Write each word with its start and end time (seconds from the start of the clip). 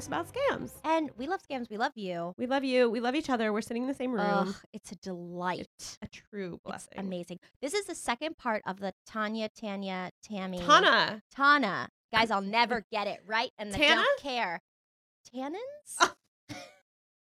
Podcast 0.00 0.06
about 0.08 0.26
scams. 0.32 0.70
and 0.84 1.10
we 1.16 1.26
love 1.26 1.40
scams. 1.48 1.68
We 1.70 1.76
love 1.76 1.92
you. 1.94 2.34
We 2.38 2.46
love 2.46 2.64
you. 2.64 2.88
We 2.90 3.00
love 3.00 3.14
each 3.14 3.30
other. 3.30 3.52
We're 3.52 3.60
sitting 3.60 3.82
in 3.82 3.88
the 3.88 3.94
same 3.94 4.12
room. 4.12 4.20
Ugh, 4.48 4.54
it's 4.72 4.92
a 4.92 4.96
delight. 4.96 5.98
A 6.02 6.08
true 6.08 6.54
It's 6.54 6.62
blessing. 6.64 6.92
amazing. 6.96 7.38
This 7.60 7.74
is 7.74 7.86
the 7.86 7.94
second 7.94 8.36
part 8.38 8.62
of 8.66 8.80
the 8.80 8.92
Tanya, 9.06 9.48
Tanya, 9.48 10.10
Tammy, 10.22 10.58
Tana. 10.60 11.22
Tana. 11.34 11.88
Guys, 12.12 12.30
I'll 12.30 12.40
never 12.60 12.84
get 12.90 13.06
it 13.06 13.20
right, 13.26 13.50
and 13.58 13.74
I 13.74 13.78
don't 13.78 14.20
care. 14.20 14.60
Tannins? 15.34 15.54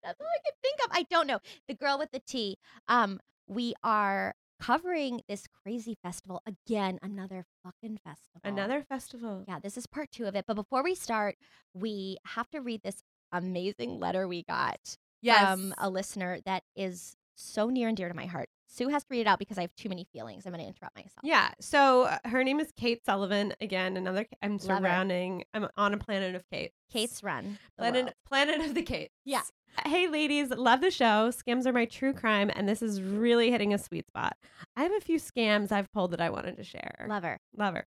That's 0.03 0.21
all 0.21 0.27
I 0.27 0.39
can 0.45 0.55
think 0.63 0.79
of. 0.85 0.91
I 0.93 1.03
don't 1.11 1.27
know. 1.27 1.39
The 1.69 1.75
girl 1.75 1.99
with 1.99 2.13
the 2.13 2.21
T. 2.21 2.59
Um, 2.89 3.19
we 3.49 3.75
are 3.83 4.35
covering 4.61 5.21
this 5.29 5.47
crazy 5.63 5.97
festival 6.03 6.43
again. 6.47 6.99
Another 7.03 7.45
fucking 7.63 7.99
festival. 8.05 8.41
Another 8.45 8.83
festival. 8.83 9.45
Yeah, 9.47 9.59
this 9.59 9.77
is 9.77 9.87
part 9.87 10.11
two 10.11 10.25
of 10.25 10.35
it. 10.35 10.45
But 10.47 10.55
before 10.55 10.83
we 10.83 10.95
start, 10.95 11.37
we 11.75 12.19
have 12.25 12.51
to 12.51 12.61
read 12.61 12.83
this 12.83 13.03
amazing 13.33 13.99
letter 13.99 14.27
we 14.29 14.43
got 14.43 14.97
from 15.41 15.75
a 15.79 15.91
listener 15.91 16.39
that 16.47 16.63
is 16.75 17.17
so 17.35 17.69
near 17.69 17.89
and 17.89 17.97
dear 17.97 18.09
to 18.09 18.15
my 18.15 18.27
heart. 18.27 18.49
Sue 18.69 18.89
has 18.89 19.03
to 19.05 19.09
read 19.11 19.21
it 19.23 19.27
out 19.27 19.39
because 19.39 19.59
I 19.59 19.63
have 19.63 19.75
too 19.77 19.89
many 19.89 20.07
feelings. 20.13 20.45
I'm 20.47 20.53
going 20.53 20.63
to 20.63 20.69
interrupt 20.69 20.97
myself. 20.97 21.21
Yeah. 21.23 21.51
So 21.61 22.05
uh, 22.05 22.19
her 22.27 22.43
name 22.45 22.61
is 22.61 22.73
Kate 22.77 23.05
Sullivan. 23.05 23.55
Again, 23.61 23.97
another. 23.97 24.27
I'm 24.43 24.53
Love 24.59 24.61
her. 24.63 24.67
surrounding. 24.67 25.45
I'm 25.55 25.69
on 25.77 25.95
a 25.95 25.99
planet 25.99 26.35
of 26.35 26.43
Kate. 26.51 26.73
Kate's 26.93 27.23
run. 27.23 27.59
the 27.77 27.83
Planet, 27.83 28.05
world. 28.05 28.15
planet 28.29 28.61
of 28.61 28.75
the 28.75 28.83
Kate. 28.83 29.11
Yeah. 29.25 29.43
Hey, 29.85 30.09
ladies, 30.09 30.51
love 30.51 30.81
the 30.81 30.91
show. 30.91 31.31
Scams 31.31 31.67
are 31.67 31.73
my 31.73 31.85
true 31.85 32.15
crime, 32.15 32.51
and 32.55 32.67
this 32.69 32.81
is 32.81 33.03
really 33.03 33.51
hitting 33.51 33.75
a 33.75 33.79
sweet 33.79 34.07
spot. 34.07 34.37
I 34.75 34.83
have 34.83 34.93
a 34.93 35.01
few 35.01 35.19
scams 35.19 35.71
I've 35.71 35.93
pulled 35.93 36.13
that 36.13 36.21
I 36.21 36.31
wanted 36.31 36.57
to 36.57 36.65
share. 36.65 37.07
Love 37.09 37.25
her. 37.25 37.39
Love 37.57 37.75
her. 37.75 37.87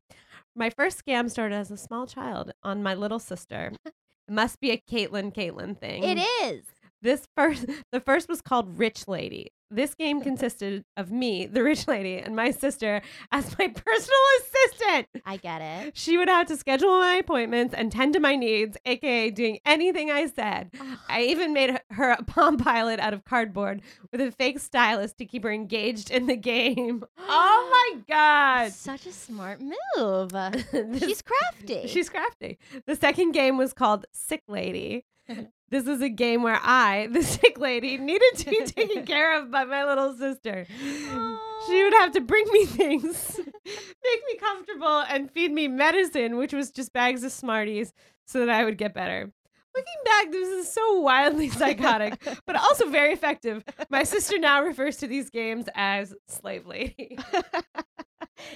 My 0.55 0.69
first 0.71 1.03
scam 1.05 1.29
started 1.29 1.55
as 1.55 1.69
a 1.69 1.77
small 1.77 2.07
child 2.07 2.53
on 2.63 2.81
my 2.81 2.95
little 2.95 3.19
sister. 3.19 3.71
It 3.85 3.93
must 4.29 4.59
be 4.59 4.71
a 4.71 4.77
Caitlin 4.77 5.31
Caitlin 5.33 5.77
thing. 5.77 6.03
It 6.03 6.17
is. 6.43 6.63
This 7.05 7.27
first 7.38 7.67
the 7.91 7.99
first 7.99 8.27
was 8.27 8.41
called 8.41 8.79
Rich 8.79 9.07
Lady. 9.07 9.51
This 9.71 9.95
game 9.95 10.21
consisted 10.21 10.83
of 10.95 11.11
me, 11.11 11.47
the 11.47 11.63
rich 11.63 11.88
lady, 11.88 12.17
and 12.17 12.35
my 12.35 12.51
sister 12.51 13.01
as 13.31 13.57
my 13.57 13.67
personal 13.85 14.19
assistant. 14.39 15.07
I 15.25 15.38
get 15.38 15.59
it. 15.61 15.97
She 15.97 16.17
would 16.17 16.29
have 16.29 16.47
to 16.47 16.55
schedule 16.57 16.89
my 16.99 17.16
appointments 17.16 17.73
and 17.75 17.91
tend 17.91 18.13
to 18.13 18.19
my 18.19 18.35
needs, 18.35 18.77
aka 18.85 19.31
doing 19.31 19.59
anything 19.66 20.11
I 20.11 20.27
said. 20.27 20.71
I 21.09 21.23
even 21.23 21.51
made 21.53 21.79
her- 21.91 22.11
a 22.11 22.23
Palm 22.23 22.57
Pilot 22.57 22.99
out 22.99 23.13
of 23.13 23.25
cardboard 23.25 23.81
with 24.11 24.22
a 24.22 24.31
fake 24.31 24.59
stylist 24.59 25.17
to 25.17 25.25
keep 25.25 25.43
her 25.43 25.51
engaged 25.51 26.09
in 26.11 26.27
the 26.27 26.37
game. 26.37 27.03
Oh 27.19 27.91
my 27.95 28.01
god. 28.07 28.72
Such 28.72 29.05
a 29.07 29.11
smart 29.11 29.61
move. 29.61 30.29
This- 30.29 31.03
She's 31.03 31.22
crafty. 31.23 31.87
She's 31.87 32.09
crafty. 32.09 32.57
The 32.85 32.95
second 32.95 33.31
game 33.33 33.57
was 33.57 33.73
called 33.73 34.05
Sick 34.13 34.43
Lady. 34.47 35.05
This 35.69 35.87
is 35.87 36.01
a 36.01 36.09
game 36.09 36.43
where 36.43 36.59
I, 36.61 37.07
the 37.11 37.23
sick 37.23 37.57
lady, 37.57 37.97
needed 37.97 38.35
to 38.37 38.49
be 38.49 38.65
taken 38.65 39.05
care 39.05 39.39
of 39.39 39.51
by 39.51 39.63
my 39.63 39.85
little 39.85 40.13
sister. 40.15 40.65
She 40.69 41.83
would 41.83 41.93
have 41.93 42.11
to 42.13 42.21
bring 42.21 42.45
me 42.51 42.65
things, 42.65 43.39
make 43.65 44.21
me 44.27 44.37
comfortable, 44.39 45.03
and 45.09 45.31
feed 45.31 45.51
me 45.51 45.67
medicine, 45.67 46.37
which 46.37 46.53
was 46.53 46.71
just 46.71 46.93
bags 46.93 47.23
of 47.23 47.31
Smarties, 47.31 47.93
so 48.25 48.39
that 48.39 48.49
I 48.49 48.63
would 48.63 48.77
get 48.77 48.93
better. 48.93 49.31
Looking 49.75 49.93
back, 50.05 50.31
this 50.31 50.47
is 50.47 50.71
so 50.71 50.99
wildly 51.01 51.49
psychotic, 51.49 52.13
but 52.45 52.55
also 52.55 52.89
very 52.89 53.11
effective. 53.11 53.63
My 53.89 54.03
sister 54.03 54.37
now 54.39 54.63
refers 54.63 54.97
to 54.97 55.07
these 55.07 55.29
games 55.29 55.65
as 55.75 56.13
Slave 56.27 56.65
Lady. 56.65 57.17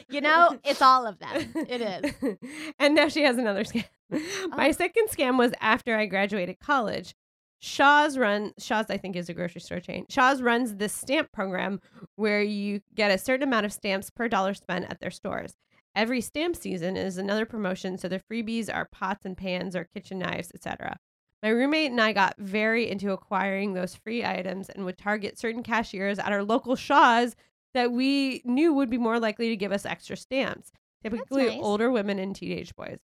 You 0.10 0.22
know, 0.22 0.58
it's 0.64 0.81
all 0.81 1.06
of 1.08 1.20
them. 1.20 1.54
It 1.56 1.81
is. 1.81 2.38
and 2.80 2.96
now 2.96 3.08
she 3.08 3.24
has 3.24 3.38
another 3.38 3.64
scam. 3.64 3.86
My 4.50 4.70
Oh. 4.70 4.72
second 4.72 5.08
scam 5.10 5.38
was 5.38 5.52
after 5.62 5.96
I 5.96 6.06
graduated 6.06 6.60
college. 6.60 7.14
Shaw's 7.62 8.18
run 8.18 8.54
Shaw's 8.58 8.90
I 8.90 8.98
think 8.98 9.16
is 9.16 9.28
a 9.30 9.34
grocery 9.34 9.62
store 9.62 9.80
chain. 9.81 10.06
Shaw's 10.10 10.42
runs 10.42 10.76
this 10.76 10.94
stamp 10.94 11.31
program 11.34 11.81
where 12.16 12.42
you 12.42 12.81
get 12.96 13.12
a 13.12 13.18
certain 13.18 13.48
amount 13.48 13.66
of 13.66 13.74
stamps 13.74 14.10
per 14.10 14.28
dollar 14.30 14.54
spent 14.54 14.86
at 14.90 15.00
their 15.00 15.12
stores. 15.12 15.56
Every 15.96 16.22
stamp 16.22 16.56
season 16.56 16.96
is 16.96 17.18
another 17.18 17.46
promotion, 17.46 17.98
so 17.98 18.08
the 18.08 18.22
freebies 18.32 18.74
are 18.74 18.88
pots 18.92 19.25
and 19.25 19.36
pans 19.36 19.75
or 19.75 19.90
kitchen 19.94 20.20
knives, 20.20 20.52
etc. 20.56 20.98
My 21.44 21.50
roommate 21.50 21.92
and 21.92 22.00
I 22.00 22.14
got 22.14 22.36
very 22.38 22.90
into 22.90 23.12
acquiring 23.12 23.74
those 23.74 23.96
free 23.96 24.24
items 24.24 24.70
and 24.70 24.86
would 24.86 24.98
target 24.98 25.38
certain 25.40 25.64
cashiers 25.64 26.20
at 26.20 26.32
our 26.32 26.44
local 26.44 26.75
Shaw's 26.75 27.36
that 27.74 27.92
we 27.92 28.42
knew 28.45 28.74
would 28.74 28.89
be 28.89 28.98
more 28.98 29.19
likely 29.19 29.50
to 29.50 29.56
give 29.56 29.71
us 29.71 29.86
extra 29.86 30.18
stamps, 30.18 30.71
typically 31.04 31.48
nice. 31.48 31.60
older 31.62 31.92
women 31.92 32.19
and 32.19 32.36
teenage 32.36 32.75
boys. 32.75 33.00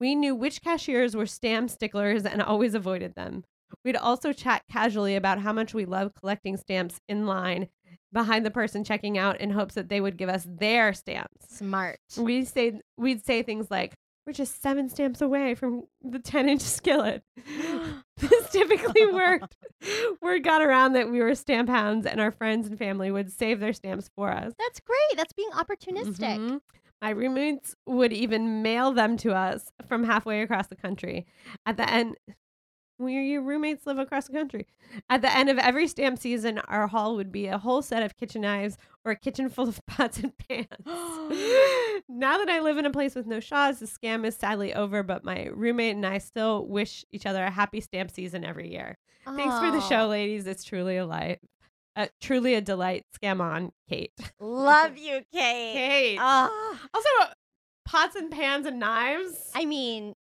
We 0.00 0.14
knew 0.14 0.34
which 0.34 0.62
cashiers 0.62 1.16
were 1.16 1.26
stamp 1.26 1.70
sticklers 1.70 2.24
and 2.24 2.42
always 2.42 2.74
avoided 2.74 3.14
them. 3.14 3.44
We'd 3.84 3.96
also 3.96 4.32
chat 4.32 4.62
casually 4.70 5.16
about 5.16 5.40
how 5.40 5.52
much 5.52 5.74
we 5.74 5.84
love 5.84 6.14
collecting 6.14 6.56
stamps 6.56 7.00
in 7.08 7.26
line, 7.26 7.68
behind 8.12 8.46
the 8.46 8.50
person 8.50 8.84
checking 8.84 9.18
out 9.18 9.40
in 9.40 9.50
hopes 9.50 9.74
that 9.74 9.88
they 9.88 10.00
would 10.00 10.16
give 10.16 10.28
us 10.28 10.46
their 10.48 10.94
stamps. 10.94 11.56
Smart. 11.56 11.98
We 12.16 12.44
say 12.44 12.80
we'd 12.96 13.24
say 13.24 13.42
things 13.42 13.70
like, 13.70 13.94
"We're 14.26 14.32
just 14.32 14.62
seven 14.62 14.88
stamps 14.88 15.20
away 15.20 15.54
from 15.54 15.84
the 16.02 16.20
ten-inch 16.20 16.62
skillet." 16.62 17.24
this 18.18 18.50
typically 18.50 19.06
worked. 19.06 19.56
Word 20.22 20.44
got 20.44 20.62
around 20.62 20.92
that 20.94 21.10
we 21.10 21.20
were 21.20 21.34
stamp 21.34 21.68
hounds, 21.68 22.06
and 22.06 22.20
our 22.20 22.30
friends 22.30 22.68
and 22.68 22.78
family 22.78 23.10
would 23.10 23.32
save 23.32 23.60
their 23.60 23.72
stamps 23.72 24.08
for 24.14 24.30
us. 24.30 24.52
That's 24.58 24.80
great. 24.80 25.16
That's 25.16 25.32
being 25.32 25.50
opportunistic. 25.50 26.38
Mhm. 26.38 26.60
My 27.02 27.10
roommates 27.10 27.74
would 27.86 28.12
even 28.12 28.62
mail 28.62 28.92
them 28.92 29.16
to 29.18 29.34
us 29.34 29.70
from 29.88 30.04
halfway 30.04 30.42
across 30.42 30.68
the 30.68 30.76
country. 30.76 31.26
At 31.66 31.76
the 31.76 31.90
end, 31.90 32.16
where 32.96 33.22
your 33.22 33.42
roommates 33.42 33.86
live 33.86 33.98
across 33.98 34.26
the 34.26 34.32
country. 34.32 34.66
At 35.10 35.22
the 35.22 35.34
end 35.34 35.48
of 35.48 35.58
every 35.58 35.88
stamp 35.88 36.18
season, 36.18 36.58
our 36.58 36.86
haul 36.86 37.16
would 37.16 37.32
be 37.32 37.46
a 37.46 37.58
whole 37.58 37.82
set 37.82 38.02
of 38.02 38.16
kitchen 38.16 38.42
knives 38.42 38.76
or 39.04 39.12
a 39.12 39.16
kitchen 39.16 39.48
full 39.48 39.68
of 39.68 39.80
pots 39.86 40.18
and 40.18 40.32
pans. 40.36 40.68
now 42.08 42.38
that 42.38 42.48
I 42.48 42.60
live 42.60 42.78
in 42.78 42.86
a 42.86 42.90
place 42.90 43.14
with 43.14 43.26
no 43.26 43.40
Shaws, 43.40 43.80
the 43.80 43.86
scam 43.86 44.24
is 44.24 44.36
sadly 44.36 44.74
over, 44.74 45.02
but 45.02 45.24
my 45.24 45.46
roommate 45.52 45.96
and 45.96 46.06
I 46.06 46.18
still 46.18 46.66
wish 46.66 47.04
each 47.12 47.26
other 47.26 47.42
a 47.44 47.50
happy 47.50 47.80
stamp 47.80 48.10
season 48.10 48.44
every 48.44 48.70
year. 48.70 48.96
Thanks 49.24 49.58
for 49.58 49.70
the 49.70 49.80
show, 49.80 50.06
ladies. 50.06 50.46
It's 50.46 50.64
truly 50.64 50.98
a 50.98 51.06
light. 51.06 51.40
Uh, 51.96 52.08
truly 52.20 52.54
a 52.54 52.60
delight. 52.60 53.04
Scam 53.16 53.40
on, 53.40 53.72
Kate. 53.88 54.12
Love 54.40 54.98
you, 54.98 55.22
Kate. 55.32 55.74
Kate. 55.74 56.18
Also, 56.18 57.08
pots 57.86 58.16
and 58.16 58.30
pans 58.30 58.66
and 58.66 58.78
knives. 58.78 59.50
I 59.54 59.64
mean, 59.64 60.14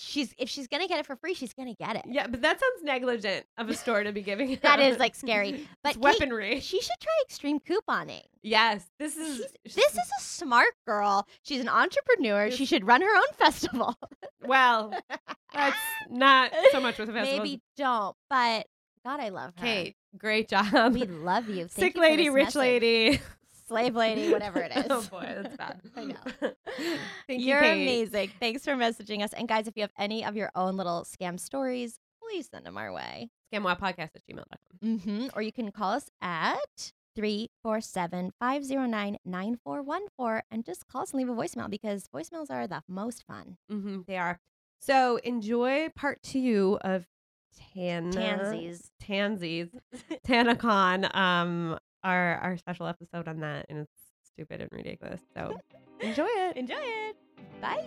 she's 0.00 0.34
if 0.38 0.48
she's 0.48 0.66
gonna 0.66 0.88
get 0.88 0.98
it 0.98 1.06
for 1.06 1.16
free, 1.16 1.34
she's 1.34 1.52
gonna 1.52 1.74
get 1.74 1.96
it. 1.96 2.04
yeah, 2.08 2.26
but 2.26 2.40
that 2.42 2.58
sounds 2.58 2.82
negligent 2.84 3.46
of 3.58 3.68
a 3.68 3.74
store 3.74 4.02
to 4.02 4.12
be 4.12 4.22
giving. 4.22 4.58
That 4.62 4.80
is 4.80 4.94
out. 4.94 5.00
like 5.00 5.14
scary. 5.14 5.66
But 5.82 5.96
It's 5.96 5.96
Kate, 5.96 6.02
weaponry. 6.20 6.60
she 6.60 6.80
should 6.80 6.96
try 7.00 7.12
extreme 7.24 7.60
couponing. 7.60 8.22
yes, 8.42 8.84
this 8.98 9.16
is 9.16 9.44
She's, 9.66 9.74
this 9.74 9.92
is 9.92 10.10
a 10.20 10.22
smart 10.22 10.72
girl. 10.86 11.26
She's 11.42 11.60
an 11.60 11.68
entrepreneur. 11.68 12.50
She 12.50 12.64
should 12.66 12.86
run 12.86 13.02
her 13.02 13.16
own 13.16 13.32
festival. 13.36 13.96
well. 14.46 14.92
That's 15.52 15.76
not 16.08 16.52
so 16.72 16.80
much 16.80 16.98
with 16.98 17.08
the 17.08 17.12
festival. 17.14 17.44
Maybe 17.44 17.60
don't, 17.76 18.16
but 18.28 18.66
God, 19.04 19.20
I 19.20 19.30
love 19.30 19.52
her. 19.56 19.64
Kate, 19.64 19.96
great 20.16 20.48
job. 20.48 20.92
we 20.94 21.04
love 21.04 21.48
you. 21.48 21.66
Thank 21.68 21.70
Sick 21.70 21.94
you 21.96 22.00
lady, 22.02 22.30
rich 22.30 22.46
message. 22.54 22.58
lady. 22.58 23.20
Slave 23.70 23.94
lady, 23.94 24.32
whatever 24.32 24.58
it 24.60 24.72
is. 24.76 24.86
oh 24.90 25.02
boy, 25.10 25.32
that's 25.42 25.56
bad. 25.56 25.80
I 25.96 26.04
know. 26.04 26.14
Thank 27.26 27.40
you, 27.40 27.46
You're 27.46 27.60
Kate. 27.60 27.82
amazing. 27.82 28.30
Thanks 28.40 28.64
for 28.64 28.72
messaging 28.72 29.22
us. 29.22 29.32
And 29.32 29.46
guys, 29.48 29.68
if 29.68 29.76
you 29.76 29.82
have 29.82 29.92
any 29.96 30.24
of 30.24 30.34
your 30.36 30.50
own 30.56 30.76
little 30.76 31.04
scam 31.04 31.38
stories, 31.38 31.98
please 32.20 32.48
send 32.52 32.66
them 32.66 32.76
our 32.76 32.92
way. 32.92 33.30
Scamwowpodcast 33.54 34.10
at 34.16 34.22
gmail.com. 34.28 34.98
Mm-hmm. 34.98 35.26
Or 35.34 35.42
you 35.42 35.52
can 35.52 35.70
call 35.70 35.92
us 35.92 36.10
at 36.20 36.92
347 37.14 38.32
509 38.40 39.16
9414 39.24 40.42
and 40.50 40.64
just 40.64 40.86
call 40.88 41.02
us 41.02 41.12
and 41.12 41.18
leave 41.18 41.28
a 41.28 41.32
voicemail 41.40 41.70
because 41.70 42.06
voicemails 42.14 42.50
are 42.50 42.66
the 42.66 42.82
most 42.88 43.24
fun. 43.26 43.56
Mm-hmm, 43.70 44.00
they 44.06 44.16
are. 44.18 44.38
So 44.80 45.16
enjoy 45.24 45.88
part 45.94 46.22
two 46.22 46.78
of 46.82 47.06
Tan 47.74 48.12
Tansies. 48.12 48.90
Tansies. 49.02 49.68
TanaCon. 50.26 51.14
Um 51.14 51.78
our 52.04 52.36
our 52.36 52.56
special 52.56 52.86
episode 52.86 53.28
on 53.28 53.40
that 53.40 53.66
and 53.68 53.78
it's 53.80 53.92
stupid 54.32 54.60
and 54.60 54.70
ridiculous. 54.72 55.20
So 55.34 55.56
enjoy 56.00 56.26
it. 56.28 56.56
Enjoy 56.56 56.74
it. 56.78 57.16
Bye. 57.60 57.84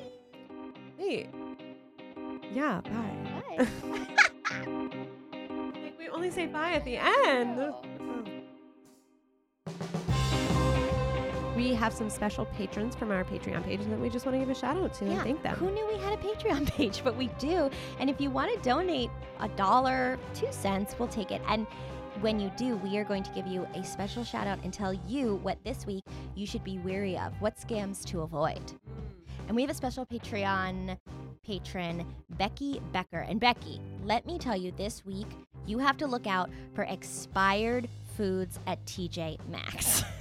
Wait. 0.99 1.29
Yeah, 2.51 2.81
bye. 2.81 3.41
Bye. 3.57 3.67
Like, 5.83 5.97
we 5.99 6.07
only 6.09 6.29
say 6.29 6.45
bye 6.45 6.73
at 6.73 6.85
the 6.85 6.97
end. 6.97 7.59
Oh. 7.59 7.81
We 11.55 11.73
have 11.75 11.93
some 11.93 12.09
special 12.09 12.45
patrons 12.45 12.95
from 12.95 13.11
our 13.11 13.23
Patreon 13.23 13.63
page 13.63 13.81
that 13.85 13.99
we 13.99 14.09
just 14.09 14.25
want 14.25 14.35
to 14.35 14.39
give 14.39 14.49
a 14.49 14.55
shout 14.55 14.75
out 14.75 14.93
to 14.95 15.05
and 15.05 15.13
Yeah, 15.13 15.23
thank 15.23 15.43
them. 15.43 15.55
Who 15.55 15.71
knew 15.71 15.87
we 15.87 15.97
had 15.99 16.13
a 16.13 16.17
Patreon 16.17 16.67
page? 16.71 17.01
But 17.03 17.15
we 17.15 17.27
do. 17.39 17.69
And 17.99 18.09
if 18.09 18.19
you 18.19 18.29
want 18.31 18.53
to 18.53 18.59
donate 18.67 19.09
a 19.39 19.47
dollar, 19.49 20.17
two 20.33 20.47
cents, 20.51 20.95
we'll 20.97 21.07
take 21.07 21.31
it. 21.31 21.41
And 21.47 21.67
when 22.21 22.39
you 22.39 22.51
do, 22.55 22.77
we 22.77 22.97
are 22.97 23.03
going 23.03 23.23
to 23.23 23.31
give 23.31 23.47
you 23.47 23.67
a 23.75 23.83
special 23.83 24.23
shout 24.23 24.47
out 24.47 24.59
and 24.63 24.73
tell 24.73 24.93
you 25.07 25.35
what 25.43 25.63
this 25.63 25.85
week 25.85 26.03
you 26.35 26.45
should 26.45 26.63
be 26.63 26.77
wary 26.79 27.17
of, 27.17 27.33
what 27.41 27.57
scams 27.57 28.05
to 28.05 28.21
avoid. 28.21 28.59
Hmm. 28.59 29.47
And 29.47 29.55
we 29.55 29.61
have 29.61 29.71
a 29.71 29.73
special 29.73 30.05
Patreon 30.05 30.97
patron, 31.45 32.05
Becky 32.37 32.81
Becker. 32.91 33.19
And 33.19 33.39
Becky, 33.39 33.81
let 34.05 34.25
me 34.25 34.37
tell 34.37 34.55
you, 34.55 34.71
this 34.71 35.05
week 35.05 35.27
you 35.65 35.79
have 35.79 35.97
to 35.97 36.07
look 36.07 36.27
out 36.27 36.49
for 36.73 36.83
expired 36.83 37.89
foods 38.15 38.59
at 38.67 38.83
TJ 38.85 39.37
Maxx. 39.49 40.03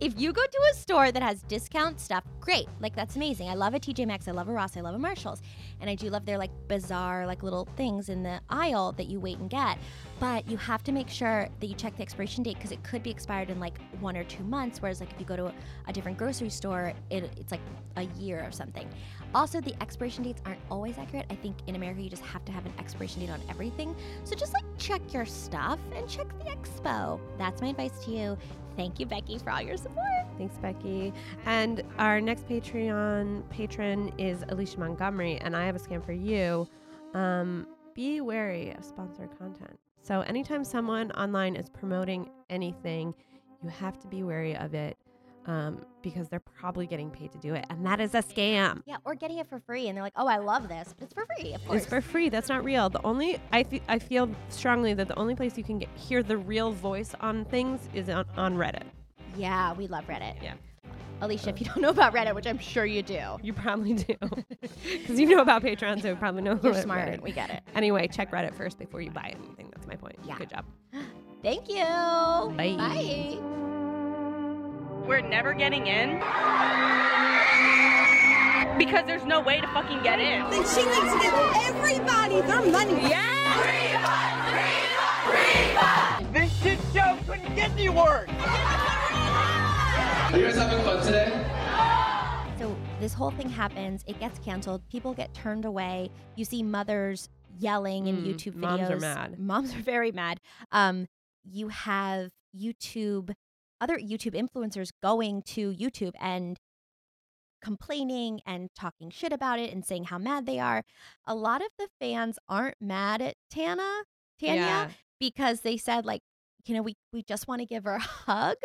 if 0.00 0.18
you 0.20 0.32
go 0.32 0.42
to 0.42 0.60
a 0.72 0.74
store 0.74 1.10
that 1.10 1.22
has 1.22 1.42
discount 1.42 2.00
stuff, 2.00 2.24
great. 2.40 2.66
Like 2.80 2.94
that's 2.94 3.16
amazing. 3.16 3.48
I 3.48 3.54
love 3.54 3.74
a 3.74 3.80
TJ 3.80 4.06
Maxx, 4.06 4.28
I 4.28 4.32
love 4.32 4.48
a 4.48 4.52
Ross, 4.52 4.76
I 4.76 4.80
love 4.80 4.94
a 4.94 4.98
Marshalls. 4.98 5.42
And 5.80 5.88
I 5.88 5.94
do 5.94 6.10
love 6.10 6.26
their 6.26 6.38
like 6.38 6.50
bizarre 6.68 7.26
like 7.26 7.42
little 7.42 7.66
things 7.76 8.08
in 8.08 8.22
the 8.22 8.40
aisle 8.48 8.92
that 8.92 9.06
you 9.06 9.20
wait 9.20 9.38
and 9.38 9.50
get. 9.50 9.78
But 10.24 10.48
you 10.48 10.56
have 10.56 10.82
to 10.84 10.92
make 10.92 11.10
sure 11.10 11.50
that 11.60 11.66
you 11.66 11.74
check 11.74 11.98
the 11.98 12.02
expiration 12.02 12.42
date 12.42 12.56
because 12.56 12.72
it 12.72 12.82
could 12.82 13.02
be 13.02 13.10
expired 13.10 13.50
in 13.50 13.60
like 13.60 13.78
one 14.00 14.16
or 14.16 14.24
two 14.24 14.42
months. 14.42 14.80
Whereas 14.80 15.00
like 15.00 15.12
if 15.12 15.20
you 15.20 15.26
go 15.26 15.36
to 15.36 15.52
a, 15.86 15.92
different 15.92 16.16
grocery 16.16 16.48
store, 16.48 16.94
it, 17.10 17.30
it's 17.36 17.52
like 17.52 17.60
a 17.96 18.04
year 18.18 18.42
or 18.42 18.50
something. 18.50 18.88
Also, 19.34 19.60
the 19.60 19.74
expiration 19.82 20.24
dates 20.24 20.40
aren't 20.46 20.62
always 20.70 20.96
accurate. 20.96 21.26
I 21.28 21.34
think 21.34 21.58
in 21.66 21.76
America 21.76 22.00
you 22.00 22.08
just 22.08 22.22
have 22.22 22.42
to 22.46 22.52
have 22.52 22.64
an 22.64 22.72
expiration 22.78 23.20
date 23.20 23.28
on 23.28 23.42
everything. 23.50 23.94
So 24.24 24.34
just 24.34 24.54
like 24.54 24.64
check 24.78 25.02
your 25.12 25.26
stuff 25.26 25.78
and 25.94 26.08
check 26.08 26.26
the 26.38 26.46
expo. 26.46 27.20
That's 27.36 27.60
my 27.60 27.68
advice 27.68 28.02
to 28.06 28.10
you. 28.10 28.38
Thank 28.76 28.98
you, 28.98 29.04
Becky, 29.04 29.36
for 29.36 29.50
all 29.50 29.60
your 29.60 29.76
support. 29.76 30.24
Thanks, 30.38 30.56
Becky. 30.56 31.12
And 31.44 31.82
our 31.98 32.18
next 32.22 32.48
Patreon 32.48 33.46
patron 33.50 34.10
is 34.16 34.42
Alicia 34.48 34.80
Montgomery, 34.80 35.36
and 35.42 35.54
I 35.54 35.66
have 35.66 35.76
a 35.76 35.78
scam 35.78 36.02
for 36.02 36.12
you. 36.12 36.66
Um, 37.12 37.66
be 37.94 38.22
wary 38.22 38.70
of 38.70 38.86
sponsored 38.86 39.28
content. 39.38 39.78
So, 40.04 40.20
anytime 40.20 40.64
someone 40.64 41.10
online 41.12 41.56
is 41.56 41.70
promoting 41.70 42.28
anything, 42.50 43.14
you 43.62 43.70
have 43.70 43.98
to 44.00 44.06
be 44.06 44.22
wary 44.22 44.54
of 44.54 44.74
it 44.74 44.98
um, 45.46 45.80
because 46.02 46.28
they're 46.28 46.40
probably 46.40 46.86
getting 46.86 47.10
paid 47.10 47.32
to 47.32 47.38
do 47.38 47.54
it, 47.54 47.64
and 47.70 47.86
that 47.86 48.00
is 48.00 48.14
a 48.14 48.22
scam. 48.22 48.82
Yeah, 48.84 48.96
or 49.06 49.14
getting 49.14 49.38
it 49.38 49.46
for 49.48 49.60
free, 49.60 49.88
and 49.88 49.96
they're 49.96 50.04
like, 50.04 50.12
"Oh, 50.16 50.26
I 50.26 50.36
love 50.36 50.68
this," 50.68 50.94
but 50.94 51.04
it's 51.04 51.14
for 51.14 51.26
free, 51.38 51.54
of 51.54 51.64
course. 51.66 51.78
It's 51.82 51.88
for 51.88 52.02
free. 52.02 52.28
That's 52.28 52.50
not 52.50 52.64
real. 52.64 52.90
The 52.90 53.02
only 53.02 53.40
I 53.50 53.62
fe- 53.64 53.80
I 53.88 53.98
feel 53.98 54.28
strongly 54.50 54.92
that 54.92 55.08
the 55.08 55.18
only 55.18 55.34
place 55.34 55.56
you 55.56 55.64
can 55.64 55.78
get 55.78 55.88
hear 55.96 56.22
the 56.22 56.36
real 56.36 56.70
voice 56.70 57.14
on 57.22 57.46
things 57.46 57.88
is 57.94 58.10
on, 58.10 58.26
on 58.36 58.56
Reddit. 58.56 58.84
yeah, 59.38 59.72
we 59.72 59.86
love 59.86 60.06
Reddit. 60.06 60.42
Yeah. 60.42 60.54
Alicia, 61.24 61.50
if 61.50 61.60
you 61.60 61.66
don't 61.66 61.80
know 61.80 61.88
about 61.90 62.12
Reddit, 62.14 62.34
which 62.34 62.46
I'm 62.46 62.58
sure 62.58 62.84
you 62.84 63.02
do, 63.02 63.20
You 63.42 63.52
probably 63.52 63.94
do. 63.94 64.14
Because 64.82 65.18
you 65.20 65.26
know 65.26 65.40
about 65.40 65.62
Patreon, 65.62 66.00
so 66.02 66.08
you 66.08 66.16
probably 66.16 66.42
know 66.42 66.58
you're 66.62 66.72
about 66.72 66.82
smart. 66.82 67.08
Reddit. 67.08 67.20
We 67.22 67.32
get 67.32 67.50
it. 67.50 67.62
Anyway, 67.74 68.08
check 68.08 68.30
Reddit 68.30 68.54
first 68.54 68.78
before 68.78 69.00
you 69.00 69.10
buy 69.10 69.34
anything. 69.38 69.70
That's 69.74 69.86
my 69.86 69.96
point. 69.96 70.16
Yeah. 70.26 70.36
Good 70.38 70.50
job. 70.50 70.64
Thank 71.42 71.68
you. 71.68 71.84
Bye. 72.56 72.76
Bye. 72.78 73.38
We're 75.06 75.20
never 75.20 75.52
getting 75.52 75.86
in 75.86 76.18
because 78.78 79.04
there's 79.06 79.24
no 79.24 79.40
way 79.40 79.60
to 79.60 79.66
fucking 79.68 80.02
get 80.02 80.18
in. 80.18 80.48
Then 80.50 80.64
she 80.64 80.84
needs 80.84 81.12
to 81.12 81.18
give 81.22 81.34
everybody 81.66 82.40
their 82.40 82.62
money. 82.72 83.08
Yeah. 83.10 83.34
This 86.32 86.50
shit 86.62 86.78
show 86.94 87.16
couldn't 87.26 87.54
get 87.54 87.70
any 87.72 87.88
worse. 87.90 88.28
Are 90.34 90.38
you 90.38 90.46
guys 90.46 90.56
having 90.56 90.82
fun 90.84 91.00
today? 91.06 91.30
So 92.58 92.74
this 92.98 93.12
whole 93.14 93.30
thing 93.30 93.48
happens. 93.48 94.02
It 94.08 94.18
gets 94.18 94.40
canceled. 94.40 94.82
People 94.88 95.14
get 95.14 95.32
turned 95.32 95.64
away. 95.64 96.10
You 96.34 96.44
see 96.44 96.60
mothers 96.64 97.28
yelling 97.60 98.08
in 98.08 98.16
Mm, 98.16 98.26
YouTube 98.26 98.54
videos. 98.54 98.60
moms 98.60 98.90
are 98.90 98.98
mad. 98.98 99.38
Moms 99.38 99.74
are 99.76 99.78
very 99.82 100.10
mad. 100.10 100.40
Um, 100.72 101.06
you 101.44 101.68
have 101.68 102.32
YouTube, 102.52 103.32
other 103.80 103.96
YouTube 103.96 104.34
influencers 104.34 104.90
going 105.00 105.42
to 105.42 105.72
YouTube 105.72 106.14
and 106.20 106.58
complaining 107.62 108.40
and 108.44 108.70
talking 108.74 109.10
shit 109.10 109.32
about 109.32 109.60
it 109.60 109.72
and 109.72 109.84
saying 109.86 110.04
how 110.04 110.18
mad 110.18 110.46
they 110.46 110.58
are. 110.58 110.82
A 111.26 111.34
lot 111.36 111.60
of 111.62 111.68
the 111.78 111.86
fans 112.00 112.40
aren't 112.48 112.80
mad 112.80 113.22
at 113.22 113.36
Tana, 113.50 114.02
Tanya, 114.40 114.56
Yeah. 114.56 114.90
because 115.20 115.60
they 115.60 115.76
said 115.76 116.04
like, 116.04 116.22
you 116.66 116.74
know, 116.74 116.82
we 116.82 116.96
we 117.12 117.22
just 117.22 117.46
want 117.48 117.60
to 117.60 117.66
give 117.66 117.84
her 117.84 117.94
a 117.94 118.00
hug, 118.00 118.56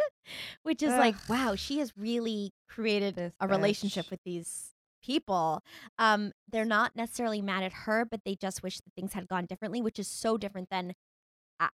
which 0.63 0.82
is 0.84 0.89
like, 0.89 1.15
wow, 1.27 1.56
she 1.56 1.79
has 1.79 1.94
really 1.98 2.51
created 2.70 3.15
This 3.15 3.34
a 3.39 3.48
relationship 3.48 4.10
with 4.10 4.20
these 4.25 4.72
people. 5.03 5.63
Um, 5.98 6.32
they're 6.51 6.65
not 6.65 6.96
necessarily 6.96 7.41
mad 7.41 7.63
at 7.63 7.74
her, 7.74 8.06
but 8.06 8.22
they 8.25 8.36
just 8.36 8.63
wish 8.63 8.77
that 8.77 8.94
things 8.96 9.13
had 9.13 9.27
gone 9.27 9.46
differently, 9.46 9.82
which 9.82 10.00
is 10.00 10.08
so 10.08 10.38
different 10.38 10.70
than 10.70 10.94
a 11.60 11.70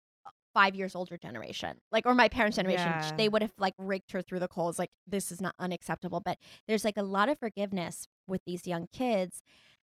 five 0.55 0.75
years 0.75 0.95
older 0.95 1.17
generation, 1.17 1.79
like 1.93 2.07
or 2.07 2.15
my 2.15 2.29
parents' 2.29 2.57
generation. 2.57 2.87
Yeah. 2.87 3.11
They 3.17 3.29
would 3.29 3.43
have 3.43 3.53
like 3.59 3.75
raked 3.79 4.13
her 4.13 4.23
through 4.23 4.41
the 4.41 4.49
coals, 4.49 4.79
like 4.79 4.91
this 5.07 5.31
is 5.31 5.41
not 5.41 5.55
unacceptable. 5.59 6.21
But 6.21 6.39
there's 6.67 6.85
like 6.85 6.97
a 6.97 7.03
lot 7.03 7.29
of 7.29 7.39
forgiveness 7.39 8.07
with 8.27 8.43
these 8.47 8.67
young 8.67 8.89
kids, 8.93 9.43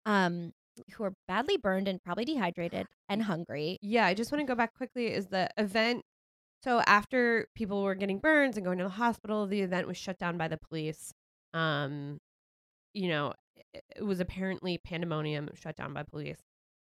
um, 0.05 0.53
who 0.93 1.03
are 1.03 1.13
badly 1.27 1.57
burned 1.57 1.87
and 1.87 2.03
probably 2.03 2.25
dehydrated 2.25 2.87
and 3.09 3.23
hungry. 3.31 3.77
Yeah, 3.81 4.05
I 4.05 4.13
just 4.13 4.31
want 4.31 4.41
to 4.41 4.47
go 4.47 4.55
back 4.55 4.73
quickly. 4.75 5.07
Is 5.07 5.27
the 5.27 5.49
event 5.57 6.03
So 6.63 6.81
after 6.81 7.47
people 7.55 7.81
were 7.81 7.95
getting 7.95 8.19
burns 8.19 8.55
and 8.55 8.65
going 8.65 8.77
to 8.77 8.83
the 8.83 8.89
hospital, 8.89 9.47
the 9.47 9.61
event 9.61 9.87
was 9.87 9.97
shut 9.97 10.19
down 10.19 10.37
by 10.37 10.47
the 10.47 10.57
police. 10.57 11.13
Um, 11.53 12.19
you 12.93 13.09
know, 13.09 13.33
it, 13.73 14.03
was 14.03 14.19
apparently 14.19 14.77
pandemonium, 14.77 15.49
shut 15.55 15.75
down 15.75 15.93
by 15.93 16.03
police. 16.03 16.37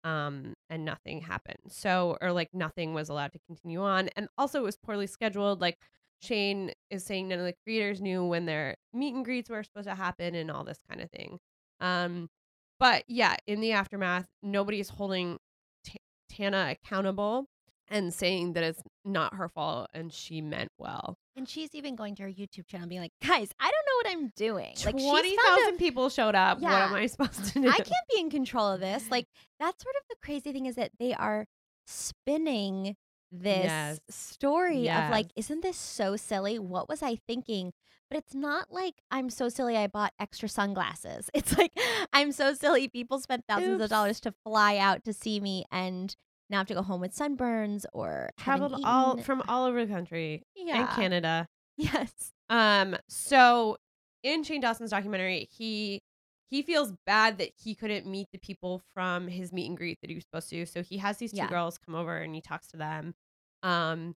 Um, 0.03 0.55
and 0.69 0.83
nothing 0.83 1.21
happened. 1.21 1.59
So, 1.69 2.17
or 2.21 2.31
like 2.31 2.49
nothing 2.53 2.93
was 2.93 3.07
allowed 3.07 3.33
to 3.33 3.39
continue 3.47 3.81
on. 3.81 4.09
And 4.15 4.27
also, 4.37 4.59
it 4.59 4.63
was 4.63 4.77
poorly 4.77 5.07
scheduled. 5.07 5.61
Like 5.61 5.77
Shane 6.21 6.71
is 6.89 7.05
saying, 7.05 7.29
none 7.29 7.39
of 7.39 7.45
the 7.45 7.55
creators 7.63 8.01
knew 8.01 8.25
when 8.25 8.45
their 8.45 8.75
meet 8.93 9.13
and 9.13 9.23
greets 9.23 9.49
were 9.49 9.63
supposed 9.63 9.87
to 9.87 9.95
happen 9.95 10.35
and 10.35 10.51
all 10.51 10.63
this 10.63 10.79
kind 10.89 11.01
of 11.01 11.09
thing. 11.11 11.39
Um, 11.79 12.29
but 12.79 13.03
yeah, 13.07 13.35
in 13.47 13.61
the 13.61 13.73
aftermath, 13.73 14.25
nobody 14.41 14.79
is 14.79 14.89
holding 14.89 15.37
T- 15.85 15.99
Tana 16.29 16.71
accountable 16.71 17.45
and 17.91 18.13
saying 18.13 18.53
that 18.53 18.63
it's 18.63 18.81
not 19.05 19.35
her 19.35 19.47
fault 19.49 19.89
and 19.93 20.11
she 20.11 20.41
meant 20.41 20.71
well. 20.79 21.17
And 21.35 21.47
she's 21.47 21.69
even 21.75 21.95
going 21.95 22.15
to 22.15 22.23
her 22.23 22.29
YouTube 22.29 22.65
channel 22.67 22.87
being 22.87 23.01
like, 23.01 23.13
guys, 23.21 23.49
I 23.59 23.63
don't 23.71 23.71
know 23.71 23.95
what 23.97 24.17
I'm 24.17 24.31
doing. 24.35 24.73
Like, 24.85 24.97
she's 24.97 25.09
Twenty 25.09 25.35
found 25.37 25.75
a- 25.75 25.77
people 25.77 26.09
showed 26.09 26.35
up. 26.35 26.59
What 26.59 26.71
am 26.71 26.93
I 26.93 27.05
supposed 27.07 27.45
to 27.53 27.61
do? 27.61 27.67
I 27.69 27.77
can't 27.77 28.07
be 28.13 28.19
in 28.19 28.29
control 28.29 28.67
of 28.71 28.79
this. 28.79 29.09
Like 29.11 29.27
that's 29.59 29.83
sort 29.83 29.95
of 29.95 30.03
the 30.09 30.15
crazy 30.23 30.51
thing 30.51 30.65
is 30.65 30.75
that 30.75 30.91
they 30.99 31.13
are 31.13 31.45
spinning 32.05 32.95
this 33.31 33.65
Yes. 33.65 33.99
story 34.09 34.89
of 34.89 35.09
like, 35.09 35.27
isn't 35.35 35.61
this 35.61 35.77
so 35.77 36.15
silly? 36.15 36.59
What 36.59 36.89
was 36.89 37.01
I 37.01 37.17
thinking? 37.27 37.71
But 38.09 38.17
it's 38.17 38.35
not 38.35 38.71
like 38.73 38.95
I'm 39.09 39.29
so 39.29 39.47
silly 39.47 39.77
I 39.77 39.87
bought 39.87 40.11
extra 40.19 40.49
sunglasses. 40.49 41.29
It's 41.33 41.57
like 41.57 41.71
I'm 42.11 42.31
so 42.33 42.53
silly 42.53 42.89
people 42.89 43.19
spent 43.19 43.45
thousands 43.47 43.81
of 43.81 43.89
dollars 43.89 44.19
to 44.21 44.33
fly 44.43 44.77
out 44.77 45.05
to 45.05 45.13
see 45.13 45.39
me 45.39 45.63
and 45.71 46.13
now 46.51 46.59
have 46.59 46.67
to 46.67 46.73
go 46.75 46.81
home 46.83 47.01
with 47.01 47.15
sunburns 47.15 47.85
or 47.93 48.29
Traveled 48.37 48.81
all 48.83 49.17
from 49.17 49.41
all 49.47 49.65
over 49.65 49.85
the 49.85 49.91
country 49.91 50.43
yeah. 50.55 50.81
and 50.81 50.89
Canada. 50.89 51.47
Yes. 51.77 52.11
Um, 52.49 52.95
so 53.09 53.77
in 54.21 54.43
Shane 54.43 54.61
Dawson's 54.61 54.91
documentary, 54.91 55.47
he 55.51 55.99
he 56.51 56.61
feels 56.61 56.93
bad 57.07 57.39
that 57.39 57.49
he 57.57 57.73
couldn't 57.73 58.05
meet 58.05 58.27
the 58.33 58.37
people 58.39 58.83
from 58.93 59.27
his 59.27 59.51
meet 59.53 59.67
and 59.67 59.77
greet 59.77 59.97
that 60.01 60.09
he 60.09 60.15
was 60.15 60.25
supposed 60.25 60.49
to. 60.49 60.65
So 60.67 60.83
he 60.83 60.97
has 60.97 61.17
these 61.17 61.31
two 61.31 61.37
Yeah. 61.37 61.47
girls 61.47 61.79
come 61.83 61.95
over 61.95 62.17
and 62.17 62.35
he 62.35 62.41
talks 62.41 62.67
to 62.67 62.77
them. 62.77 63.15
Um, 63.63 64.13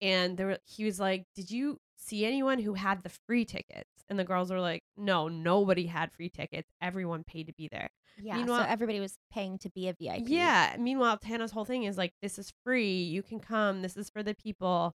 and 0.00 0.36
there 0.38 0.46
were, 0.46 0.58
he 0.64 0.84
was 0.84 0.98
like, 1.00 1.24
"Did 1.34 1.50
you 1.50 1.76
see 2.02 2.24
anyone 2.26 2.58
who 2.58 2.74
had 2.74 3.02
the 3.02 3.08
free 3.26 3.44
tickets?" 3.44 3.88
And 4.08 4.18
the 4.18 4.24
girls 4.24 4.50
were 4.50 4.60
like, 4.60 4.82
"No, 4.96 5.28
nobody 5.28 5.86
had 5.86 6.12
free 6.12 6.28
tickets. 6.28 6.70
Everyone 6.80 7.24
paid 7.24 7.46
to 7.46 7.52
be 7.54 7.68
there." 7.68 7.90
Yeah. 8.18 8.36
Meanwhile- 8.36 8.64
so 8.64 8.68
everybody 8.68 9.00
was 9.00 9.16
paying 9.30 9.58
to 9.58 9.70
be 9.70 9.88
a 9.88 9.94
VIP. 9.94 10.28
Yeah. 10.28 10.76
Meanwhile, 10.78 11.18
Tana's 11.18 11.50
whole 11.52 11.64
thing 11.64 11.84
is 11.84 11.96
like, 11.96 12.12
this 12.20 12.38
is 12.38 12.52
free. 12.64 13.02
You 13.02 13.22
can 13.22 13.40
come. 13.40 13.80
This 13.82 13.96
is 13.96 14.10
for 14.10 14.22
the 14.22 14.34
people. 14.34 14.94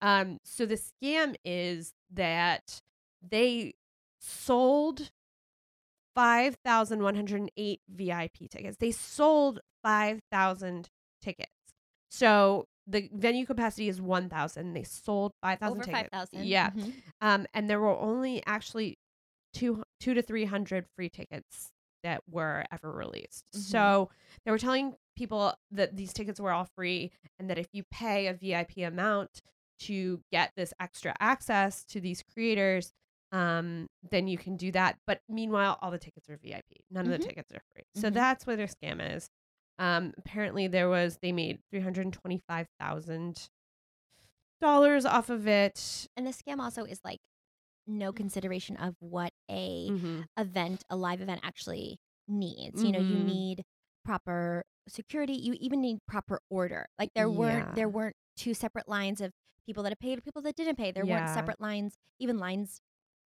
Um, 0.00 0.38
so 0.44 0.64
the 0.66 0.76
scam 0.80 1.36
is 1.44 1.92
that 2.10 2.80
they 3.22 3.74
sold 4.18 5.10
5,108 6.14 7.80
VIP 7.88 8.48
tickets. 8.50 8.76
They 8.78 8.90
sold 8.92 9.60
5,000 9.82 10.88
tickets. 11.20 11.50
So 12.10 12.66
the 12.86 13.08
venue 13.12 13.46
capacity 13.46 13.88
is 13.88 14.00
1,000. 14.00 14.72
They 14.74 14.82
sold 14.82 15.32
5,000 15.42 15.72
Over 15.76 15.84
tickets. 15.84 16.00
five 16.02 16.10
thousand. 16.10 16.44
Yeah. 16.46 16.70
Um, 17.20 17.46
and 17.54 17.68
there 17.70 17.80
were 17.80 17.96
only 17.98 18.42
actually 18.46 18.98
two 19.54 19.84
two 20.00 20.14
to 20.14 20.22
three 20.22 20.44
hundred 20.44 20.84
free 20.96 21.08
tickets 21.08 21.70
that 22.02 22.22
were 22.30 22.64
ever 22.72 22.90
released. 22.92 23.44
Mhm. 23.54 23.60
So 23.60 24.10
they 24.44 24.50
were 24.50 24.58
telling 24.58 24.94
people 25.16 25.54
that 25.70 25.96
these 25.96 26.12
tickets 26.12 26.38
were 26.40 26.50
all 26.52 26.68
free, 26.76 27.12
and 27.38 27.48
that 27.48 27.56
if 27.58 27.68
you 27.72 27.84
pay 27.90 28.26
a 28.26 28.34
VIP 28.34 28.78
amount 28.82 29.40
to 29.80 30.20
get 30.30 30.52
this 30.56 30.74
extra 30.80 31.14
access 31.20 31.84
to 31.84 32.00
these 32.00 32.22
creators, 32.34 32.92
um, 33.32 33.86
then 34.10 34.28
you 34.28 34.36
can 34.38 34.56
do 34.56 34.70
that. 34.72 34.98
But 35.06 35.20
meanwhile, 35.28 35.78
all 35.80 35.90
the 35.90 35.98
tickets 35.98 36.28
are 36.28 36.36
VIP. 36.36 36.84
None 36.90 37.06
of 37.06 37.12
Mhm. 37.12 37.18
the 37.18 37.24
tickets 37.28 37.52
are 37.52 37.62
free. 37.74 37.84
So 37.94 38.10
Mhm. 38.10 38.14
that's 38.14 38.46
what 38.46 38.56
their 38.56 38.66
scam 38.68 39.00
is. 39.16 39.30
Um, 39.78 40.12
apparently 40.18 40.68
there 40.68 40.88
was 40.88 41.18
they 41.20 41.32
made 41.32 41.58
three 41.70 41.80
hundred 41.80 42.12
twenty 42.12 42.40
five 42.48 42.66
thousand 42.78 43.48
dollars 44.60 45.04
off 45.04 45.30
of 45.30 45.46
it. 45.46 46.08
And 46.16 46.26
the 46.26 46.30
scam 46.30 46.58
also 46.58 46.84
is 46.84 47.00
like 47.04 47.18
no 47.86 48.12
consideration 48.12 48.76
of 48.76 48.94
what 49.00 49.32
a 49.50 49.90
Mhm. 49.90 50.26
event, 50.38 50.84
a 50.88 50.96
live 50.96 51.20
event 51.20 51.40
actually 51.42 51.98
needs. 52.26 52.82
You 52.82 52.92
know, 52.92 52.98
you 53.00 53.16
Mhm. 53.16 53.24
need 53.24 53.64
proper 54.04 54.64
security. 54.88 55.34
You 55.34 55.54
even 55.60 55.80
need 55.80 55.98
proper 56.06 56.40
order. 56.48 56.86
Like 56.98 57.10
there 57.14 57.28
weren't 57.28 57.74
there 57.74 57.88
weren't 57.88 58.16
two 58.36 58.54
separate 58.54 58.88
lines 58.88 59.20
of 59.20 59.32
people 59.66 59.82
that 59.82 59.90
had 59.90 59.98
paid, 59.98 60.22
people 60.24 60.42
that 60.42 60.56
didn't 60.56 60.76
pay. 60.76 60.92
There 60.92 61.04
weren't 61.06 61.28
separate 61.34 61.60
lines, 61.60 61.96
even 62.18 62.38
lines 62.38 62.80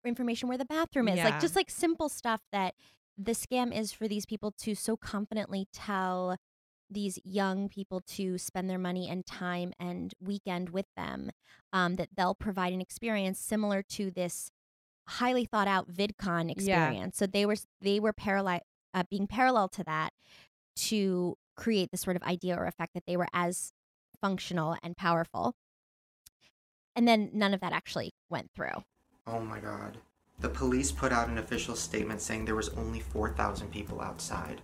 information 0.04 0.48
where 0.48 0.58
the 0.58 0.64
bathroom 0.66 1.08
is. 1.08 1.16
Yeah. 1.16 1.24
Like 1.24 1.40
just 1.40 1.56
like 1.56 1.68
simple 1.70 2.08
stuff 2.08 2.40
that 2.52 2.74
the 3.18 3.32
scam 3.32 3.76
is 3.76 3.92
for 3.92 4.08
these 4.08 4.26
people 4.26 4.52
to 4.62 4.74
so 4.74 4.96
confidently 4.96 5.66
tell 5.72 6.36
these 6.88 7.18
young 7.24 7.68
people 7.68 8.00
to 8.00 8.38
spend 8.38 8.70
their 8.70 8.78
money 8.78 9.08
and 9.08 9.26
time 9.26 9.72
and 9.80 10.14
weekend 10.20 10.70
with 10.70 10.86
them 10.96 11.30
um, 11.72 11.96
that 11.96 12.08
they'll 12.16 12.34
provide 12.34 12.72
an 12.72 12.80
experience 12.80 13.40
similar 13.40 13.82
to 13.82 14.10
this 14.10 14.50
highly 15.08 15.44
thought 15.44 15.68
out 15.68 15.90
VidCon 15.90 16.50
experience. 16.50 17.16
So 17.16 17.26
they 17.26 17.46
were 17.46 17.56
they 17.80 17.98
were 18.00 18.12
parallel 18.12 18.60
uh, 18.94 19.04
being 19.10 19.26
parallel 19.26 19.68
to 19.70 19.84
that 19.84 20.10
to 20.76 21.36
create 21.56 21.90
this 21.90 22.02
sort 22.02 22.16
of 22.16 22.22
idea 22.22 22.54
or 22.56 22.66
effect 22.66 22.94
that 22.94 23.04
they 23.06 23.16
were 23.16 23.28
as 23.32 23.72
functional 24.20 24.76
and 24.82 24.96
powerful. 24.96 25.54
And 26.94 27.06
then 27.06 27.30
none 27.32 27.52
of 27.54 27.60
that 27.60 27.72
actually 27.72 28.12
went 28.30 28.50
through. 28.54 28.82
Oh 29.26 29.40
my 29.40 29.58
god. 29.58 29.98
The 30.38 30.48
police 30.50 30.92
put 30.92 31.12
out 31.12 31.28
an 31.28 31.38
official 31.38 31.74
statement 31.74 32.20
saying 32.20 32.44
there 32.44 32.54
was 32.54 32.68
only 32.70 33.00
4,000 33.00 33.70
people 33.70 34.02
outside. 34.02 34.60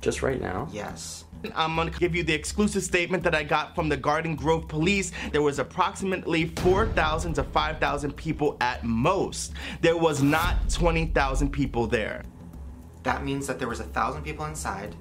Just 0.00 0.22
right 0.22 0.40
now? 0.40 0.68
Yes. 0.72 1.24
I'm 1.54 1.76
gonna 1.76 1.90
give 1.90 2.14
you 2.14 2.22
the 2.22 2.32
exclusive 2.32 2.82
statement 2.82 3.22
that 3.22 3.34
I 3.34 3.42
got 3.42 3.74
from 3.74 3.90
the 3.90 3.98
Garden 3.98 4.34
Grove 4.34 4.66
Police. 4.66 5.12
There 5.30 5.42
was 5.42 5.58
approximately 5.58 6.46
4,000 6.46 7.34
to 7.34 7.44
5,000 7.44 8.16
people 8.16 8.56
at 8.62 8.82
most. 8.84 9.52
There 9.82 9.96
was 9.96 10.22
not 10.22 10.70
20,000 10.70 11.50
people 11.50 11.86
there. 11.86 12.22
That 13.02 13.24
means 13.24 13.46
that 13.46 13.58
there 13.58 13.68
was 13.68 13.80
a 13.80 13.84
thousand 13.84 14.22
people 14.22 14.46
inside, 14.46 14.94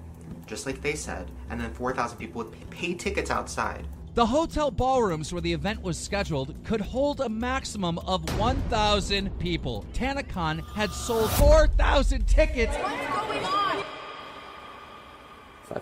just 0.46 0.66
like 0.66 0.82
they 0.82 0.96
said, 0.96 1.32
and 1.50 1.60
then 1.62 1.74
4,000 1.74 2.18
people 2.18 2.44
with 2.44 2.70
paid 2.70 3.00
tickets 3.00 3.32
outside. 3.32 3.88
The 4.16 4.26
hotel 4.28 4.70
ballrooms 4.70 5.34
where 5.34 5.42
the 5.42 5.54
event 5.54 5.82
was 5.82 5.98
scheduled 5.98 6.54
could 6.64 6.82
hold 6.82 7.20
a 7.22 7.30
maximum 7.30 7.98
of 8.00 8.22
1,000 8.38 9.40
people. 9.40 9.86
Tanacon 9.94 10.64
had 10.76 10.92
sold 10.92 11.32
4,000 11.32 12.28
tickets. 12.28 12.76
Five 12.76 13.84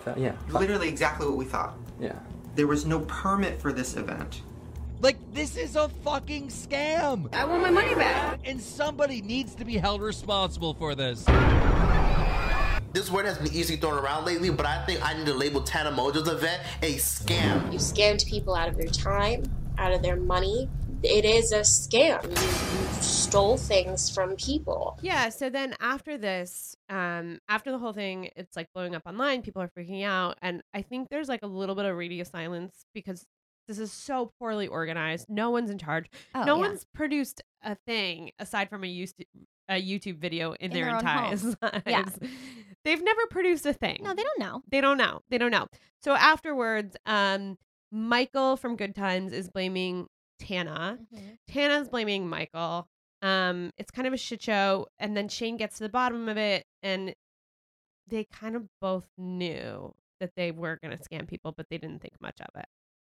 thousand? 0.02 0.22
Yeah. 0.22 0.32
Five- 0.48 0.60
Literally 0.62 0.88
exactly 0.88 1.26
what 1.26 1.36
we 1.36 1.44
thought. 1.44 1.76
Yeah. 2.00 2.14
There 2.54 2.66
was 2.66 2.86
no 2.86 3.00
permit 3.00 3.60
for 3.60 3.72
this 3.72 3.96
event. 3.96 4.40
Like, 5.02 5.16
this 5.34 5.56
is 5.56 5.74
a 5.76 5.88
fucking 5.88 6.48
scam. 6.48 7.28
I 7.34 7.44
want 7.44 7.60
my 7.62 7.70
money 7.70 7.94
back. 7.96 8.38
And 8.44 8.60
somebody 8.60 9.20
needs 9.20 9.54
to 9.56 9.64
be 9.64 9.76
held 9.76 10.00
responsible 10.00 10.74
for 10.74 10.94
this. 10.94 11.26
This 12.92 13.10
word 13.10 13.24
has 13.24 13.38
been 13.38 13.52
easily 13.54 13.78
thrown 13.78 13.94
around 13.98 14.26
lately, 14.26 14.50
but 14.50 14.66
I 14.66 14.84
think 14.84 15.02
I 15.02 15.14
need 15.14 15.24
to 15.24 15.32
label 15.32 15.62
Tana 15.62 15.90
Mongeau's 15.90 16.28
event 16.28 16.62
a 16.82 16.96
scam. 16.96 17.72
You 17.72 17.78
scammed 17.78 18.26
people 18.26 18.54
out 18.54 18.68
of 18.68 18.76
their 18.76 18.88
time, 18.88 19.44
out 19.78 19.92
of 19.92 20.02
their 20.02 20.16
money. 20.16 20.68
It 21.02 21.24
is 21.24 21.52
a 21.52 21.60
scam. 21.60 22.22
You, 22.22 22.30
you 22.30 23.02
stole 23.02 23.56
things 23.56 24.14
from 24.14 24.36
people. 24.36 24.98
Yeah. 25.00 25.30
So 25.30 25.48
then 25.48 25.74
after 25.80 26.18
this, 26.18 26.76
um, 26.90 27.38
after 27.48 27.72
the 27.72 27.78
whole 27.78 27.94
thing, 27.94 28.28
it's 28.36 28.56
like 28.56 28.68
blowing 28.74 28.94
up 28.94 29.02
online. 29.06 29.40
People 29.40 29.62
are 29.62 29.70
freaking 29.76 30.04
out, 30.04 30.36
and 30.42 30.62
I 30.74 30.82
think 30.82 31.08
there's 31.08 31.28
like 31.30 31.42
a 31.42 31.46
little 31.46 31.74
bit 31.74 31.86
of 31.86 31.96
radio 31.96 32.24
silence 32.24 32.84
because 32.94 33.24
this 33.68 33.78
is 33.78 33.90
so 33.90 34.32
poorly 34.38 34.68
organized. 34.68 35.30
No 35.30 35.48
one's 35.48 35.70
in 35.70 35.78
charge. 35.78 36.10
Oh, 36.34 36.44
no 36.44 36.56
yeah. 36.56 36.68
one's 36.68 36.84
produced 36.94 37.40
a 37.64 37.74
thing 37.86 38.32
aside 38.38 38.68
from 38.68 38.84
a 38.84 38.86
YouTube 38.86 39.24
a 39.68 39.80
YouTube 39.80 40.18
video 40.18 40.52
in, 40.52 40.66
In 40.66 40.70
their 40.72 40.84
their 40.86 40.94
own 40.94 40.98
entire 41.00 41.30
lives. 41.30 41.56
Yeah. 41.86 42.04
They've 42.84 43.02
never 43.02 43.26
produced 43.30 43.64
a 43.66 43.72
thing. 43.72 44.00
No, 44.02 44.14
they 44.14 44.22
don't 44.22 44.38
know. 44.40 44.62
They 44.70 44.80
don't 44.80 44.98
know. 44.98 45.20
They 45.30 45.38
don't 45.38 45.50
know. 45.50 45.66
So 46.02 46.14
afterwards, 46.14 46.96
um, 47.06 47.56
Michael 47.90 48.56
from 48.56 48.76
Good 48.76 48.94
Times 48.94 49.32
is 49.32 49.48
blaming 49.48 50.06
Tana. 50.38 50.98
Tana's 51.48 51.88
blaming 51.88 52.28
Michael. 52.28 52.88
Um, 53.20 53.70
it's 53.78 53.92
kind 53.92 54.08
of 54.08 54.14
a 54.14 54.16
shit 54.16 54.42
show, 54.42 54.88
and 54.98 55.16
then 55.16 55.28
Shane 55.28 55.56
gets 55.56 55.76
to 55.78 55.84
the 55.84 55.88
bottom 55.88 56.28
of 56.28 56.36
it, 56.36 56.64
and 56.82 57.14
they 58.08 58.24
kind 58.24 58.56
of 58.56 58.64
both 58.80 59.06
knew 59.16 59.94
that 60.18 60.32
they 60.36 60.50
were 60.50 60.78
gonna 60.82 60.98
scam 60.98 61.28
people, 61.28 61.52
but 61.56 61.66
they 61.70 61.78
didn't 61.78 62.00
think 62.02 62.14
much 62.20 62.40
of 62.40 62.60
it. 62.60 62.66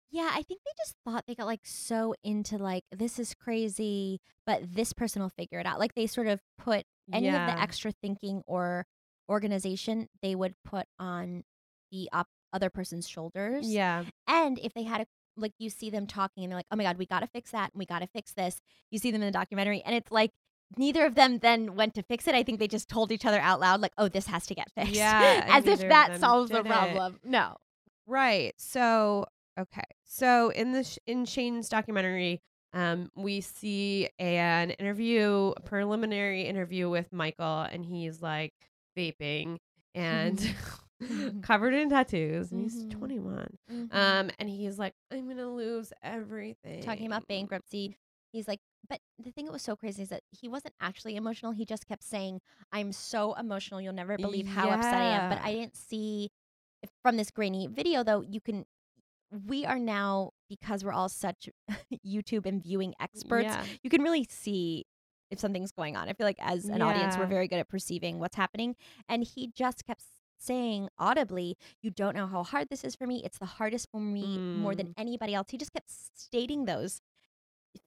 Yeah, 0.10 0.30
I 0.34 0.42
think 0.44 0.60
they 0.66 0.72
just 0.78 0.96
thought 1.06 1.24
they 1.28 1.36
got 1.36 1.46
like 1.46 1.62
so 1.64 2.14
into 2.26 2.58
like 2.58 2.84
this 2.92 3.18
is 3.20 3.34
crazy, 3.34 4.20
but 4.46 4.62
this 4.76 4.92
person 4.92 5.22
will 5.22 5.30
figure 5.30 5.60
it 5.60 5.66
out. 5.66 5.80
Like 5.80 5.96
they 5.96 6.08
sort 6.08 6.28
of 6.28 6.42
put 6.58 6.84
any 7.14 7.28
of 7.30 7.56
the 7.56 7.62
extra 7.62 7.92
thinking 8.02 8.42
or 8.46 8.86
organization 9.30 10.08
they 10.22 10.36
would 10.36 10.54
put 10.66 10.86
on 11.00 11.44
the 11.92 12.10
op- 12.14 12.28
other 12.54 12.70
person's 12.70 13.08
shoulders. 13.08 13.70
Yeah. 13.70 14.04
And 14.28 14.60
if 14.60 14.74
they 14.74 14.84
had 14.84 15.02
a 15.02 15.06
like 15.38 15.54
you 15.60 15.70
see 15.70 15.90
them 15.90 16.08
talking 16.08 16.44
and 16.44 16.52
they're 16.52 16.58
like, 16.60 16.66
"Oh 16.72 16.76
my 16.76 16.84
god, 16.84 16.98
we 16.98 17.06
got 17.06 17.22
to 17.22 17.28
fix 17.28 17.52
that 17.52 17.72
and 17.74 17.80
we 17.80 17.86
got 17.86 18.00
to 18.00 18.08
fix 18.08 18.34
this." 18.34 18.60
You 18.92 19.00
see 19.00 19.12
them 19.12 19.22
in 19.22 19.28
the 19.28 19.32
documentary 19.32 19.82
and 19.86 19.96
it's 19.96 20.12
like 20.12 20.32
neither 20.78 21.06
of 21.06 21.16
them 21.16 21.40
then 21.40 21.76
went 21.76 21.94
to 21.96 22.04
fix 22.04 22.28
it. 22.28 22.36
I 22.36 22.44
think 22.44 22.60
they 22.60 22.68
just 22.68 22.90
told 22.90 23.12
each 23.12 23.26
other 23.26 23.40
out 23.40 23.60
loud 23.60 23.80
like, 23.82 23.94
"Oh, 23.98 24.10
this 24.10 24.28
has 24.28 24.46
to 24.48 24.56
get 24.56 24.70
fixed." 24.76 24.94
Yeah, 24.94 25.46
As 25.50 25.66
if 25.66 25.80
that 25.80 26.20
solves 26.20 26.50
the 26.50 26.58
did 26.58 26.66
it. 26.66 26.70
problem. 26.70 27.20
No. 27.24 27.56
Right. 28.08 28.54
So, 28.58 29.26
okay. 29.58 29.84
So 30.04 30.50
in 30.50 30.74
the 30.74 30.84
Sh- 30.84 30.98
in 31.08 31.24
Shane's 31.26 31.70
documentary, 31.70 32.42
um, 32.74 33.10
we 33.16 33.40
see 33.42 34.10
an 34.20 34.72
interview, 34.72 35.54
a 35.56 35.62
preliminary 35.62 36.44
interview 36.44 36.90
with 36.90 37.12
Michael, 37.14 37.62
and 37.62 37.86
he's 37.86 38.22
like 38.22 38.54
vaping 38.98 39.58
and 39.96 40.56
covered 41.42 41.74
in 41.74 41.90
tattoos, 41.90 42.52
and 42.52 42.62
he's 42.62 42.84
Mhm. 42.86 42.92
21. 42.92 43.58
Mhm. 43.70 43.94
Um, 43.94 44.32
and 44.40 44.50
he's 44.50 44.78
like, 44.80 44.94
I'm 45.12 45.28
gonna 45.28 45.50
lose 45.52 45.92
everything. 46.04 46.84
talking 46.84 47.08
about 47.08 47.28
bankruptcy. 47.28 47.96
He's 48.32 48.48
like, 48.48 48.60
but 48.90 49.00
the 49.20 49.32
thing 49.32 49.46
that 49.46 49.52
was 49.52 49.62
so 49.62 49.76
crazy 49.76 50.04
is 50.04 50.10
that 50.10 50.22
he 50.32 50.48
wasn't 50.48 50.74
actually 50.80 51.16
emotional. 51.16 51.52
He 51.52 51.66
just 51.66 51.86
kept 51.88 52.04
saying, 52.04 52.40
I'm 52.72 52.92
so 52.92 53.34
emotional. 53.34 53.82
You'll 53.82 53.94
never 53.94 54.18
believe 54.18 54.48
how 54.48 54.70
upset 54.70 54.94
I 54.96 55.04
am. 55.04 55.30
But 55.30 55.40
I 55.44 55.54
didn't 55.54 55.76
see 55.76 56.30
from 57.04 57.18
this 57.18 57.30
grainy 57.30 57.68
video, 57.68 58.04
though, 58.04 58.22
you 58.22 58.40
can, 58.42 58.66
we 59.46 59.66
are 59.66 59.78
now, 59.80 60.32
because 60.50 60.84
we're 60.84 60.94
all 60.94 61.10
such 61.10 61.50
YouTube 62.06 62.46
and 62.46 62.62
viewing 62.64 62.94
experts, 63.00 63.46
Yeah. 63.46 63.64
you 63.84 63.90
can 63.90 64.02
really 64.02 64.26
see 64.30 64.86
if 65.32 65.40
something's 65.40 65.72
going 65.72 65.96
on. 65.96 66.10
I 66.10 66.14
feel 66.14 66.28
like 66.28 66.38
as 66.40 66.66
an 66.66 66.82
audience, 66.82 67.18
we're 67.18 67.26
very 67.26 67.48
good 67.48 67.60
at 67.60 67.70
perceiving 67.70 68.20
what's 68.20 68.36
happening. 68.36 68.76
And 69.10 69.24
he 69.24 69.48
just 69.56 69.86
kept 69.86 70.04
saying 70.38 70.90
audibly, 71.00 71.58
You 71.82 71.90
don't 71.92 72.16
know 72.16 72.28
how 72.28 72.44
hard 72.44 72.68
this 72.70 72.84
is 72.84 72.96
for 72.96 73.08
me. 73.08 73.22
It's 73.24 73.38
the 73.40 73.46
hardest 73.46 73.90
for 73.92 74.00
me 74.02 74.40
more 74.54 74.76
than 74.76 74.88
Mm. 74.88 74.94
anybody 74.98 75.34
else. 75.34 75.48
He 75.52 75.58
just 75.58 75.74
kept 75.74 75.90
stating 75.90 76.66
those 76.66 77.02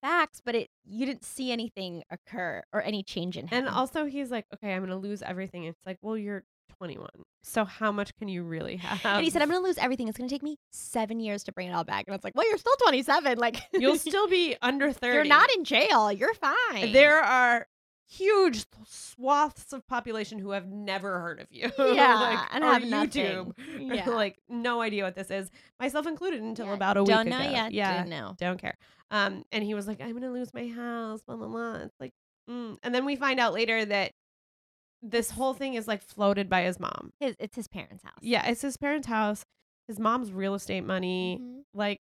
facts, 0.01 0.41
but 0.45 0.55
it 0.55 0.71
you 0.85 1.05
didn't 1.07 1.25
see 1.25 1.53
anything 1.53 2.03
occur 2.11 2.63
or 2.73 2.81
any 2.83 3.03
change 3.03 3.37
in 3.37 3.49
him. 3.49 3.59
And 3.59 3.69
also, 3.69 4.07
he's 4.07 4.31
like, 4.31 4.47
okay, 4.55 4.73
I'm 4.75 4.83
gonna 4.83 4.97
lose 4.97 5.21
everything. 5.23 5.65
It's 5.65 5.85
like, 5.85 5.99
well, 6.01 6.17
you're 6.17 6.45
21, 6.79 7.09
so 7.43 7.65
how 7.65 7.93
much 7.93 8.15
can 8.17 8.29
you 8.29 8.43
really 8.43 8.77
have? 8.77 9.05
And 9.05 9.25
he 9.25 9.31
said, 9.31 9.43
I'm 9.43 9.49
going 9.49 9.61
to 9.61 9.67
lose 9.67 9.79
everything. 9.79 10.09
It's 10.09 10.19
going 10.19 10.29
to 10.29 10.35
take 10.35 10.43
me 10.43 10.57
seven 10.73 11.21
years 11.21 11.45
to 11.45 11.53
bring 11.53 11.69
it 11.69 11.73
all 11.73 11.85
back. 11.85 12.05
And 12.07 12.13
I 12.13 12.17
was 12.17 12.25
like, 12.25 12.35
well, 12.35 12.49
you're 12.49 12.59
still 12.59 12.77
27. 12.83 13.39
Like, 13.39 13.63
You'll 13.73 13.99
still 13.99 14.29
be 14.29 14.57
under 14.63 14.93
30. 14.93 15.15
You're 15.15 15.25
not 15.25 15.49
in 15.57 15.65
jail. 15.65 16.11
You're 16.11 16.35
fine. 16.35 16.93
There 16.93 17.21
are 17.21 17.67
huge 18.07 18.65
swaths 18.87 19.73
of 19.73 19.87
population 19.87 20.39
who 20.39 20.51
have 20.51 20.67
never 20.69 21.21
heard 21.21 21.41
of 21.41 21.47
you. 21.51 21.71
Yeah, 21.79 22.15
like, 22.21 22.39
and 22.53 22.65
have 22.65 22.83
YouTube. 22.83 23.53
nothing. 23.59 23.91
Yeah. 23.95 24.11
like 24.11 24.39
no 24.49 24.81
idea 24.81 25.05
what 25.05 25.15
this 25.15 25.31
is, 25.31 25.51
myself 25.81 26.07
included, 26.07 26.43
until 26.43 26.67
Yeah, 26.67 26.75
about 26.75 26.97
a 26.97 27.03
week 27.03 27.15
don't 27.15 27.29
know 27.29 27.41
ago. 27.41 27.51
yet, 27.51 27.73
Yeah, 27.73 27.99
didn't 27.99 28.11
know. 28.11 28.35
don't 28.39 28.61
care. 28.61 28.77
Um, 29.11 29.45
and 29.53 29.63
he 29.63 29.75
was 29.75 29.87
like, 29.87 30.01
"I'm 30.01 30.13
gonna 30.13 30.33
lose 30.33 30.53
my 30.53 30.67
house." 30.69 31.23
Blah 31.23 31.37
blah 31.37 31.47
blah. 31.49 31.75
It's 31.77 31.95
like, 32.01 32.13
mm. 32.51 32.77
and 32.83 32.95
then 32.95 33.05
we 33.05 33.17
find 33.17 33.39
out 33.39 33.53
later 33.55 33.85
that 33.85 34.13
this 35.07 35.31
whole 35.31 35.53
thing 35.55 35.75
is 35.75 35.87
like 35.87 36.03
floated 36.03 36.49
by 36.49 36.63
his 36.63 36.81
mom. 36.81 37.13
His, 37.21 37.37
it's 37.39 37.55
his 37.55 37.69
parents' 37.69 38.03
house. 38.03 38.19
Yeah, 38.23 38.47
it's 38.49 38.63
his 38.63 38.77
parents' 38.77 39.07
house. 39.07 39.45
His 39.87 39.99
mom's 40.01 40.33
real 40.33 40.55
estate 40.55 40.81
money. 40.83 41.39
Mhm. 41.41 41.63
Like, 41.75 41.99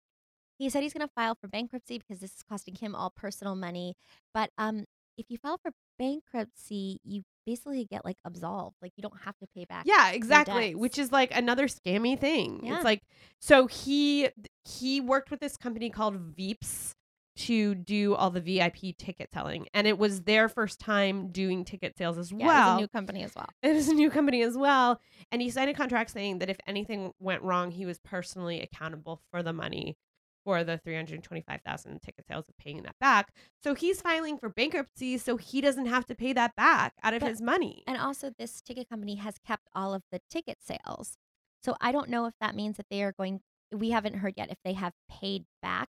He 0.58 0.70
said 0.70 0.84
he's 0.84 0.94
going 0.94 1.06
to 1.06 1.14
file 1.14 1.36
for 1.36 1.48
bankruptcy 1.50 1.98
because 1.98 2.20
this 2.22 2.32
is 2.36 2.44
costing 2.50 2.76
him 2.76 2.96
all 2.96 3.10
personal 3.10 3.56
money. 3.56 3.96
But 4.34 4.52
um, 4.58 4.86
if 5.18 5.26
you 5.30 5.38
file 5.38 5.58
for 5.62 5.72
bankruptcy, 6.00 7.00
you 7.04 7.24
basically 7.46 7.86
get 7.86 8.06
like 8.06 8.18
absolved. 8.26 8.78
Like 8.82 8.94
you 8.96 9.02
don't 9.02 9.20
have 9.26 9.38
to 9.40 9.48
pay 9.56 9.66
back. 9.66 9.84
Yeah, 9.86 10.12
exactly. 10.12 10.76
Which 10.76 10.98
is 10.98 11.12
like 11.12 11.36
another 11.36 11.68
scammy 11.68 12.18
thing. 12.18 12.62
Yeah. 12.64 12.76
It's 12.76 12.86
like 12.86 13.02
so 13.42 13.68
he 13.68 14.30
he 14.64 15.02
worked 15.02 15.30
with 15.32 15.40
this 15.42 15.58
company 15.58 15.90
called 15.90 16.36
Veeps 16.36 16.94
to 17.36 17.76
do 17.76 18.14
all 18.16 18.30
the 18.30 18.40
VIP 18.42 18.96
ticket 18.98 19.30
selling, 19.34 19.68
and 19.74 19.88
it 19.88 19.98
was 19.98 20.22
their 20.22 20.48
first 20.50 20.80
time 20.80 21.30
doing 21.32 21.66
ticket 21.66 21.98
sales 21.98 22.18
as 22.18 22.32
Yeah, 22.32 22.46
well. 22.48 22.68
it 22.70 22.72
was 22.74 22.78
a 22.78 22.82
new 22.82 22.88
company 22.88 23.24
as 23.24 23.36
well. 23.36 23.50
It 23.62 23.74
was 23.74 23.88
a 23.88 23.94
new 23.94 24.10
company 24.10 24.44
as 24.44 24.58
well, 24.58 25.00
and 25.32 25.42
he 25.42 25.50
signed 25.50 25.70
a 25.70 25.74
contract 25.74 26.12
saying 26.12 26.40
that 26.40 26.50
if 26.50 26.58
anything 26.68 27.12
went 27.20 27.42
wrong, 27.42 27.72
he 27.72 27.86
was 27.86 28.00
personally 28.00 28.62
accountable 28.62 29.22
for 29.32 29.42
the 29.42 29.54
money 29.54 29.98
for 30.46 30.64
the 30.66 30.78
325,000 30.78 32.02
ticket 32.02 32.26
sales 32.28 32.44
of 32.50 32.58
paying 32.58 32.84
that 32.84 32.96
back. 33.00 33.34
So 33.64 33.74
he's 33.74 34.02
filing 34.02 34.38
for 34.38 34.50
bankruptcy 34.50 35.18
so 35.18 35.38
he 35.38 35.62
doesn't 35.62 35.86
have 35.86 36.06
to 36.08 36.16
pay 36.16 36.34
that 36.34 36.54
back 36.56 36.94
out 37.02 37.14
of 37.14 37.22
But- 37.22 37.30
his 37.30 37.42
money. 37.42 37.84
And 37.88 37.98
also, 37.98 38.30
this 38.38 38.62
ticket 38.62 38.90
company 38.90 39.16
has 39.16 39.38
kept 39.40 39.70
all 39.74 39.94
of 39.94 40.04
the 40.12 40.20
ticket 40.30 40.58
sales. 40.62 41.18
So 41.64 41.78
I 41.80 41.94
don't 41.94 42.10
know 42.10 42.26
if 42.26 42.34
that 42.42 42.56
means 42.56 42.76
that 42.78 42.88
they 42.90 43.04
are 43.04 43.14
going. 43.14 43.40
We 43.72 43.92
haven't 43.92 44.16
heard 44.16 44.34
yet 44.36 44.52
if 44.52 44.58
they 44.66 44.74
have 44.74 44.94
paid 45.10 45.46
back 45.62 45.88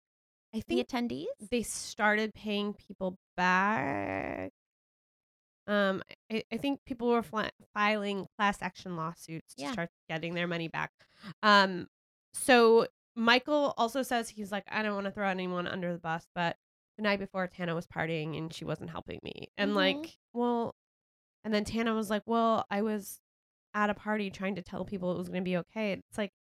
I 0.53 0.57
the 0.67 0.83
think 0.83 0.87
attendees. 0.89 1.25
they 1.49 1.63
started 1.63 2.33
paying 2.33 2.73
people 2.73 3.17
back. 3.37 4.51
Um, 5.67 6.01
I, 6.31 6.43
I 6.51 6.57
think 6.57 6.79
people 6.85 7.09
were 7.09 7.21
fli- 7.21 7.49
filing 7.73 8.27
class 8.37 8.61
action 8.61 8.97
lawsuits 8.97 9.53
to 9.55 9.63
Yeah. 9.63 9.71
start 9.71 9.89
getting 10.09 10.33
their 10.33 10.47
money 10.47 10.67
back. 10.67 10.91
Um, 11.43 11.87
so 12.33 12.87
Michael 13.15 13.73
also 13.77 14.01
says 14.01 14.29
he's 14.29 14.51
like, 14.51 14.63
I 14.69 14.81
don't 14.81 14.95
want 14.95 15.05
to 15.05 15.11
throw 15.11 15.27
anyone 15.27 15.67
under 15.67 15.93
the 15.93 15.99
bus, 15.99 16.25
but 16.35 16.57
the 16.97 17.03
night 17.03 17.19
before 17.19 17.47
Tana 17.47 17.75
was 17.75 17.85
partying 17.87 18.37
and 18.37 18.53
she 18.53 18.65
wasn't 18.65 18.89
helping 18.89 19.19
me, 19.23 19.47
and 19.57 19.71
Mhm. 19.71 19.75
like, 19.75 20.17
well, 20.33 20.75
and 21.43 21.53
then 21.53 21.63
Tana 21.63 21.93
was 21.93 22.09
like, 22.09 22.23
well, 22.25 22.65
I 22.69 22.81
was 22.81 23.19
at 23.73 23.89
a 23.89 23.93
party 23.93 24.29
trying 24.29 24.55
to 24.55 24.61
tell 24.61 24.83
people 24.83 25.11
it 25.13 25.17
was 25.17 25.29
going 25.29 25.41
to 25.43 25.49
be 25.49 25.57
okay. 25.57 25.93
It's 25.93 26.17
like. 26.17 26.33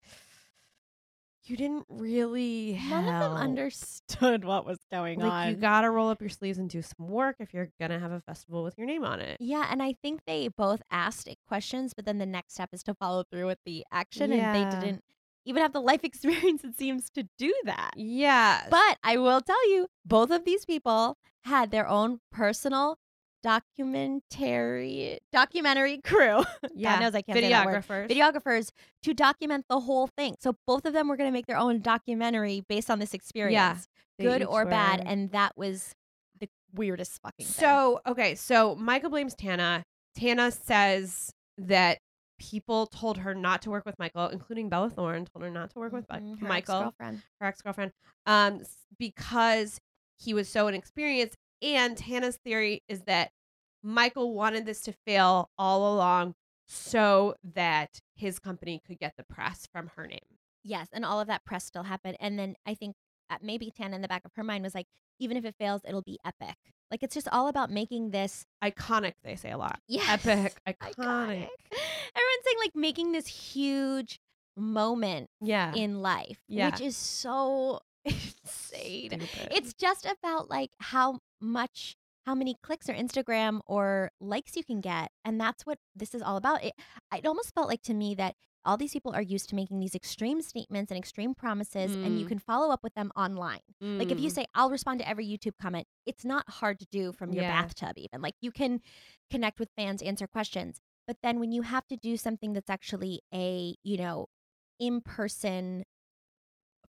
You 1.51 1.57
didn't 1.57 1.87
really 1.89 2.79
None 2.89 3.09
of 3.09 3.21
them 3.21 3.33
understood 3.33 4.45
what 4.45 4.65
was 4.65 4.79
going 4.93 5.19
Like 5.19 5.33
on. 5.33 5.49
you 5.49 5.57
gotta 5.57 5.91
roll 5.91 6.09
up 6.09 6.21
your 6.21 6.31
sleeves 6.31 6.59
and 6.59 6.71
do 6.71 6.81
some 6.81 7.09
work 7.09 7.37
if 7.41 7.53
you're 7.53 7.71
gonna 7.81 7.99
have 7.99 8.13
a 8.13 8.21
festival 8.21 8.63
with 8.63 8.79
your 8.79 8.87
name 8.87 9.05
on 9.05 9.21
it. 9.21 9.37
Yeah, 9.41 9.67
and 9.69 9.83
I 9.83 9.95
think 10.01 10.21
they 10.29 10.47
both 10.47 10.81
asked 10.93 11.29
questions, 11.49 11.93
but 11.93 12.05
then 12.05 12.19
the 12.19 12.27
next 12.27 12.55
step 12.55 12.69
is 12.73 12.85
to 12.85 12.95
follow 12.95 13.25
through 13.25 13.47
with 13.47 13.59
the 13.67 13.85
action, 13.91 14.31
and 14.33 14.55
they 14.55 14.79
didn't 14.81 15.03
even 15.45 15.61
have 15.63 15.73
the 15.73 15.81
life 15.81 16.01
experience. 16.05 16.63
It 16.63 16.77
seems 16.77 17.11
to 17.11 17.25
do 17.37 17.53
that. 17.65 17.95
Yeah. 17.97 18.67
But 18.71 18.99
I 19.03 19.17
will 19.17 19.41
tell 19.41 19.71
you, 19.71 19.89
both 20.05 20.31
of 20.31 20.45
these 20.45 20.65
people 20.65 21.19
had 21.43 21.73
their 21.73 21.89
own 21.89 22.21
personal 22.31 22.99
documentary 23.43 25.19
documentary 25.33 25.99
crew. 26.05 26.43
Yeah. 26.75 26.95
God 26.95 27.01
knows 27.01 27.15
I 27.15 27.23
can't 27.23 27.39
say 27.39 27.49
that 27.49 27.67
word. 27.67 27.83
Videographers. 27.85 28.09
Videographers 28.11 28.71
to 29.03 29.15
document 29.15 29.65
the 29.69 29.81
whole 29.81 30.07
thing. 30.07 30.37
So 30.41 30.57
both 30.67 30.85
of 30.85 30.93
them 30.93 31.09
were 31.09 31.17
going 31.17 31.29
to 31.29 31.33
make 31.33 31.47
their 31.47 31.57
own 31.59 31.81
documentary 31.81 32.65
based 32.69 32.91
on 32.91 32.99
this 32.99 33.15
experience, 33.15 33.87
they 34.19 34.25
good 34.25 34.43
or 34.45 34.65
bad, 34.67 35.03
and 35.05 35.31
that 35.33 35.53
was 35.57 35.95
the 36.41 36.49
weirdest 36.75 37.21
fucking 37.23 37.47
thing. 37.47 37.53
So 37.65 38.01
okay, 38.07 38.35
so 38.35 38.75
Michael 38.77 39.11
blames 39.11 39.35
Tana. 39.35 39.83
Tana 40.17 40.51
says 40.51 41.31
that 41.59 41.99
people 42.39 42.87
told 42.87 43.19
her 43.19 43.35
not 43.35 43.63
to 43.63 43.71
work 43.71 43.85
with 43.85 43.99
Michael, 43.99 44.29
including 44.29 44.69
Bella 44.69 44.89
Thorne, 44.91 45.27
told 45.27 45.43
her 45.45 45.51
not 45.51 45.71
to 45.71 45.79
work 45.79 45.93
with 45.93 46.07
Mi- 46.11 46.19
Mhm, 46.19 46.41
her 46.41 46.49
Michael, 46.49 46.75
ex-girlfriend. 46.77 47.23
her 47.41 47.47
ex 47.47 47.61
girlfriend, 47.63 47.93
um, 48.27 48.63
because 48.99 49.79
he 50.19 50.33
was 50.35 50.49
so 50.49 50.67
inexperienced. 50.67 51.37
And 51.63 51.97
Tana's 51.97 52.37
theory 52.45 52.83
is 52.89 53.03
that 53.03 53.31
Michael 53.83 54.35
wanted 54.35 54.67
this 54.67 54.81
to 54.83 54.93
fail 55.07 55.49
all 55.59 55.95
along 55.95 56.35
so 56.69 57.35
that 57.55 58.01
his 58.15 58.39
company 58.39 58.81
could 58.87 58.99
get 58.99 59.15
the 59.17 59.25
press 59.25 59.67
from 59.73 59.91
her 59.97 60.07
name. 60.07 60.19
Yes, 60.63 60.89
and 60.93 61.05
all 61.05 61.21
of 61.21 61.27
that 61.29 61.45
press 61.45 61.65
still 61.65 61.85
happened. 61.85 62.17
And 62.21 62.39
then 62.39 62.55
I 62.67 62.75
think 62.75 62.95
uh, 63.31 63.37
maybe 63.43 63.71
Tana 63.77 63.97
in 63.97 64.03
the 64.03 64.09
back 64.09 64.25
of 64.25 64.33
her 64.37 64.45
mind 64.45 64.63
was 64.65 64.75
like, 64.75 64.87
even 65.19 65.37
if 65.37 65.45
it 65.45 65.55
fails, 65.59 65.81
it'll 65.87 66.03
be 66.03 66.19
epic. 66.25 66.57
Like 66.91 67.03
it's 67.03 67.15
just 67.15 67.29
all 67.29 67.49
about 67.49 67.71
making 67.71 68.11
this 68.11 68.45
Iconic, 68.63 69.13
they 69.25 69.37
say 69.37 69.51
a 69.53 69.59
lot. 69.59 69.79
yes, 69.89 70.27
Epic, 70.27 70.57
iconic. 70.69 70.95
iconic. 70.97 71.49
Everyone's 71.73 72.45
saying 72.45 72.59
like 72.63 72.75
making 72.75 73.13
this 73.13 73.27
huge 73.27 74.19
moment 74.57 75.29
Yeah. 75.41 75.73
in 75.75 76.03
life, 76.03 76.41
Yeah. 76.49 76.71
which 76.71 76.81
is 76.81 76.97
so 76.97 77.81
insane. 78.45 79.11
Stupid. 79.21 79.49
It's 79.53 79.75
just 79.75 80.07
about 80.07 80.49
like 80.51 80.71
how 80.79 81.19
much 81.41 81.97
how 82.27 82.35
many 82.35 82.55
clicks 82.63 82.89
or 82.89 82.95
Instagram 82.95 83.61
or 83.67 84.11
likes 84.21 84.55
you 84.57 84.63
can 84.65 84.81
get 84.81 85.11
and 85.25 85.41
that's 85.41 85.65
what 85.67 85.79
this 85.97 86.15
is 86.15 86.23
all 86.23 86.37
about. 86.37 86.63
It 86.65 86.75
it 87.15 87.27
almost 87.27 87.55
felt 87.55 87.69
like 87.69 87.83
to 87.83 87.95
me 87.95 88.15
that 88.17 88.35
all 88.63 88.77
these 88.77 88.93
people 88.93 89.15
are 89.15 89.23
used 89.23 89.49
to 89.49 89.55
making 89.55 89.81
these 89.81 89.95
extreme 89.95 90.43
statements 90.43 90.91
and 90.93 90.99
extreme 90.99 91.35
promises 91.35 91.95
and 92.05 92.19
you 92.19 92.27
Mm. 92.27 92.29
can 92.29 92.39
follow 92.39 92.71
up 92.71 92.83
with 92.83 92.93
them 92.95 93.11
online. 93.17 93.61
Like 93.81 94.13
if 94.13 94.21
you 94.21 94.29
Mm. 94.29 94.35
say 94.35 94.47
I'll 94.55 94.69
respond 94.71 95.01
to 95.01 95.09
every 95.09 95.27
YouTube 95.27 95.57
comment, 95.61 95.87
it's 96.05 96.27
not 96.27 96.49
hard 96.49 96.79
to 96.81 96.87
do 96.91 97.13
from 97.13 97.33
your 97.33 97.45
Yeah. 97.45 97.63
bathtub 97.63 97.97
even. 97.97 98.21
Like 98.21 98.35
you 98.43 98.53
can 98.53 98.83
connect 99.31 99.59
with 99.59 99.71
fans, 99.77 100.03
answer 100.03 100.27
questions. 100.27 100.79
But 101.07 101.17
then 101.23 101.41
when 101.41 101.53
you 101.53 101.63
have 101.63 101.87
to 101.89 101.97
do 101.97 102.19
something 102.19 102.53
that's 102.53 102.69
actually 102.71 103.23
a, 103.33 103.75
you 103.83 103.97
know, 103.97 104.27
in-person 104.79 105.85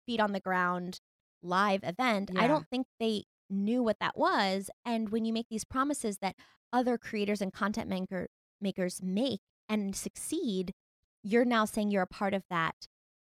feet 0.07 0.21
on 0.21 0.33
the 0.33 0.41
ground 0.41 1.01
live 1.43 1.81
event, 1.83 2.31
I 2.37 2.47
don't 2.47 2.67
think 2.69 2.87
they 2.99 3.25
knew 3.49 3.83
what 3.83 3.99
that 4.01 4.17
was. 4.17 4.71
And 4.85 5.11
when 5.11 5.25
you 5.25 5.33
make 5.33 5.49
these 5.49 5.65
promises 5.65 6.19
that 6.19 6.37
other 6.73 6.99
creators 6.99 7.41
and 7.41 7.53
content 7.53 7.89
maker 7.89 8.29
makers 8.61 9.01
make 9.03 9.41
and 9.69 9.95
succeed, 9.95 10.73
you're 11.23 11.45
now 11.45 11.65
saying 11.65 11.91
you're 11.91 12.03
a 12.03 12.07
part 12.07 12.35
of 12.35 12.45
that 12.51 12.75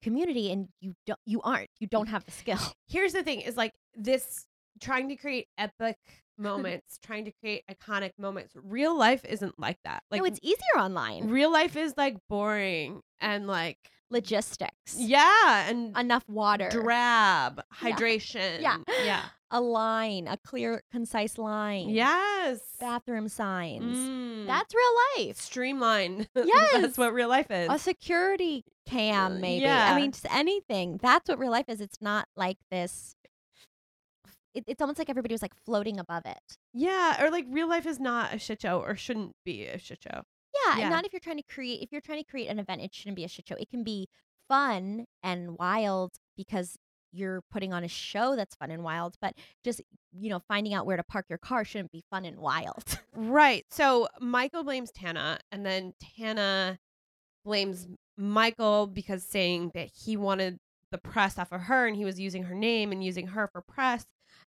community 0.04 0.52
and 0.52 0.68
you 0.80 0.94
don't 1.08 1.20
you 1.26 1.42
aren't 1.42 1.70
you 1.80 1.88
don't 1.88 2.08
have 2.08 2.24
the 2.26 2.32
skill 2.32 2.60
Here's 2.88 3.14
the 3.14 3.24
thing: 3.24 3.42
is 3.42 3.58
like 3.58 3.74
this 3.96 4.46
trying 4.80 5.10
to 5.10 5.16
create 5.16 5.48
epic 5.58 5.98
moments, 6.38 7.00
trying 7.04 7.26
to 7.26 7.32
create 7.42 7.64
iconic 7.70 8.12
moments. 8.20 8.54
Real 8.56 8.96
life 8.96 9.26
isn't 9.26 9.60
like 9.60 9.78
that. 9.86 10.04
Like 10.12 10.22
no 10.22 10.26
it's 10.26 10.40
easier 10.44 10.78
online 10.78 11.30
real 11.30 11.52
life 11.52 11.76
is 11.76 11.94
like 11.98 12.18
boring 12.30 13.02
and 13.20 13.48
like 13.48 13.78
logistics 14.10 14.96
yeah, 14.98 15.70
and 15.70 15.98
enough 15.98 16.24
water 16.30 16.70
drab 16.70 17.62
hydration. 17.82 18.62
Yeah. 18.62 18.78
yeah, 19.04 19.24
a 19.52 19.60
line 19.62 20.28
a 20.28 20.38
clear 20.38 20.82
concise 20.92 21.38
line 21.38 21.90
yes. 21.90 22.60
bathroom 22.80 23.28
signs 23.28 23.98
Mm. 23.98 24.46
that's 24.48 24.74
real 24.74 25.26
life 25.26 25.38
streamline. 25.40 26.28
Yes. 26.36 26.82
that's 26.82 26.98
what 26.98 27.14
real 27.14 27.30
life 27.30 27.52
is. 27.52 27.68
a 27.70 27.78
security 27.80 28.64
cam 28.88 29.42
maybe 29.42 29.64
yeah. 29.64 29.92
i 29.94 29.96
mean 30.00 30.12
just 30.14 30.26
anything 30.34 30.98
that's 31.02 31.28
what 31.28 31.38
real 31.40 31.52
life 31.52 31.68
is 31.68 31.82
it's 31.82 31.98
not 32.02 32.26
like 32.38 32.58
this 32.72 33.16
it's 34.56 34.82
almost 34.82 34.98
like 34.98 35.10
everybody 35.10 35.34
was 35.34 35.42
like 35.42 35.54
floating 35.66 36.00
above 36.00 36.24
it 36.26 36.58
yeah, 36.74 37.24
or 37.24 37.30
like 37.32 37.46
real 37.50 37.68
life 37.68 37.86
is 37.88 38.00
not 38.00 38.34
a 38.36 38.40
shit 38.40 38.62
show, 38.62 38.80
or 38.80 38.96
shouldn't 38.96 39.34
be 39.44 39.66
a 39.66 39.80
shit 39.80 40.00
show. 40.04 40.22
Yeah, 40.66 40.78
Yeah. 40.78 40.84
and 40.86 40.90
not 40.92 41.06
if 41.06 41.14
you're 41.14 41.20
trying 41.20 41.38
to 41.38 41.44
create 41.44 41.82
if 41.82 41.92
you're 41.92 42.02
trying 42.02 42.24
to 42.24 42.30
create 42.30 42.48
an 42.48 42.60
event 42.60 42.82
it 42.82 42.94
shouldn't 42.94 43.16
be 43.16 43.24
a 43.24 43.28
shit 43.28 43.48
show 43.48 43.56
it 43.56 43.70
can 43.70 43.84
be 43.84 44.08
fun 44.50 45.06
and 45.24 45.58
wild 45.58 46.14
because 46.36 46.78
you're 47.14 47.42
putting 47.52 47.74
on 47.74 47.84
a 47.84 47.88
show 47.88 48.36
that's 48.36 48.56
fun 48.56 48.70
and 48.72 48.84
wild 48.84 49.16
but 49.22 49.34
just 49.64 49.82
you 50.12 50.30
know 50.30 50.40
finding 50.48 50.74
out 50.74 50.86
where 50.86 50.98
to 50.98 51.04
park 51.04 51.26
your 51.30 51.38
car 51.38 51.64
shouldn't 51.66 51.92
be 51.92 52.04
fun 52.10 52.26
and 52.26 52.38
wild 52.38 53.00
Right. 53.20 53.66
So 53.72 54.08
Michael 54.20 54.64
blames 54.64 54.92
Tana, 54.92 55.40
and 55.52 55.66
then 55.66 55.94
Tana 56.00 56.78
blames 57.44 57.88
Michael 58.16 58.86
because 58.86 59.24
saying 59.24 59.72
that 59.74 59.90
he 59.92 60.16
wanted 60.16 60.60
the 60.92 61.00
press 61.00 61.40
off 61.40 61.52
of 61.52 61.62
her 61.62 61.88
and 61.88 61.96
he 61.96 62.06
was 62.06 62.20
using 62.20 62.44
her 62.44 62.54
name 62.54 62.92
and 62.92 63.04
using 63.04 63.26
her 63.28 63.50
for 63.52 63.62
press. 63.62 64.06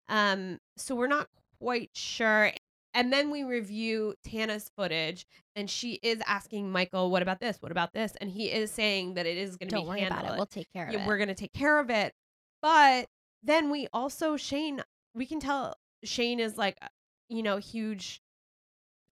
Um, 0.08 0.60
so 0.78 0.93
we're 0.93 1.08
not 1.08 1.28
quite 1.60 1.89
sure. 1.93 2.52
And 2.93 3.13
then 3.13 3.30
we 3.30 3.43
review 3.43 4.15
Tana's 4.23 4.71
footage, 4.75 5.25
and 5.56 5.69
she 5.69 5.99
is 6.02 6.21
asking 6.25 6.71
Michael, 6.71 7.12
"What 7.12 7.21
about 7.21 7.39
this? 7.39 7.58
What 7.62 7.71
about 7.71 7.93
this?" 7.93 8.13
And 8.19 8.30
he 8.30 8.52
is 8.52 8.71
saying 8.71 9.13
that 9.13 9.25
it 9.25 9.38
is 9.38 9.58
going 9.58 9.69
to 9.69 9.75
be 9.75 9.82
don't 9.82 9.88
worry 9.88 10.04
about 10.04 10.19
it 10.19 10.28
handled. 10.28 10.38
we'll 10.38 10.45
take 10.47 10.71
care 10.73 10.88
of 10.88 10.93
Yeah, 10.93 11.04
it 11.04 11.08
we're 11.08 11.17
going 11.17 11.30
to 11.30 11.36
take 11.36 11.54
care 11.54 11.80
of 11.80 11.89
it. 11.89 12.13
But 12.62 13.08
then 13.43 13.69
we 13.69 13.88
also 13.93 14.38
Shane, 14.38 14.84
we 15.13 15.25
can 15.25 15.39
tell 15.39 15.75
Shane 16.04 16.39
is 16.39 16.58
like, 16.58 16.78
you 17.30 17.43
know, 17.43 17.58
huge 17.58 18.21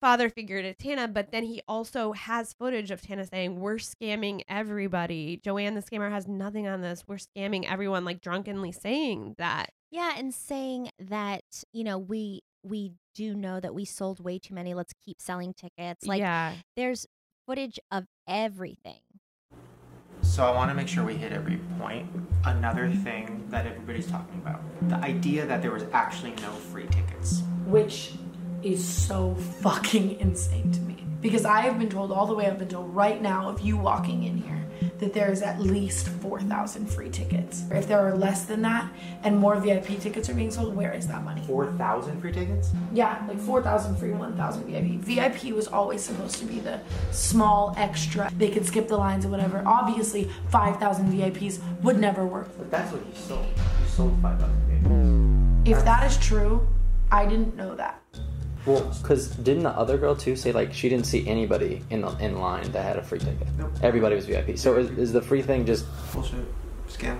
father 0.03 0.29
figure 0.29 0.61
to 0.61 0.73
Tana, 0.73 1.07
but 1.07 1.31
then 1.31 1.45
he 1.45 1.61
also 1.65 2.11
has 2.11 2.51
footage 2.51 2.91
of 2.91 3.01
Tana 3.01 3.25
saying, 3.25 3.59
We're 3.59 3.75
scamming 3.75 4.41
everybody. 4.49 5.39
Joanne 5.41 5.75
the 5.75 5.81
scammer 5.81 6.11
has 6.11 6.27
nothing 6.27 6.67
on 6.67 6.81
this. 6.81 7.05
We're 7.07 7.15
scamming 7.15 7.65
everyone, 7.71 8.03
like 8.03 8.19
drunkenly 8.19 8.73
saying 8.73 9.35
that. 9.37 9.71
Yeah, 9.91 10.13
and 10.17 10.33
saying 10.33 10.89
that, 10.99 11.43
you 11.71 11.85
know, 11.85 11.97
we 11.97 12.41
we 12.63 12.93
do 13.13 13.35
know 13.35 13.59
that 13.59 13.73
we 13.73 13.85
sold 13.85 14.23
way 14.23 14.39
too 14.39 14.53
many. 14.53 14.73
Let's 14.73 14.93
keep 15.05 15.21
selling 15.21 15.53
tickets. 15.53 16.05
Like 16.05 16.19
yeah. 16.19 16.53
there's 16.75 17.05
footage 17.45 17.79
of 17.91 18.05
everything. 18.27 18.99
So 20.21 20.45
I 20.45 20.51
want 20.51 20.71
to 20.71 20.73
make 20.73 20.87
sure 20.87 21.03
we 21.03 21.15
hit 21.15 21.33
every 21.33 21.57
point. 21.77 22.09
Another 22.45 22.89
thing 22.89 23.45
that 23.49 23.67
everybody's 23.67 24.07
talking 24.07 24.39
about 24.41 24.61
the 24.89 24.95
idea 24.95 25.45
that 25.45 25.61
there 25.61 25.71
was 25.71 25.83
actually 25.91 26.31
no 26.41 26.51
free 26.51 26.87
tickets. 26.87 27.43
which 27.65 28.13
is 28.63 28.85
so 28.85 29.35
fucking 29.61 30.19
insane 30.19 30.71
to 30.71 30.81
me. 30.81 31.05
Because 31.21 31.45
I 31.45 31.61
have 31.61 31.77
been 31.77 31.89
told 31.89 32.11
all 32.11 32.25
the 32.25 32.33
way 32.33 32.47
up 32.47 32.59
until 32.61 32.83
right 32.83 33.21
now 33.21 33.49
of 33.49 33.61
you 33.61 33.77
walking 33.77 34.23
in 34.23 34.37
here 34.37 34.62
that 34.99 35.13
there 35.13 35.31
is 35.31 35.41
at 35.41 35.59
least 35.59 36.07
4,000 36.07 36.87
free 36.87 37.09
tickets. 37.09 37.63
If 37.71 37.87
there 37.87 37.99
are 37.99 38.15
less 38.15 38.45
than 38.45 38.61
that 38.63 38.91
and 39.23 39.37
more 39.37 39.55
VIP 39.55 39.99
tickets 39.99 40.29
are 40.29 40.33
being 40.33 40.51
sold, 40.51 40.75
where 40.75 40.93
is 40.93 41.07
that 41.07 41.23
money? 41.23 41.41
4,000 41.47 42.21
free 42.21 42.31
tickets? 42.31 42.71
Yeah, 42.93 43.23
like 43.27 43.39
4,000 43.39 43.95
free, 43.97 44.11
1,000 44.11 44.63
VIP. 44.65 44.99
VIP 45.01 45.55
was 45.55 45.67
always 45.67 46.01
supposed 46.01 46.37
to 46.37 46.45
be 46.45 46.59
the 46.59 46.79
small 47.11 47.73
extra. 47.77 48.31
They 48.37 48.49
could 48.49 48.65
skip 48.65 48.87
the 48.87 48.97
lines 48.97 49.25
or 49.25 49.29
whatever. 49.29 49.63
Obviously, 49.65 50.29
5,000 50.49 51.11
VIPs 51.11 51.59
would 51.81 51.99
never 51.99 52.25
work. 52.25 52.49
But 52.57 52.71
that's 52.71 52.91
what 52.91 53.05
you 53.05 53.13
sold. 53.15 53.45
You 53.45 53.87
sold 53.87 54.21
5,000 54.21 55.63
VIPs. 55.63 55.67
If 55.67 55.85
that 55.85 56.03
is 56.09 56.17
true, 56.17 56.67
I 57.11 57.25
didn't 57.25 57.55
know 57.55 57.75
that. 57.75 58.01
Well, 58.65 58.81
because 59.01 59.27
didn't 59.27 59.63
the 59.63 59.71
other 59.71 59.97
girl 59.97 60.15
too 60.15 60.35
say 60.35 60.53
like 60.53 60.73
she 60.73 60.87
didn't 60.87 61.05
see 61.05 61.27
anybody 61.27 61.83
in 61.89 62.01
the 62.01 62.15
in 62.17 62.39
line 62.39 62.71
that 62.71 62.83
had 62.83 62.97
a 62.97 63.03
free 63.03 63.19
ticket? 63.19 63.47
Nope. 63.57 63.71
Everybody 63.81 64.15
was 64.15 64.25
VIP. 64.25 64.57
So 64.57 64.77
is, 64.77 64.89
is 64.91 65.11
the 65.11 65.21
free 65.21 65.41
thing 65.41 65.65
just 65.65 65.85
bullshit 66.13 66.45
scam? 66.87 67.19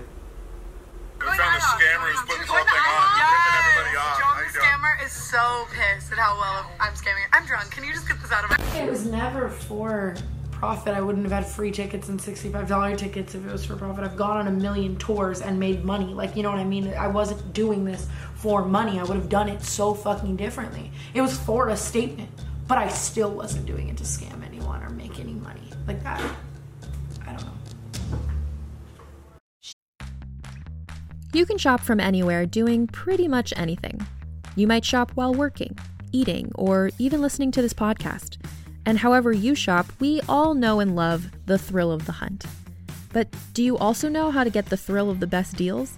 We 1.20 1.28
found 1.28 1.58
a 1.58 1.60
scammer 1.60 2.12
who's 2.12 2.22
putting 2.22 2.48
something 2.48 2.58
on, 2.58 3.08
ripping 3.18 3.60
everybody 3.60 3.98
off. 3.98 4.22
How 4.22 4.40
you 4.42 4.52
doing? 4.52 4.66
scammer 4.66 5.06
is 5.06 5.12
so 5.12 5.68
pissed 5.72 6.12
at 6.12 6.18
how 6.18 6.38
well 6.40 6.72
I'm 6.80 6.94
scamming. 6.94 7.26
I'm 7.34 7.46
drunk. 7.46 7.72
Can 7.72 7.84
you 7.84 7.94
just 7.94 8.08
get 8.08 8.22
this 8.22 8.32
out 8.32 8.46
of 8.46 8.50
my? 8.50 8.80
It 8.80 8.90
was 8.90 9.06
never 9.06 9.50
for 9.50 10.16
profit. 10.64 10.94
I 10.94 11.02
wouldn't 11.02 11.26
have 11.26 11.34
had 11.34 11.46
free 11.46 11.72
tickets 11.72 12.08
and 12.08 12.18
$65 12.18 12.98
tickets 12.98 13.36
if 13.36 13.46
it 13.46 13.52
was 13.52 13.66
for 13.66 13.76
profit. 13.76 14.06
I've 14.06 14.16
gone 14.16 14.38
on 14.38 14.48
a 14.48 14.52
million 14.52 14.96
tours 14.96 15.42
and 15.42 15.60
made 15.60 15.84
money. 15.84 16.14
Like, 16.14 16.38
you 16.38 16.44
know 16.44 16.52
what 16.52 16.60
I 16.60 16.64
mean? 16.64 16.88
I 16.94 17.08
wasn't 17.08 17.54
doing 17.54 17.84
this 17.84 18.08
for 18.44 18.66
money. 18.66 19.00
I 19.00 19.04
would 19.04 19.16
have 19.16 19.30
done 19.30 19.48
it 19.48 19.64
so 19.64 19.94
fucking 19.94 20.36
differently. 20.36 20.92
It 21.14 21.22
was 21.22 21.38
for 21.38 21.70
a 21.70 21.78
statement, 21.78 22.30
but 22.68 22.78
I 22.78 22.90
still 22.90 23.32
wasn't 23.32 23.66
doing 23.66 23.88
it 23.88 23.96
to 23.98 24.04
scam 24.04 24.46
anyone 24.46 24.84
or 24.84 24.90
make 24.90 25.18
any 25.18 25.32
money. 25.32 25.62
Like 25.88 26.04
that. 26.04 26.22
I 27.26 27.32
don't 27.32 27.46
know. 27.46 28.20
You 31.32 31.46
can 31.46 31.58
shop 31.58 31.80
from 31.80 32.02
anywhere 32.02 32.46
doing 32.46 32.86
pretty 32.86 33.30
much 33.30 33.54
anything. 33.56 34.06
You 34.58 34.68
might 34.68 34.84
shop 34.84 35.12
while 35.16 35.34
working, 35.34 35.78
eating, 36.12 36.52
or 36.56 36.92
even 37.00 37.22
listening 37.22 37.52
to 37.52 37.62
this 37.62 37.74
podcast. 37.74 38.46
And 38.86 38.98
however 38.98 39.32
you 39.32 39.56
shop, 39.56 39.86
we 40.02 40.20
all 40.28 40.54
know 40.54 40.82
and 40.82 40.98
love 40.98 41.32
the 41.46 41.58
thrill 41.58 41.94
of 41.94 42.06
the 42.06 42.12
hunt. 42.12 42.44
But 43.14 43.30
do 43.54 43.64
you 43.64 43.78
also 43.78 44.10
know 44.10 44.32
how 44.32 44.44
to 44.44 44.50
get 44.50 44.66
the 44.66 44.76
thrill 44.76 45.10
of 45.10 45.22
the 45.22 45.28
best 45.28 45.56
deals? 45.56 45.98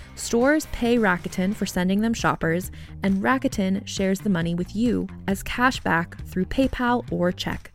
Stores 0.21 0.67
pay 0.71 0.97
Rakuten 0.97 1.55
for 1.55 1.65
sending 1.65 2.01
them 2.01 2.13
shoppers, 2.13 2.69
and 3.01 3.23
Rakuten 3.23 3.85
shares 3.87 4.19
the 4.19 4.29
money 4.29 4.53
with 4.53 4.75
you 4.75 5.07
as 5.27 5.41
cash 5.41 5.79
back 5.79 6.15
through 6.27 6.45
PayPal 6.45 7.11
or 7.11 7.31
check. 7.31 7.71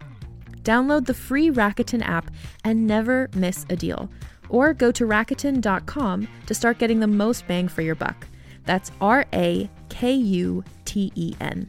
Download 0.63 1.05
the 1.05 1.13
free 1.13 1.51
Rakuten 1.51 2.03
app 2.03 2.31
and 2.65 2.87
never 2.87 3.29
miss 3.35 3.67
a 3.69 3.75
deal. 3.75 4.09
Or 4.49 4.73
go 4.75 4.93
to 4.93 5.05
Rakuten.com 5.05 6.29
to 6.47 6.55
start 6.55 6.79
getting 6.79 7.01
the 7.01 7.09
most 7.09 7.49
bang 7.49 7.67
for 7.67 7.83
your 7.83 7.97
buck. 7.97 8.29
That's 8.65 8.93
R 9.01 9.27
A 9.35 9.69
K 9.89 10.13
U 10.13 10.63
T 10.85 11.11
E 11.17 11.35
N. 11.41 11.69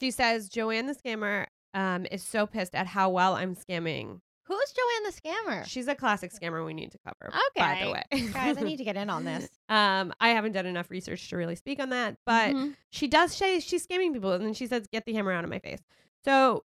She 0.00 0.10
says 0.10 0.48
Joanne 0.48 0.86
the 0.86 0.94
scammer 0.94 1.46
um, 1.72 2.04
is 2.10 2.24
so 2.24 2.46
pissed 2.48 2.74
at 2.74 2.88
how 2.88 3.10
well 3.10 3.34
I'm 3.34 3.54
scamming. 3.54 4.18
Who's 4.46 4.72
Joanne 4.72 5.04
the 5.04 5.12
scammer? 5.12 5.66
She's 5.66 5.88
a 5.88 5.94
classic 5.94 6.30
scammer 6.32 6.64
we 6.64 6.74
need 6.74 6.92
to 6.92 6.98
cover. 6.98 7.28
Okay. 7.28 7.40
By 7.56 7.80
the 7.84 7.90
way, 7.92 8.30
Guys, 8.32 8.58
I 8.58 8.60
need 8.62 8.76
to 8.76 8.84
get 8.84 8.96
in 8.96 9.08
on 9.10 9.24
this. 9.24 9.48
Um, 9.70 10.12
I 10.20 10.28
haven't 10.30 10.52
done 10.52 10.66
enough 10.66 10.90
research 10.90 11.30
to 11.30 11.36
really 11.38 11.56
speak 11.56 11.80
on 11.80 11.88
that, 11.88 12.18
but 12.26 12.54
Mhm. 12.54 12.74
she 12.90 13.08
does 13.08 13.32
say 13.34 13.58
she's 13.60 13.86
scamming 13.86 14.12
people, 14.12 14.32
and 14.32 14.44
then 14.44 14.52
she 14.52 14.66
says, 14.66 14.86
"Get 14.86 15.06
the 15.06 15.14
hammer 15.14 15.32
out 15.32 15.42
of 15.42 15.48
my 15.50 15.58
face." 15.58 15.80
So 16.24 16.64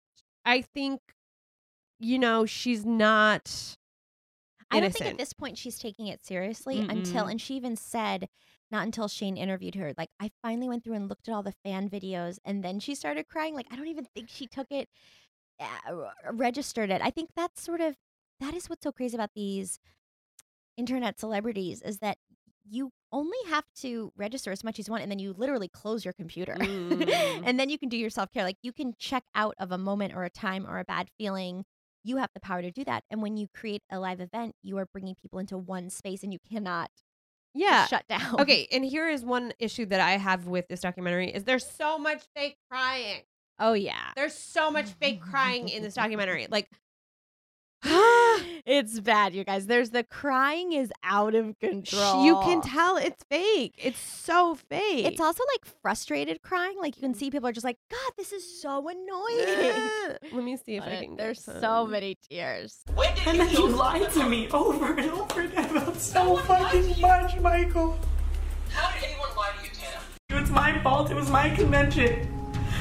I 0.46 0.62
think, 0.62 1.00
you 2.00 2.18
know, 2.18 2.46
she's 2.46 2.86
not. 2.86 3.76
I 4.70 4.80
don't 4.80 4.92
think 4.92 5.04
at 5.06 5.18
this 5.18 5.32
point 5.34 5.58
she's 5.58 5.78
taking 5.78 6.06
it 6.08 6.24
seriously 6.24 6.78
until, 6.88 7.26
Mm-mm. 7.26 7.32
and 7.32 7.40
she 7.40 7.54
even 7.54 7.76
said, 7.76 8.28
not 8.70 8.84
until 8.84 9.06
Shane 9.06 9.36
interviewed 9.36 9.76
her, 9.76 9.92
like, 9.96 10.10
I 10.18 10.32
finally 10.42 10.68
went 10.68 10.82
through 10.82 10.94
and 10.94 11.08
looked 11.08 11.28
at 11.28 11.34
all 11.34 11.42
the 11.44 11.54
fan 11.64 11.88
videos, 11.88 12.38
and 12.44 12.64
then 12.64 12.80
she 12.80 12.94
started 12.96 13.28
crying. 13.28 13.54
Like, 13.54 13.66
I 13.70 13.76
don't 13.76 13.86
even 13.86 14.06
think 14.06 14.28
she 14.28 14.46
took 14.48 14.66
it, 14.72 14.88
registered 16.32 16.90
it. 16.90 17.00
I 17.02 17.10
think 17.10 17.30
that's 17.36 17.62
sort 17.62 17.80
of, 17.80 17.96
that 18.40 18.54
is 18.54 18.68
what's 18.68 18.82
so 18.84 18.92
crazy 18.92 19.16
about 19.16 19.30
these 19.34 19.78
internet 20.76 21.18
celebrities 21.18 21.82
is 21.82 21.98
that 21.98 22.18
you 22.68 22.90
only 23.12 23.38
have 23.48 23.64
to 23.76 24.12
register 24.16 24.50
as 24.50 24.64
much 24.64 24.78
as 24.78 24.88
you 24.88 24.90
want, 24.90 25.02
and 25.02 25.10
then 25.10 25.20
you 25.20 25.32
literally 25.32 25.68
close 25.68 26.04
your 26.04 26.12
computer. 26.14 26.56
Mm. 26.66 27.42
and 27.44 27.58
then 27.60 27.70
you 27.70 27.78
can 27.78 27.88
do 27.88 27.96
your 27.96 28.10
self 28.10 28.30
care. 28.32 28.42
Like, 28.42 28.58
you 28.62 28.72
can 28.72 28.94
check 28.98 29.24
out 29.34 29.54
of 29.58 29.70
a 29.72 29.78
moment 29.78 30.14
or 30.14 30.24
a 30.24 30.30
time 30.30 30.66
or 30.66 30.78
a 30.78 30.84
bad 30.84 31.08
feeling 31.18 31.64
you 32.06 32.18
have 32.18 32.30
the 32.34 32.40
power 32.40 32.62
to 32.62 32.70
do 32.70 32.84
that. 32.84 33.02
And 33.10 33.20
when 33.20 33.36
you 33.36 33.48
create 33.52 33.82
a 33.90 33.98
live 33.98 34.20
event, 34.20 34.54
you 34.62 34.78
are 34.78 34.86
bringing 34.86 35.14
people 35.16 35.38
into 35.40 35.58
one 35.58 35.90
space 35.90 36.22
and 36.22 36.32
you 36.32 36.38
cannot 36.50 36.90
yeah 37.54 37.86
shut 37.86 38.06
down. 38.08 38.40
Okay, 38.40 38.68
and 38.70 38.84
here 38.84 39.08
is 39.08 39.24
one 39.24 39.52
issue 39.58 39.86
that 39.86 40.00
I 40.00 40.12
have 40.12 40.46
with 40.46 40.68
this 40.68 40.80
documentary 40.80 41.30
is 41.30 41.44
there's 41.44 41.66
so 41.66 41.98
much 41.98 42.22
fake 42.34 42.58
crying. 42.70 43.22
Oh 43.58 43.72
yeah. 43.72 44.10
There's 44.16 44.34
so 44.34 44.70
much 44.70 44.86
fake 45.00 45.20
crying 45.20 45.68
in 45.68 45.82
this 45.82 45.94
documentary. 45.94 46.46
Like 46.56 46.70
it's 48.66 48.98
bad, 49.00 49.34
you 49.34 49.44
guys. 49.44 49.66
There's 49.66 49.90
the 49.90 50.02
crying 50.02 50.72
is 50.72 50.90
out 51.04 51.34
of 51.34 51.58
control. 51.60 52.24
you 52.24 52.34
can 52.40 52.60
tell 52.62 52.96
it's 52.96 53.22
fake. 53.30 53.74
It's 53.78 54.00
so 54.00 54.54
fake. 54.54 55.06
It's 55.06 55.20
also 55.20 55.44
like 55.54 55.72
frustrated 55.82 56.42
crying. 56.42 56.76
Like 56.80 56.96
you 56.96 57.02
can 57.02 57.14
see 57.14 57.28
mm. 57.28 57.32
people 57.32 57.48
are 57.48 57.52
just 57.52 57.64
like, 57.64 57.78
God, 57.90 58.12
this 58.16 58.32
is 58.32 58.60
so 58.60 58.88
annoying. 58.88 60.16
Let 60.32 60.44
me 60.44 60.56
see 60.56 60.76
if 60.76 60.84
I 60.84 61.04
can. 61.04 61.16
There's 61.16 61.44
get 61.44 61.56
so 61.56 61.60
some. 61.60 61.90
many 61.90 62.16
tears. 62.28 62.82
And 63.26 63.40
then 63.40 63.50
you 63.50 63.68
lied 63.68 64.10
to 64.12 64.26
me 64.26 64.48
over 64.50 64.94
and 64.94 65.10
over 65.10 65.42
again 65.42 65.76
about 65.76 65.96
so 65.96 66.36
fucking 66.38 67.00
much, 67.00 67.38
Michael. 67.38 67.98
How 68.70 68.92
did 68.92 69.04
anyone 69.04 69.28
lie 69.36 69.52
to 69.58 69.64
you, 69.64 69.70
Tana? 69.74 70.42
It's 70.42 70.50
my 70.50 70.82
fault. 70.82 71.10
It 71.10 71.14
was 71.14 71.30
my 71.30 71.50
convention. 71.50 72.35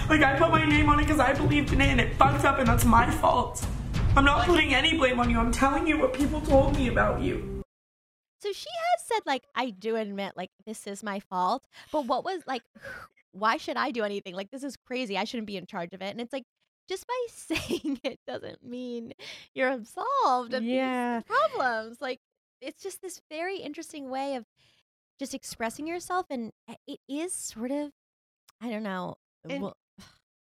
Like, 0.09 0.21
I 0.21 0.37
put 0.37 0.51
my 0.51 0.63
name 0.65 0.87
on 0.89 0.99
it 0.99 1.03
because 1.03 1.19
I 1.19 1.33
believed 1.33 1.73
in 1.73 1.81
it 1.81 1.87
and 1.89 1.99
it 1.99 2.15
fucked 2.15 2.45
up, 2.45 2.59
and 2.59 2.67
that's 2.67 2.85
my 2.85 3.09
fault. 3.09 3.65
I'm 4.15 4.23
not 4.23 4.45
putting 4.45 4.73
any 4.73 4.95
blame 4.97 5.19
on 5.19 5.29
you. 5.29 5.39
I'm 5.39 5.51
telling 5.51 5.87
you 5.87 5.97
what 5.97 6.13
people 6.13 6.39
told 6.41 6.75
me 6.75 6.87
about 6.87 7.21
you. 7.21 7.63
So 8.41 8.51
she 8.51 8.69
has 8.69 9.07
said, 9.07 9.21
like, 9.25 9.43
I 9.55 9.71
do 9.71 9.95
admit, 9.95 10.33
like, 10.37 10.51
this 10.65 10.85
is 10.85 11.01
my 11.03 11.19
fault. 11.19 11.63
But 11.91 12.05
what 12.05 12.23
was 12.23 12.43
like, 12.45 12.61
why 13.31 13.57
should 13.57 13.77
I 13.77 13.91
do 13.91 14.03
anything? 14.03 14.35
Like, 14.35 14.51
this 14.51 14.63
is 14.63 14.77
crazy. 14.77 15.17
I 15.17 15.23
shouldn't 15.23 15.47
be 15.47 15.57
in 15.57 15.65
charge 15.65 15.93
of 15.93 16.01
it. 16.01 16.11
And 16.11 16.21
it's 16.21 16.31
like, 16.31 16.45
just 16.87 17.07
by 17.07 17.25
saying 17.33 17.99
it 18.03 18.19
doesn't 18.27 18.63
mean 18.63 19.13
you're 19.55 19.69
absolved 19.71 20.53
of 20.53 20.63
Yeah. 20.63 21.21
these 21.27 21.35
problems. 21.35 21.97
Like, 21.99 22.19
it's 22.61 22.81
just 22.83 23.01
this 23.01 23.21
very 23.29 23.57
interesting 23.57 24.09
way 24.11 24.35
of 24.35 24.45
just 25.19 25.33
expressing 25.33 25.87
yourself. 25.87 26.27
And 26.29 26.51
uh, 26.69 26.75
it 26.87 26.99
is 27.09 27.33
sort 27.33 27.71
of, 27.71 27.89
I 28.61 28.69
don't 28.69 28.83
know. 28.83 29.15
And 29.49 29.63
well- 29.63 29.75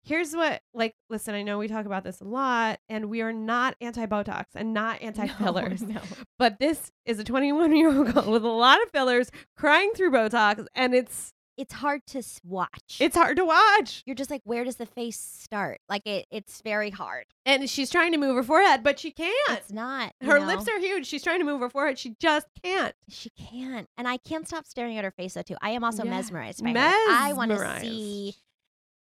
Here's 0.03 0.33
what, 0.35 0.61
like, 0.73 0.95
listen, 1.09 1.35
I 1.35 1.43
know 1.43 1.57
we 1.59 1.67
talk 1.67 1.85
about 1.85 2.03
this 2.03 2.21
a 2.21 2.25
lot, 2.25 2.79
and 2.89 3.09
we 3.09 3.21
are 3.21 3.33
not 3.33 3.75
anti 3.81 4.05
Botox 4.07 4.45
and 4.55 4.73
not 4.73 5.01
anti 5.01 5.27
fillers. 5.27 5.81
no. 5.83 6.01
But 6.39 6.59
this 6.59 6.91
is 7.05 7.19
a 7.19 7.23
21 7.23 7.75
year 7.75 7.95
old 7.95 8.13
girl 8.13 8.23
with 8.31 8.43
a 8.43 8.47
lot 8.49 8.81
of 8.81 8.89
fillers 8.91 9.29
crying 9.55 9.91
through 9.95 10.11
Botox, 10.11 10.65
and 10.75 10.95
it's 10.95 11.33
it's 11.57 11.73
hard 11.73 12.01
to 12.07 12.23
watch. 12.43 12.97
it's 12.99 13.15
hard 13.15 13.37
to 13.37 13.45
watch. 13.45 14.01
You're 14.07 14.15
just 14.15 14.31
like, 14.31 14.41
where 14.45 14.63
does 14.63 14.77
the 14.77 14.85
face 14.87 15.19
start? 15.19 15.79
Like, 15.87 16.07
it, 16.07 16.25
it's 16.31 16.61
very 16.61 16.89
hard. 16.89 17.25
And 17.45 17.69
she's 17.69 17.91
trying 17.91 18.13
to 18.13 18.17
move 18.17 18.35
her 18.35 18.41
forehead, 18.41 18.81
but 18.83 18.97
she 18.99 19.11
can't. 19.11 19.35
It's 19.51 19.71
not. 19.71 20.13
Her 20.21 20.39
know? 20.39 20.47
lips 20.47 20.67
are 20.67 20.79
huge. 20.79 21.05
She's 21.05 21.21
trying 21.21 21.37
to 21.39 21.45
move 21.45 21.59
her 21.59 21.69
forehead. 21.69 21.99
She 21.99 22.15
just 22.19 22.47
can't. 22.63 22.95
She 23.09 23.29
can't. 23.31 23.87
And 23.97 24.07
I 24.07 24.17
can't 24.17 24.47
stop 24.47 24.65
staring 24.65 24.97
at 24.97 25.03
her 25.03 25.11
face 25.11 25.35
though 25.35 25.43
too. 25.43 25.57
I 25.61 25.71
am 25.71 25.83
also 25.83 26.03
Yeah. 26.03 26.11
mesmerized 26.11 26.63
by 26.63 26.69
her. 26.71 26.75
Like, 26.75 26.93
I 26.95 27.33
want 27.33 27.51
to 27.51 27.79
see 27.79 28.33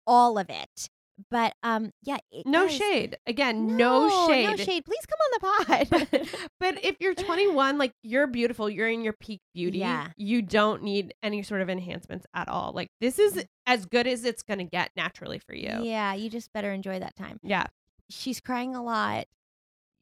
all 0.06 0.38
of 0.38 0.48
it. 0.50 0.88
But 1.30 1.52
um 1.62 1.90
yeah, 2.02 2.16
it, 2.32 2.46
No 2.46 2.66
shade. 2.66 3.18
Again, 3.26 3.76
no, 3.76 4.26
shade. 4.26 4.46
No 4.46 4.56
shade. 4.56 4.84
Please 4.86 5.04
come 5.06 5.18
on 5.20 5.30
the 5.34 5.88
pod. 6.08 6.48
But 6.58 6.82
if 6.82 6.96
you're 6.98 7.14
21, 7.14 7.76
like 7.76 7.92
you're 8.02 8.26
beautiful, 8.26 8.70
you're 8.70 8.88
in 8.88 9.02
your 9.02 9.12
peak 9.12 9.40
beauty. 9.52 9.80
Yeah. 9.80 10.08
You 10.16 10.40
don't 10.40 10.82
need 10.82 11.12
any 11.22 11.42
sort 11.42 11.60
of 11.60 11.68
enhancements 11.68 12.24
at 12.32 12.48
all. 12.48 12.72
Like 12.74 12.88
this 13.02 13.18
is 13.18 13.44
as 13.66 13.84
good 13.84 14.06
as 14.06 14.24
it's 14.24 14.42
gonna 14.42 14.64
get 14.64 14.90
naturally 14.96 15.38
for 15.38 15.54
you. 15.54 15.82
yeah, 15.82 16.14
you 16.14 16.30
just 16.30 16.52
better 16.54 16.72
enjoy 16.72 16.98
that 17.00 17.16
time. 17.16 17.38
Yeah. 17.42 17.66
She's 18.08 18.40
crying 18.40 18.74
a 18.74 18.82
lot. 18.82 19.26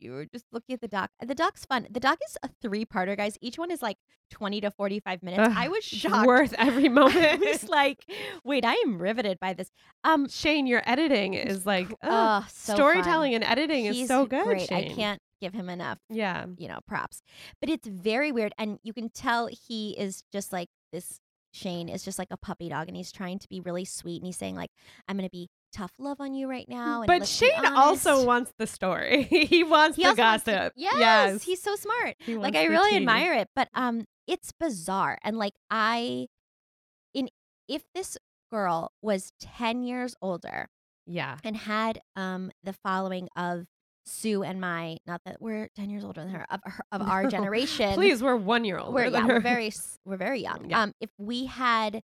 You 0.01 0.13
were 0.13 0.27
just 0.27 0.45
looking 0.53 0.75
at 0.75 0.81
the 0.81 0.89
doc. 0.89 1.11
The 1.25 1.35
doc's 1.35 1.65
fun. 1.65 1.87
The 1.91 2.01
doc 2.01 2.19
is 2.29 2.37
a 2.43 2.49
three-parter, 2.63 3.17
guys. 3.17 3.37
Each 3.41 3.59
one 3.59 3.71
is 3.71 3.83
like 3.83 3.97
20 4.31 4.61
to 4.63 4.71
45 4.71 5.23
minutes. 5.23 5.49
Ugh, 5.49 5.55
I 5.57 5.69
was 5.69 5.83
shocked. 5.85 6.27
worth 6.27 6.55
every 6.59 6.87
I 6.87 6.89
moment. 6.89 7.41
was 7.41 7.69
like, 7.69 8.05
wait, 8.45 8.65
I 8.65 8.75
am 8.75 9.01
riveted 9.01 9.39
by 9.41 9.55
this. 9.55 9.71
Um 10.05 10.29
Shane, 10.29 10.67
your 10.67 10.83
editing 10.87 11.35
is 11.35 11.67
like 11.67 11.93
Oh, 12.03 12.47
so 12.51 12.75
storytelling 12.75 13.33
fun. 13.33 13.43
and 13.43 13.45
editing 13.45 13.87
is 13.87 14.07
so 14.09 14.27
good. 14.27 14.45
Great. 14.45 14.71
I 14.73 14.85
can't 14.95 15.21
give 15.41 15.53
him 15.55 15.69
enough, 15.69 15.99
Yeah. 16.11 16.47
you 16.57 16.69
know, 16.69 16.79
props. 16.87 17.23
But 17.61 17.71
it's 17.71 17.87
very 17.89 18.33
weird, 18.33 18.53
and 18.59 18.79
you 18.83 18.93
can 18.93 19.09
tell 19.11 19.49
he 19.49 19.97
is 19.99 20.23
just 20.33 20.53
like 20.53 20.69
this. 20.93 21.21
Shane 21.53 21.89
is 21.89 22.05
just 22.05 22.19
like 22.19 22.29
a 22.31 22.37
puppy 22.37 22.69
dog, 22.69 22.89
and 22.89 22.97
he's 22.97 23.11
trying 23.11 23.39
to 23.39 23.49
be 23.49 23.59
really 23.61 23.85
sweet, 23.87 24.17
and 24.19 24.27
he's 24.27 24.37
saying 24.37 24.55
like, 24.55 24.71
"I'm 25.09 25.17
gonna 25.17 25.31
be 25.31 25.49
tough 25.73 25.93
love 25.99 26.21
on 26.21 26.35
you 26.35 26.49
right 26.49 26.69
now." 26.69 27.03
And 27.03 27.07
But 27.07 27.27
Shane 27.27 27.65
also 27.67 28.25
wants 28.25 28.53
the 28.59 28.67
story. 28.67 29.23
he 29.31 29.65
wants 29.65 29.97
He 29.97 30.03
the 30.05 30.11
also 30.11 30.23
wants 30.23 30.45
to- 30.45 30.51
gossip. 30.53 30.73
yes, 30.77 31.43
he's 31.43 31.63
so 31.63 31.75
smart. 31.77 32.17
Like 32.27 32.57
I 32.57 32.65
really 32.65 32.91
tea. 32.91 32.97
admire 32.97 33.35
it, 33.35 33.49
but 33.57 33.69
um, 33.75 34.05
it's 34.27 34.53
bizarre, 34.59 35.19
and 35.23 35.37
like 35.39 35.55
I, 35.71 36.27
in 37.15 37.29
if 37.69 37.83
this 37.95 38.17
girl 38.51 38.93
was 39.03 39.33
ten 39.41 39.83
years 39.83 40.15
older, 40.23 40.69
Yeah. 41.07 41.39
and 41.45 41.57
had 41.57 42.01
um 42.17 42.51
the 42.65 42.73
following 42.73 43.29
of 43.37 43.67
Sue 44.07 44.43
and 44.43 44.59
my 44.59 44.97
not 45.07 45.21
that 45.27 45.37
we're 45.43 45.69
10 45.77 45.91
years 45.91 46.03
older 46.03 46.23
than 46.23 46.31
her 46.31 46.47
of 46.51 46.61
her, 46.65 46.81
of 46.93 47.03
our 47.03 47.27
generation 47.37 47.93
Please, 47.93 48.23
we're 48.23 48.37
one 48.37 48.65
year 48.65 48.79
old. 48.79 48.95
we're 48.95 49.09
yeah 49.09 49.27
we're 49.27 49.41
very 49.41 49.71
we're 50.07 50.17
very 50.17 50.41
young 50.41 50.65
Yeah. 50.71 50.85
um 50.85 50.95
if 50.99 51.11
we 51.19 51.45
had 51.45 52.01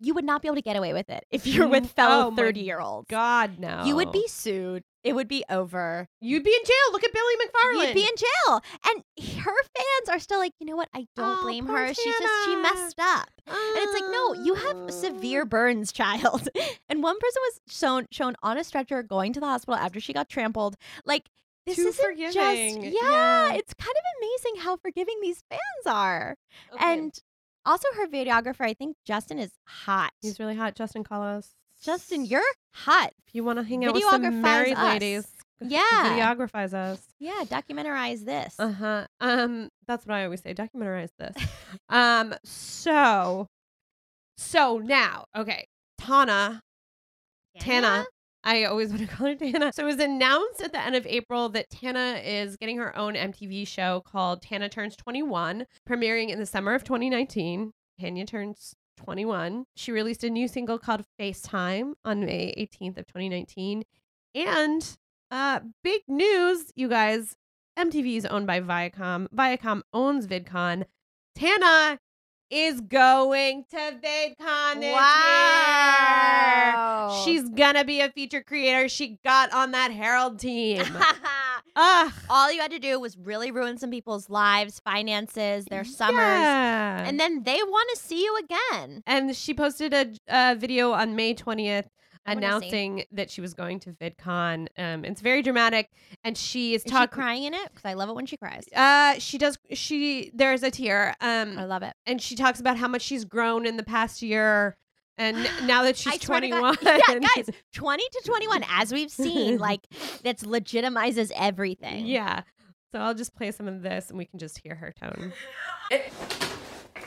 you 0.00 0.14
would 0.14 0.24
not 0.24 0.42
be 0.42 0.48
able 0.48 0.56
to 0.56 0.62
get 0.62 0.76
away 0.76 0.92
with 0.92 1.08
it 1.10 1.24
if 1.30 1.46
you're 1.46 1.66
with 1.68 1.84
Mm, 1.84 1.90
fellow 1.90 2.26
oh 2.32 2.36
30 2.36 2.60
year 2.60 2.80
olds 2.80 3.06
God 3.08 3.58
no. 3.58 3.82
you 3.84 3.96
would 3.96 4.12
be 4.12 4.26
sued 4.28 4.82
it 5.04 5.14
would 5.14 5.26
be 5.28 5.44
over 5.50 6.08
You'd 6.20 6.44
be 6.44 6.50
in 6.54 6.64
jail. 6.64 6.92
Look 6.92 7.02
at 7.02 7.12
Billy 7.12 7.34
McFarland. 7.44 7.86
you'd 7.88 7.94
be 7.94 8.02
in 8.08 8.16
jail 8.16 8.62
and 8.86 9.02
her 9.42 9.52
fans 9.76 10.08
are 10.08 10.18
still 10.20 10.38
like 10.38 10.52
you 10.60 10.66
know 10.66 10.76
what 10.76 10.88
i 10.94 11.06
don't 11.16 11.38
Oh, 11.38 11.42
blame 11.42 11.66
her 11.66 11.88
she's 11.88 12.04
just 12.18 12.44
she 12.44 12.54
messed 12.56 13.00
up 13.00 13.28
and 13.46 13.56
it's 13.76 13.92
like, 14.00 14.10
no, 14.12 14.34
you 14.34 14.54
have 14.54 14.90
severe 14.92 15.44
burns, 15.44 15.90
child. 15.92 16.48
And 16.88 17.02
one 17.02 17.18
person 17.18 17.42
was 17.42 17.60
shown 17.68 18.06
shown 18.12 18.34
on 18.42 18.56
a 18.56 18.62
stretcher 18.62 19.02
going 19.02 19.32
to 19.32 19.40
the 19.40 19.46
hospital 19.46 19.74
after 19.74 19.98
she 19.98 20.12
got 20.12 20.28
trampled. 20.28 20.76
Like 21.04 21.28
this 21.66 21.76
forgiving. 21.98 22.32
just 22.32 22.76
yeah, 22.78 22.90
Yeah. 22.92 23.52
It's 23.54 23.74
kind 23.74 23.90
of 23.90 24.04
amazing 24.20 24.62
how 24.62 24.76
forgiving 24.76 25.16
these 25.22 25.42
fans 25.50 25.60
are. 25.86 26.36
Okay. 26.74 26.92
And 26.92 27.18
also 27.64 27.86
her 27.96 28.06
videographer, 28.06 28.62
I 28.64 28.74
think 28.74 28.96
Justin 29.04 29.38
is 29.38 29.52
hot. 29.66 30.12
He's 30.22 30.38
really 30.40 30.56
hot. 30.56 30.74
Justin, 30.74 31.04
call 31.04 31.22
us. 31.22 31.50
Justin, 31.82 32.24
you're 32.24 32.42
hot. 32.72 33.12
If 33.26 33.34
you 33.34 33.44
want 33.44 33.58
to 33.58 33.64
hang 33.64 33.84
out 33.84 33.94
with 33.94 34.04
some 34.04 34.40
married 34.42 34.76
us. 34.76 34.82
ladies, 34.84 35.26
Yeah. 35.60 35.80
videographize 36.04 36.72
us. 36.74 37.00
Yeah, 37.18 37.42
documentarize 37.44 38.24
this. 38.24 38.54
Uh 38.58 38.72
huh. 38.72 39.06
Um, 39.20 39.68
that's 39.86 40.06
what 40.06 40.14
I 40.14 40.24
always 40.24 40.40
say. 40.42 40.54
Documentarize 40.54 41.10
this. 41.18 41.36
um. 41.88 42.34
So, 42.44 43.48
so 44.36 44.78
now, 44.78 45.24
okay, 45.36 45.66
Tana, 45.98 46.62
Tana. 47.58 48.04
I 48.44 48.64
always 48.64 48.90
want 48.90 49.00
to 49.02 49.06
call 49.14 49.28
her 49.28 49.34
Tana. 49.34 49.72
So 49.72 49.82
it 49.82 49.86
was 49.86 49.98
announced 49.98 50.60
at 50.62 50.72
the 50.72 50.80
end 50.80 50.96
of 50.96 51.06
April 51.06 51.48
that 51.50 51.70
Tana 51.70 52.20
is 52.24 52.56
getting 52.56 52.78
her 52.78 52.96
own 52.96 53.14
MTV 53.14 53.66
show 53.66 54.02
called 54.06 54.42
Tana 54.42 54.68
Turns 54.68 54.96
21, 54.96 55.66
premiering 55.88 56.30
in 56.30 56.38
the 56.38 56.46
summer 56.46 56.74
of 56.74 56.84
2019. 56.84 57.72
Tanya 58.00 58.26
turns 58.26 58.74
21. 58.98 59.64
She 59.76 59.92
released 59.92 60.24
a 60.24 60.30
new 60.30 60.48
single 60.48 60.78
called 60.78 61.04
FaceTime 61.20 61.92
on 62.04 62.24
May 62.24 62.54
18th 62.58 62.98
of 62.98 63.06
2019. 63.06 63.84
And 64.34 64.96
uh 65.30 65.60
big 65.82 66.02
news, 66.08 66.72
you 66.74 66.88
guys. 66.88 67.36
MTV 67.78 68.16
is 68.16 68.26
owned 68.26 68.46
by 68.46 68.60
Viacom. 68.60 69.28
Viacom 69.34 69.82
owns 69.94 70.26
VidCon. 70.26 70.84
Tana 71.34 71.98
is 72.52 72.80
going 72.82 73.64
to 73.70 73.76
VidCon 73.76 74.80
this 74.80 74.94
Wow. 76.12 77.08
year. 77.10 77.24
She's 77.24 77.48
gonna 77.48 77.84
be 77.84 78.00
a 78.00 78.10
feature 78.10 78.42
creator. 78.42 78.88
She 78.88 79.18
got 79.24 79.52
on 79.52 79.70
that 79.72 79.90
Herald 79.92 80.38
team. 80.38 80.82
Ugh. 81.76 82.12
All 82.28 82.52
you 82.52 82.60
had 82.60 82.70
to 82.72 82.78
do 82.78 83.00
was 83.00 83.16
really 83.16 83.50
ruin 83.50 83.78
some 83.78 83.90
people's 83.90 84.28
lives, 84.28 84.78
finances, 84.84 85.64
their 85.66 85.84
summers, 85.84 86.18
Yeah. 86.18 87.06
and 87.08 87.18
then 87.18 87.44
they 87.44 87.58
want 87.62 87.88
to 87.94 88.00
see 88.00 88.22
you 88.22 88.38
again. 88.44 89.02
And 89.06 89.34
she 89.34 89.54
posted 89.54 89.94
a, 89.94 90.12
a 90.28 90.54
video 90.54 90.92
on 90.92 91.16
May 91.16 91.34
20th 91.34 91.42
I 91.44 91.48
wanna 91.56 91.86
see. 91.86 91.86
Announcing 92.26 93.04
that 93.12 93.30
she 93.30 93.40
was 93.40 93.54
going 93.54 93.80
to 93.80 93.90
VidCon. 93.92 94.68
Um, 94.78 95.04
it's 95.04 95.20
very 95.20 95.42
dramatic, 95.42 95.90
and 96.24 96.36
she 96.36 96.74
is 96.74 96.84
Is 96.84 96.90
talking. 96.90 97.08
crying 97.14 97.44
in 97.44 97.54
it? 97.54 97.68
Because 97.70 97.84
I 97.84 97.94
love 97.94 98.08
it 98.08 98.14
when 98.14 98.26
she 98.26 98.36
cries. 98.36 98.64
Uh, 98.74 99.14
she 99.18 99.38
does. 99.38 99.58
She 99.72 100.30
there's 100.34 100.62
a 100.62 100.70
tear. 100.70 101.14
Um, 101.20 101.58
I 101.58 101.64
love 101.64 101.82
it. 101.82 101.94
and 102.06 102.20
she 102.20 102.36
talks 102.36 102.60
about 102.60 102.76
how 102.76 102.88
much 102.88 103.02
she's 103.02 103.24
grown 103.24 103.66
in 103.66 103.76
the 103.76 103.82
past 103.82 104.22
year, 104.22 104.76
and 105.18 105.36
now 105.66 105.82
that 105.82 105.96
she's 105.96 106.14
I 106.14 106.16
swear 106.18 106.40
to 106.40 106.48
21. 106.48 106.76
God- 106.82 107.00
yeah, 107.08 107.18
guys, 107.36 107.50
20 107.74 108.02
to 108.02 108.22
21, 108.24 108.64
as 108.70 108.92
we've 108.92 109.10
seen, 109.10 109.58
like 109.68 109.80
that's 110.22 110.44
legitimizes 110.44 111.30
everything. 111.36 112.06
Yeah. 112.06 112.42
So 112.92 112.98
I'll 113.00 113.14
just 113.14 113.34
play 113.34 113.50
some 113.52 113.68
of 113.68 113.80
this, 113.82 114.10
and 114.10 114.18
we 114.18 114.26
can 114.26 114.38
just 114.38 114.58
hear 114.58 114.74
her 114.74 114.92
tone. 114.92 115.32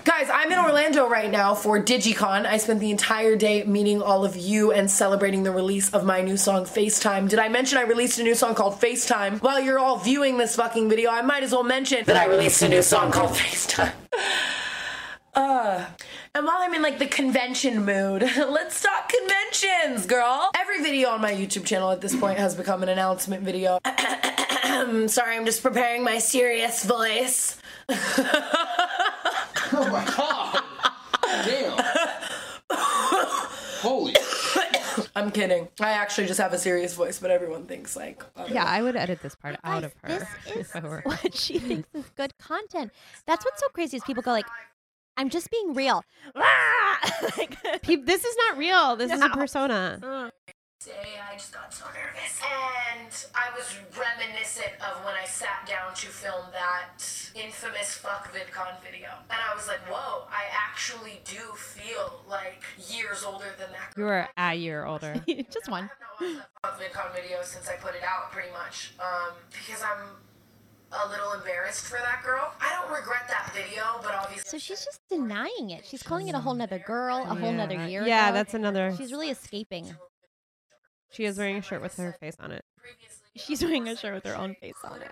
Guys, 0.06 0.30
I'm 0.32 0.52
in 0.52 0.60
Orlando 0.60 1.10
right 1.10 1.32
now 1.32 1.56
for 1.56 1.82
DigiCon. 1.82 2.46
I 2.46 2.58
spent 2.58 2.80
the 2.80 2.92
entire 2.92 3.36
day 3.36 3.64
meeting 3.64 4.04
all 4.04 4.24
of 4.24 4.36
you 4.36 4.72
and 4.72 4.90
celebrating 4.90 5.42
the 5.42 5.50
release 5.50 5.90
of 5.96 6.06
my 6.06 6.22
new 6.22 6.38
song, 6.38 6.66
FaceTime. 6.66 7.28
Did 7.28 7.40
I 7.40 7.50
mention 7.50 7.80
I 7.80 7.82
released 7.82 8.20
a 8.20 8.24
new 8.24 8.36
song 8.36 8.54
called 8.54 8.80
FaceTime? 8.80 9.42
While 9.42 9.60
you're 9.60 9.80
all 9.80 9.98
viewing 9.98 10.38
this 10.38 10.56
fucking 10.56 10.90
video, 10.90 11.10
I 11.10 11.24
might 11.24 11.42
as 11.42 11.54
well 11.54 11.64
mention 11.64 12.06
that 12.06 12.16
I 12.16 12.28
released 12.28 12.62
a 12.62 12.70
new 12.70 12.84
song 12.84 13.12
called 13.12 13.32
FaceTime. 13.32 13.94
Uh, 15.38 15.86
and 16.34 16.46
while 16.46 16.60
I'm 16.60 16.74
in 16.74 16.82
like 16.82 16.98
the 16.98 17.08
convention 17.08 17.84
mood, 17.84 18.22
let's 18.38 18.82
talk 18.82 19.12
conventions, 19.12 20.06
girl. 20.06 20.50
Every 20.56 20.82
video 20.82 21.10
on 21.10 21.20
my 21.20 21.34
YouTube 21.34 21.66
channel 21.66 21.92
at 21.92 22.00
this 22.00 22.16
point 22.16 22.40
has 22.40 22.56
become 22.56 22.84
an 22.84 22.88
announcement 22.88 23.44
video. 23.44 23.80
Sorry, 23.86 25.36
I'm 25.36 25.46
just 25.46 25.62
preparing 25.62 26.06
my 26.06 26.20
serious 26.20 26.86
voice. 26.86 27.58
oh 29.74 29.90
my 29.92 30.06
god. 30.06 30.64
Damn. 31.46 31.78
Holy. 33.82 34.16
I'm 35.16 35.32
kidding. 35.32 35.68
I 35.80 35.92
actually 35.92 36.28
just 36.28 36.40
have 36.40 36.54
a 36.54 36.58
serious 36.58 36.94
voice, 36.94 37.20
but 37.20 37.32
everyone 37.32 37.66
thinks 37.66 37.96
like. 37.96 38.24
Yeah, 38.50 38.64
I 38.66 38.82
would 38.82 38.96
edit 38.96 39.22
this 39.22 39.36
part 39.36 39.58
out 39.64 39.84
of 39.84 39.94
her. 40.04 40.08
This 40.10 40.28
is 40.56 40.72
if 40.76 40.84
what 41.06 41.36
she 41.36 41.60
thinks 41.60 41.88
is 41.94 42.06
good 42.16 42.38
content. 42.38 42.92
That's 43.28 43.44
what's 43.46 43.60
so 43.62 43.68
crazy 43.70 43.98
is 43.98 44.04
people 44.04 44.24
go 44.24 44.32
like, 44.32 44.46
"I'm 45.18 45.30
just 45.30 45.50
being 45.52 45.74
real." 45.74 46.04
Peop- 47.82 48.06
this 48.06 48.24
is 48.24 48.36
not 48.48 48.58
real. 48.58 48.96
This 48.96 49.12
is 49.12 49.20
a 49.22 49.28
No. 49.28 49.34
persona. 49.34 50.00
Uh. 50.02 50.30
Today 50.86 51.18
I 51.18 51.34
just 51.34 51.52
got 51.52 51.74
so 51.74 51.86
nervous. 51.98 52.38
And 52.46 53.10
I 53.34 53.50
was 53.58 53.74
reminiscent 53.98 54.70
of 54.86 55.04
when 55.04 55.16
I 55.16 55.26
sat 55.26 55.66
down 55.68 55.96
to 55.96 56.06
film 56.06 56.46
that 56.52 57.02
infamous 57.34 57.96
fuck 57.96 58.32
VidCon 58.32 58.80
video. 58.84 59.10
And 59.32 59.40
I 59.42 59.56
was 59.56 59.68
like, 59.68 59.80
whoa, 59.90 60.28
I 60.30 60.44
actually 60.54 61.22
do 61.26 61.42
feel 61.58 62.22
like 62.30 62.62
years 62.88 63.24
older 63.24 63.50
than 63.58 63.72
that 63.72 63.98
You 63.98 64.04
were 64.04 64.28
a 64.38 64.54
year 64.54 64.86
older. 64.86 65.16
just 65.50 65.72
one. 65.72 65.90
fuck 66.62 66.80
VidCon 66.80 67.16
video 67.16 67.40
since 67.42 67.68
I 67.68 67.78
put 67.78 67.96
it 67.96 68.04
out 68.04 68.32
pretty 68.32 68.52
much. 68.52 68.94
Um, 69.00 69.34
because 69.50 69.82
I'm 69.82 70.06
a 70.92 71.10
little 71.10 71.32
embarrassed 71.34 71.88
for 71.88 71.98
that 71.98 72.22
girl. 72.24 72.54
I 72.62 72.80
don't 72.80 72.96
regret 72.96 73.24
that 73.30 73.52
video, 73.56 73.82
but 74.04 74.14
obviously 74.14 74.48
So 74.48 74.60
she's 74.60 74.86
just 74.86 75.00
denying 75.10 75.72
it. 75.72 75.84
She's 75.84 76.04
calling 76.04 76.28
it 76.28 76.36
a 76.36 76.40
whole 76.40 76.54
nother 76.54 76.78
girl, 76.78 77.26
a 77.28 77.34
whole 77.34 77.54
nother 77.54 77.88
year. 77.88 78.06
Yeah, 78.06 78.28
ago. 78.28 78.36
that's 78.36 78.54
another- 78.54 78.94
She's 78.96 79.12
really 79.12 79.32
escaping. 79.32 79.96
She 81.16 81.26
is 81.26 81.38
wearing 81.38 81.58
a 81.58 81.62
shirt 81.62 81.82
with 81.82 81.96
her 81.98 82.16
face 82.20 82.36
on 82.40 82.52
it. 82.52 82.64
She's 83.36 83.64
wearing 83.64 83.88
a 83.88 83.96
shirt 83.96 84.14
with 84.16 84.26
her 84.26 84.36
own 84.36 84.56
face 84.56 84.76
on 84.84 85.00
it. 85.02 85.12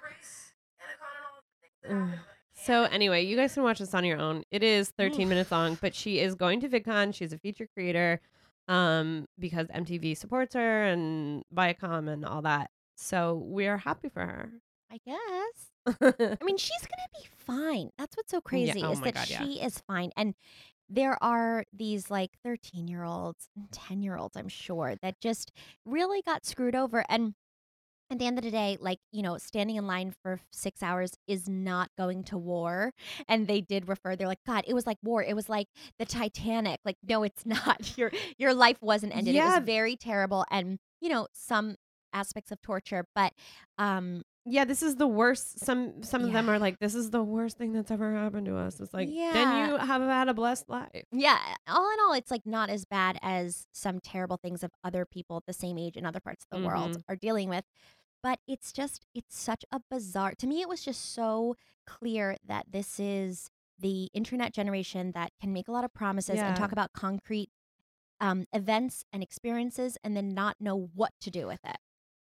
So 2.55 2.83
anyway, 2.83 3.25
you 3.25 3.35
guys 3.35 3.55
can 3.55 3.63
watch 3.63 3.79
this 3.79 3.93
on 3.93 4.05
your 4.05 4.19
own. 4.19 4.43
It 4.49 4.63
is 4.63 4.89
13 4.91 5.27
minutes 5.27 5.51
long, 5.51 5.77
but 5.81 5.93
she 5.93 6.19
is 6.19 6.33
going 6.33 6.61
to 6.61 6.69
VidCon. 6.69 7.13
She's 7.13 7.33
a 7.33 7.37
feature 7.37 7.67
creator 7.73 8.21
um 8.69 9.25
because 9.37 9.67
MTV 9.67 10.15
supports 10.15 10.53
her 10.53 10.83
and 10.85 11.43
Viacom 11.53 12.07
and 12.07 12.23
all 12.23 12.41
that. 12.43 12.69
So 12.95 13.35
we 13.35 13.67
are 13.67 13.77
happy 13.77 14.07
for 14.07 14.21
her. 14.21 14.49
I 14.89 14.99
guess. 15.05 15.73
I 16.39 16.43
mean, 16.45 16.57
she's 16.57 16.81
gonna 16.81 17.09
be 17.13 17.27
fine. 17.35 17.89
That's 17.97 18.15
what's 18.15 18.31
so 18.31 18.39
crazy 18.39 18.83
oh 18.83 18.91
is 18.91 19.01
that 19.01 19.15
God, 19.15 19.29
yeah. 19.29 19.43
she 19.43 19.59
is 19.59 19.79
fine. 19.79 20.11
And 20.15 20.33
there 20.93 21.17
are 21.23 21.65
these 21.73 22.12
like 22.12 22.32
13 22.43 22.88
year 22.88 23.03
olds, 23.03 23.49
10 23.71 24.03
year 24.03 24.15
olds, 24.15 24.38
I'm 24.38 24.47
sure, 24.47 24.95
that 25.01 25.19
just 25.19 25.51
really 25.86 26.21
got 26.21 26.45
screwed 26.45 26.75
over. 26.75 27.03
And 27.10 27.34
at 28.12 28.19
the 28.19 28.27
end 28.27 28.38
of 28.38 28.43
the 28.43 28.51
day, 28.51 28.77
like, 28.79 28.99
you 29.12 29.23
know, 29.23 29.38
standing 29.39 29.75
in 29.75 29.88
line 29.88 30.13
for 30.21 30.39
six 30.51 30.84
hours 30.84 31.13
is 31.27 31.49
not 31.49 31.89
going 31.97 32.23
to 32.25 32.38
war. 32.38 32.93
And 33.27 33.47
they 33.47 33.60
did 33.60 33.88
refer, 33.88 34.15
they're 34.15 34.27
like, 34.27 34.43
God, 34.45 34.65
it 34.67 34.73
was 34.75 34.86
like 34.86 34.97
war. 35.01 35.23
It 35.23 35.36
was 35.36 35.49
like 35.49 35.67
the 35.97 36.06
Titanic. 36.06 36.79
Like, 36.86 36.97
no, 37.08 37.23
it's 37.23 37.45
not. 37.45 37.97
Your 37.97 38.12
your 38.38 38.53
life 38.53 38.77
wasn't 38.82 39.15
ended. 39.15 39.34
It 39.36 39.39
was 39.58 39.65
very 39.65 39.95
terrible. 39.95 40.45
And, 40.51 40.77
you 41.01 41.10
know, 41.10 41.27
some 41.34 41.75
aspects 42.13 42.51
of 42.51 42.62
torture, 42.62 43.06
but 43.15 43.34
um 43.79 44.21
Yeah, 44.45 44.65
this 44.65 44.84
is 44.84 44.97
the 44.97 45.08
worst. 45.08 45.60
Some 45.60 46.03
some 46.03 46.23
of 46.25 46.34
them 46.34 46.49
are 46.49 46.60
like, 46.60 46.79
this 46.79 46.95
is 46.95 47.12
the 47.12 47.23
worst 47.23 47.58
thing 47.58 47.71
that's 47.71 47.91
ever 47.91 48.13
happened 48.13 48.45
to 48.47 48.58
us. 48.58 48.79
It's 48.82 48.93
like, 48.93 49.08
then 49.08 49.69
you 49.69 49.77
have 49.77 50.01
had 50.01 50.27
a 50.27 50.34
blessed 50.34 50.69
life. 50.69 51.06
Yeah, 51.13 51.39
all 51.67 51.89
in 51.93 51.99
all, 52.01 52.13
it's 52.13 52.29
like 52.29 52.45
not 52.45 52.69
as 52.69 52.84
bad 52.84 53.17
as 53.21 53.67
some 53.71 54.01
terrible 54.01 54.36
things 54.38 54.62
of 54.62 54.71
other 54.84 55.06
people 55.06 55.38
at 55.38 55.45
the 55.45 55.53
same 55.53 55.77
age 55.77 55.95
in 55.95 56.06
other 56.06 56.19
parts 56.19 56.45
of 56.51 56.60
the 56.60 56.67
world 56.67 56.97
Mhm. 56.97 57.03
are 57.08 57.15
dealing 57.15 57.47
with. 57.47 57.63
But 58.21 58.39
it's 58.47 58.71
just, 58.73 59.06
it's 59.13 59.38
such 59.38 59.63
a 59.71 59.79
bizarre, 59.89 60.34
to 60.36 60.47
me, 60.47 60.62
it 60.62 60.69
was 60.69 60.84
just 60.84 61.13
so 61.13 61.56
clear 61.86 62.38
that 62.45 62.65
this 62.71 62.99
is 62.99 63.49
the 63.79 64.10
internet 64.13 64.53
generation 64.53 65.12
that 65.13 65.32
can 65.41 65.51
make 65.53 65.67
a 65.67 65.71
lot 65.73 65.84
of 65.84 65.93
promises 65.93 66.36
Yeah. 66.38 66.47
and 66.47 66.56
talk 66.58 66.71
about 66.71 66.91
concrete 66.93 67.49
um, 68.21 68.45
events 68.53 69.03
and 69.12 69.21
experiences 69.23 69.97
and 70.03 70.15
then 70.15 70.29
not 70.34 70.56
know 70.62 70.89
what 70.93 71.12
to 71.21 71.29
do 71.32 71.47
with 71.47 71.60
it. 71.65 71.77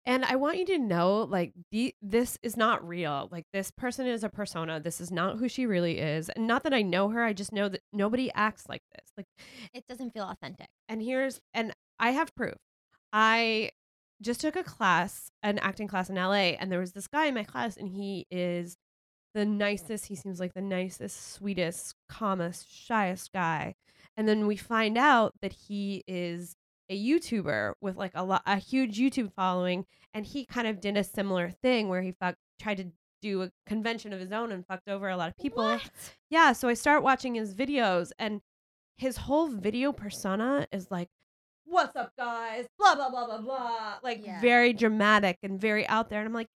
And 0.06 0.24
I 0.26 0.36
want 0.36 0.58
you 0.58 0.66
to 0.68 0.78
know, 0.78 1.22
like, 1.24 1.54
the, 1.72 1.96
this 2.02 2.38
is 2.44 2.56
not 2.56 2.88
real. 2.88 3.28
Like, 3.32 3.46
this 3.54 3.72
person 3.72 4.06
is 4.06 4.24
a 4.24 4.30
persona. 4.30 4.80
This 4.80 5.02
is 5.02 5.12
not 5.12 5.38
who 5.40 5.50
she 5.50 5.66
really 5.66 5.98
is. 6.00 6.30
And 6.30 6.46
not 6.46 6.64
that 6.64 6.74
I 6.74 6.84
know 6.84 7.10
her, 7.10 7.24
I 7.24 7.34
just 7.34 7.52
know 7.52 7.68
that 7.70 7.82
nobody 7.92 8.32
acts 8.36 8.66
like 8.70 8.84
this. 8.94 9.08
Like, 9.18 9.26
It 9.74 9.84
doesn't 9.88 10.12
feel 10.12 10.26
authentic. 10.26 10.68
and 10.88 11.02
here's, 11.02 11.40
and 11.54 11.74
I 12.00 12.12
have 12.12 12.36
proof. 12.36 12.56
I 13.12 13.72
just 14.22 14.42
took 14.42 14.56
a 14.56 14.64
class, 14.64 15.32
an 15.44 15.58
acting 15.60 15.88
class 15.88 16.10
in 16.10 16.16
LA, 16.16 16.54
and 16.60 16.72
there 16.72 16.80
was 16.80 16.94
this 16.94 17.08
guy 17.08 17.26
in 17.26 17.34
my 17.34 17.44
class, 17.44 17.76
and 17.76 17.90
he 17.90 18.28
is 18.30 18.78
the 19.34 19.46
nicest. 19.46 20.06
He 20.06 20.16
seems 20.16 20.40
like 20.40 20.54
the 20.54 20.62
nicest, 20.62 21.34
sweetest, 21.34 21.96
calmest, 22.10 22.72
shyest 22.72 23.34
guy. 23.34 23.76
And 24.16 24.28
then 24.28 24.48
we 24.48 24.56
find 24.56 24.98
out 24.98 25.34
that 25.42 25.52
he 25.68 26.04
is 26.08 26.56
a 26.90 26.98
YouTuber 27.04 27.74
with 27.82 27.96
like 27.98 28.12
a 28.16 28.24
lot, 28.24 28.44
a 28.46 28.58
huge 28.58 28.98
YouTube 28.98 29.34
following, 29.34 29.86
and 30.14 30.26
he 30.26 30.46
kind 30.46 30.68
of 30.68 30.80
did 30.80 30.98
a 30.98 31.04
similar 31.04 31.50
thing 31.50 31.90
where 31.90 32.02
he 32.02 32.12
fuck, 32.12 32.36
tried 32.60 32.78
to 32.78 32.92
do 33.22 33.42
a 33.42 33.52
convention 33.66 34.14
of 34.14 34.20
his 34.20 34.32
own 34.32 34.52
and 34.52 34.66
fucked 34.68 34.88
over 34.88 35.10
a 35.10 35.18
lot 35.18 35.30
of 35.30 35.38
people. 35.38 35.80
Yeah, 36.30 36.54
so 36.54 36.68
I 36.68 36.74
start 36.74 37.02
watching 37.04 37.36
his 37.36 37.54
videos, 37.56 38.12
and 38.20 38.42
his 38.98 39.18
whole 39.18 39.48
video 39.48 39.92
persona 39.92 40.68
is 40.72 40.90
like, 40.92 41.10
"What's 41.66 41.96
up, 41.96 42.12
guys?" 42.18 42.68
Blah 42.78 42.96
blah 42.96 43.10
blah 43.10 43.26
blah 43.26 43.42
blah, 43.42 44.00
like 44.04 44.24
Yeah. 44.24 44.40
very 44.42 44.74
dramatic 44.74 45.38
and 45.44 45.60
very 45.60 45.88
out 45.88 46.10
there. 46.10 46.20
And 46.20 46.28
I'm 46.28 46.34
like, 46.34 46.50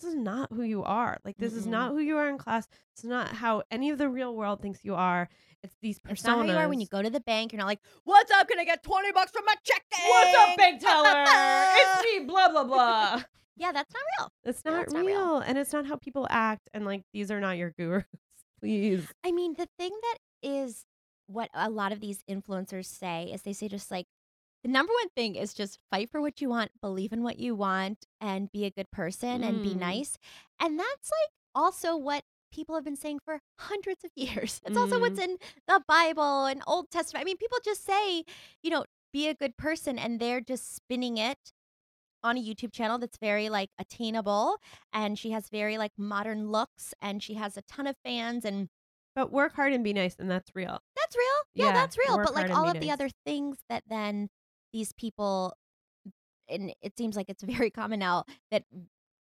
this 0.00 0.08
is 0.10 0.14
not 0.16 0.52
who 0.52 0.62
you 0.62 0.82
are. 0.82 1.18
Like 1.24 1.36
this 1.38 1.54
is 1.54 1.66
Mm-mm. 1.66 1.70
not 1.70 1.92
who 1.92 1.98
you 1.98 2.16
are 2.16 2.28
in 2.28 2.38
class. 2.38 2.66
It's 2.94 3.04
not 3.04 3.28
how 3.28 3.62
any 3.70 3.90
of 3.90 3.98
the 3.98 4.08
real 4.08 4.34
world 4.34 4.60
thinks 4.62 4.84
you 4.84 4.94
are. 4.94 5.28
It's 5.62 5.74
these 5.80 5.98
personas. 5.98 6.12
It's 6.12 6.24
not 6.24 6.38
how 6.38 6.52
you 6.52 6.58
are 6.58 6.68
when 6.68 6.80
you 6.80 6.86
go 6.86 7.00
to 7.02 7.08
the 7.10 7.20
bank. 7.20 7.52
You're 7.52 7.58
not 7.60 7.66
like, 7.66 7.80
what's 8.04 8.30
up? 8.32 8.48
Can 8.48 8.58
I 8.58 8.64
get 8.64 8.82
20 8.82 9.12
bucks 9.12 9.30
from 9.32 9.44
my 9.46 9.54
check? 9.64 9.82
What's 10.06 10.36
up, 10.36 10.56
big 10.58 10.80
teller? 10.80 11.24
it's 11.26 12.04
me. 12.04 12.24
Blah 12.26 12.50
blah 12.50 12.64
blah. 12.64 13.22
Yeah, 13.56 13.70
that's 13.72 13.92
not 13.94 14.02
real. 14.18 14.32
It's 14.44 14.64
No, 14.64 14.70
not, 14.72 14.82
it's 14.84 14.94
real. 14.94 15.04
not 15.04 15.06
real. 15.10 15.38
and 15.38 15.56
it's 15.58 15.72
not 15.72 15.86
how 15.86 15.96
people 15.96 16.26
act. 16.28 16.68
And 16.74 16.84
like 16.84 17.02
these 17.12 17.30
are 17.30 17.40
not 17.40 17.56
your 17.56 17.70
gurus. 17.70 18.04
Please. 18.60 19.06
I 19.24 19.30
mean, 19.32 19.54
the 19.56 19.68
thing 19.78 19.90
that 20.02 20.18
is 20.42 20.84
what 21.26 21.48
a 21.54 21.70
lot 21.70 21.92
of 21.92 22.00
these 22.00 22.22
influencers 22.28 22.84
say 22.86 23.30
is 23.32 23.42
they 23.42 23.52
say 23.54 23.68
just 23.68 23.90
like 23.90 24.06
the 24.64 24.68
number 24.70 24.92
one 24.92 25.10
thing 25.10 25.36
is 25.36 25.54
just 25.54 25.78
fight 25.92 26.10
for 26.10 26.20
what 26.20 26.40
you 26.40 26.48
want, 26.48 26.72
believe 26.80 27.12
in 27.12 27.22
what 27.22 27.38
you 27.38 27.54
want, 27.54 28.06
and 28.20 28.50
be 28.50 28.64
a 28.64 28.70
good 28.70 28.90
person 28.90 29.44
and 29.44 29.62
be 29.62 29.74
Mm. 29.74 29.78
nice. 29.78 30.18
And 30.58 30.78
that's 30.78 31.10
like 31.10 31.30
also 31.54 31.96
what 31.96 32.24
people 32.50 32.74
have 32.74 32.84
been 32.84 32.96
saying 32.96 33.18
for 33.24 33.40
hundreds 33.60 34.02
of 34.04 34.10
years. 34.16 34.60
It's 34.64 34.76
also 34.76 34.98
what's 35.00 35.18
in 35.20 35.36
the 35.68 35.82
Bible 35.86 36.46
and 36.46 36.62
Old 36.66 36.90
Testament. 36.90 37.22
I 37.22 37.24
mean, 37.24 37.36
people 37.36 37.58
just 37.64 37.84
say, 37.84 38.24
you 38.62 38.70
know, 38.70 38.84
be 39.12 39.28
a 39.28 39.34
good 39.34 39.56
person, 39.56 39.98
and 39.98 40.18
they're 40.18 40.40
just 40.40 40.74
spinning 40.74 41.18
it 41.18 41.52
on 42.22 42.38
a 42.38 42.42
YouTube 42.42 42.72
channel 42.72 42.98
that's 42.98 43.18
very 43.18 43.50
like 43.50 43.68
attainable 43.78 44.56
and 44.94 45.18
she 45.18 45.32
has 45.32 45.50
very 45.50 45.76
like 45.76 45.92
modern 45.98 46.48
looks 46.50 46.94
and 47.02 47.22
she 47.22 47.34
has 47.34 47.58
a 47.58 47.62
ton 47.62 47.86
of 47.86 47.94
fans 48.02 48.46
and 48.46 48.70
But 49.14 49.30
work 49.30 49.52
hard 49.54 49.74
and 49.74 49.84
be 49.84 49.92
nice, 49.92 50.16
and 50.18 50.30
that's 50.30 50.50
real. 50.54 50.80
that's 50.96 51.14
real. 51.16 51.26
Yeah, 51.54 51.66
Yeah, 51.66 51.72
that's 51.74 51.98
real. 51.98 52.16
But 52.16 52.34
like 52.34 52.50
all 52.50 52.66
of 52.68 52.80
the 52.80 52.90
other 52.90 53.10
things 53.26 53.58
that 53.68 53.82
then 53.88 54.30
these 54.74 54.92
people, 54.92 55.56
and 56.50 56.74
it 56.82 56.98
seems 56.98 57.16
like 57.16 57.30
it's 57.30 57.42
very 57.42 57.70
common 57.80 58.00
now 58.00 58.24
that 58.50 58.64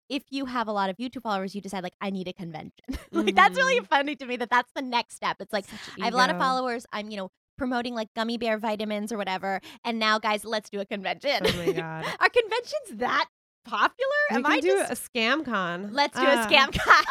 if 0.10 0.24
you 0.32 0.46
have 0.46 0.68
a 0.68 0.72
lot 0.72 0.90
of 0.90 0.98
YouTube 0.98 1.22
followers, 1.24 1.54
you 1.54 1.62
decide 1.62 1.84
like 1.84 1.94
I 2.02 2.10
need 2.10 2.28
a 2.28 2.34
convention. 2.34 2.84
like 3.12 3.36
that's 3.36 3.56
really 3.56 3.80
funny 3.82 4.16
to 4.16 4.26
me 4.26 4.38
that 4.38 4.50
that's 4.50 4.72
the 4.76 4.82
next 4.82 5.16
step. 5.16 5.38
It's 5.40 5.54
like 5.54 5.66
I 6.02 6.06
have 6.06 6.14
a 6.16 6.18
lot 6.18 6.30
of 6.32 6.38
followers. 6.40 6.86
I'm 6.92 7.12
you 7.12 7.18
know 7.18 7.30
promoting 7.58 7.94
like 7.94 8.08
gummy 8.16 8.38
bear 8.40 8.58
vitamins 8.58 9.12
or 9.12 9.18
whatever, 9.18 9.62
and 9.86 10.00
now 10.00 10.18
guys, 10.20 10.44
let's 10.44 10.70
do 10.70 10.80
a 10.80 10.86
convention. 10.86 11.42
Oh 11.46 11.54
my 11.58 11.72
god. 11.84 12.06
Are 12.20 12.30
conventions 12.30 13.00
that 13.00 13.28
popular? 13.66 14.22
we 14.32 14.36
Am 14.38 14.44
can 14.44 14.52
I 14.54 14.60
do 14.60 14.68
just 14.80 14.92
a 14.92 14.96
scam 15.10 15.46
con. 15.46 15.94
Let's 15.94 16.18
do 16.18 16.26
Ah. 16.26 16.44
a 16.44 16.48
scam 16.48 16.72
con. 16.74 17.04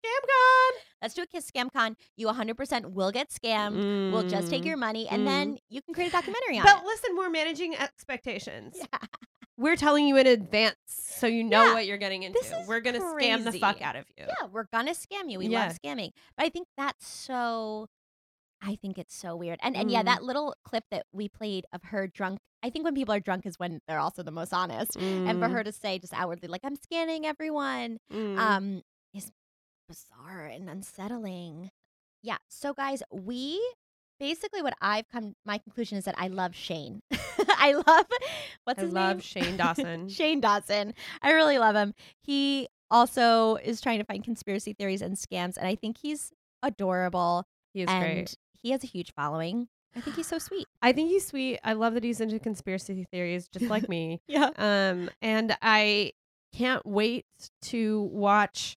scam 0.00 0.22
con. 0.32 0.72
Let's 1.02 1.14
do 1.14 1.22
a 1.22 1.26
kiss 1.26 1.50
scam 1.50 1.72
con. 1.72 1.96
You 2.16 2.26
100% 2.28 2.92
will 2.92 3.10
get 3.12 3.30
scammed. 3.30 4.12
We'll 4.12 4.28
just 4.28 4.50
take 4.50 4.62
Mm. 4.62 4.66
your 4.66 4.76
money 4.76 5.08
and 5.08 5.22
Mm. 5.22 5.26
then 5.26 5.58
you 5.68 5.80
can 5.82 5.94
create 5.94 6.08
a 6.08 6.12
documentary 6.12 6.58
on 6.58 6.64
But 6.64 6.76
it. 6.76 6.76
But 6.78 6.84
listen, 6.86 7.16
we're 7.16 7.30
managing 7.30 7.74
expectations. 7.76 8.76
Yeah. 8.78 8.98
We're 9.56 9.76
telling 9.76 10.06
you 10.06 10.16
in 10.16 10.26
advance 10.26 10.76
so 10.86 11.26
you 11.26 11.42
know 11.42 11.64
Yeah. 11.66 11.74
what 11.74 11.86
you're 11.86 11.98
getting 11.98 12.22
into. 12.22 12.38
We're 12.68 12.80
gonna 12.80 13.00
scam 13.00 13.44
the 13.44 13.58
fuck 13.58 13.82
out 13.82 13.96
of 13.96 14.04
you. 14.16 14.24
Yeah, 14.28 14.46
we're 14.52 14.66
gonna 14.72 14.92
scam 14.92 15.30
you. 15.30 15.38
We 15.40 15.48
Yeah. 15.48 15.66
love 15.66 15.76
scamming. 15.82 16.12
But 16.36 16.46
I 16.46 16.48
think 16.48 16.68
that's 16.76 17.06
so 17.06 17.88
I 18.60 18.74
think 18.74 18.98
it's 18.98 19.14
so 19.14 19.36
weird. 19.36 19.60
And 19.62 19.76
and 19.76 19.88
yeah, 19.90 20.02
Mm. 20.02 20.06
that 20.06 20.22
little 20.24 20.52
clip 20.64 20.84
that 20.90 21.06
we 21.12 21.28
played 21.28 21.64
of 21.72 21.82
her 21.84 22.08
drunk. 22.08 22.40
I 22.60 22.70
think 22.70 22.84
when 22.84 22.94
people 22.94 23.14
are 23.14 23.20
drunk 23.20 23.46
is 23.46 23.56
when 23.56 23.80
they're 23.86 24.00
also 24.00 24.24
the 24.24 24.32
most 24.32 24.52
honest. 24.52 24.96
And 24.96 25.38
for 25.40 25.46
Mm. 25.48 25.52
her 25.52 25.62
to 25.64 25.70
say 25.70 25.98
just 26.00 26.12
outwardly 26.12 26.48
like 26.48 26.62
I'm 26.64 26.74
scanning 26.74 27.24
everyone 27.24 27.98
Mm. 28.12 28.36
um 28.38 28.82
is 29.14 29.30
bizarre 29.88 30.44
and 30.46 30.68
unsettling. 30.68 31.70
Yeah. 32.22 32.36
So, 32.48 32.72
guys, 32.74 33.02
we 33.10 33.60
basically 34.20 34.62
what 34.62 34.74
I've 34.80 35.08
come. 35.08 35.34
My 35.46 35.58
conclusion 35.58 35.98
is 35.98 36.04
that 36.04 36.14
I 36.18 36.28
love 36.28 36.54
Shane. 36.54 37.00
I 37.48 37.72
love 37.72 38.06
what's 38.64 38.80
his 38.80 38.92
name? 38.92 39.02
I 39.02 39.08
his 39.10 39.16
love 39.16 39.16
name? 39.16 39.20
Shane 39.20 39.56
Dawson. 39.56 40.08
Shane 40.08 40.40
Dawson. 40.40 40.94
I 41.22 41.32
really 41.32 41.58
love 41.58 41.74
him. 41.74 41.94
He 42.22 42.68
also 42.90 43.56
is 43.56 43.80
trying 43.80 43.98
to 43.98 44.04
find 44.04 44.22
conspiracy 44.24 44.72
theories 44.72 45.02
and 45.02 45.16
scams, 45.16 45.56
and 45.56 45.66
I 45.66 45.74
think 45.74 45.98
he's 45.98 46.32
adorable. 46.62 47.44
He 47.72 47.82
is 47.82 47.88
and 47.88 48.02
great. 48.02 48.36
He 48.62 48.70
has 48.70 48.82
a 48.82 48.86
huge 48.86 49.12
following. 49.14 49.68
I 49.96 50.00
think 50.00 50.16
he's 50.16 50.26
so 50.26 50.38
sweet. 50.38 50.66
I 50.82 50.92
think 50.92 51.10
he's 51.10 51.26
sweet. 51.26 51.60
I 51.64 51.72
love 51.74 51.94
that 51.94 52.04
he's 52.04 52.20
into 52.20 52.38
conspiracy 52.38 53.06
theories, 53.10 53.48
just 53.48 53.66
like 53.66 53.88
me. 53.88 54.20
Yeah. 54.26 54.50
Um, 54.56 55.10
and 55.22 55.56
I 55.62 56.12
can't 56.52 56.84
wait 56.84 57.26
to 57.62 58.02
watch, 58.12 58.76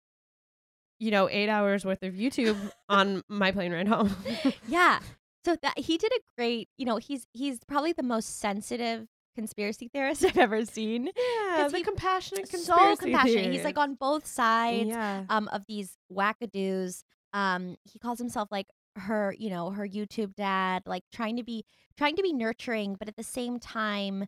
you 1.02 1.10
know, 1.10 1.28
eight 1.30 1.50
hours 1.50 1.84
worth 1.84 2.04
of 2.04 2.14
YouTube 2.14 2.56
on 2.90 3.24
my 3.28 3.52
plane 3.52 3.74
ride 3.74 3.88
home. 3.88 4.16
yeah. 4.68 5.00
So 5.44 5.56
that 5.64 5.78
he 5.80 5.98
did 5.98 6.12
a 6.14 6.20
great, 6.38 6.70
you 6.78 6.86
know, 6.86 6.98
he's 6.98 7.26
he's 7.34 7.60
probably 7.68 7.92
the 7.94 8.04
most 8.04 8.40
sensitive 8.40 9.08
conspiracy 9.36 9.90
theorist 9.92 10.24
I've 10.26 10.38
ever 10.38 10.64
seen. 10.64 11.06
Yeah, 11.08 11.68
the 11.72 11.78
he- 11.78 11.84
compassionate 11.84 12.48
so 12.48 12.52
conspiracy 12.76 13.12
compassionate. 13.12 13.52
He's 13.54 13.64
like 13.64 13.80
on 13.80 13.96
both 13.96 14.28
sides 14.28 14.90
Yeah. 14.90 15.24
um 15.30 15.48
of 15.52 15.64
these 15.68 15.98
wackadoos. 16.14 17.02
Um 17.34 17.78
he 17.92 17.98
calls 17.98 18.20
himself 18.20 18.50
like 18.52 18.68
her, 18.98 19.34
you 19.40 19.50
know, 19.50 19.72
her 19.72 19.88
YouTube 19.88 20.36
dad, 20.36 20.84
like 20.86 21.04
trying 21.12 21.38
to 21.38 21.44
be 21.44 21.66
trying 21.98 22.16
to 22.18 22.22
be 22.22 22.34
nurturing, 22.34 22.96
but 23.00 23.08
at 23.08 23.16
the 23.16 23.24
same 23.24 23.60
time 23.60 24.26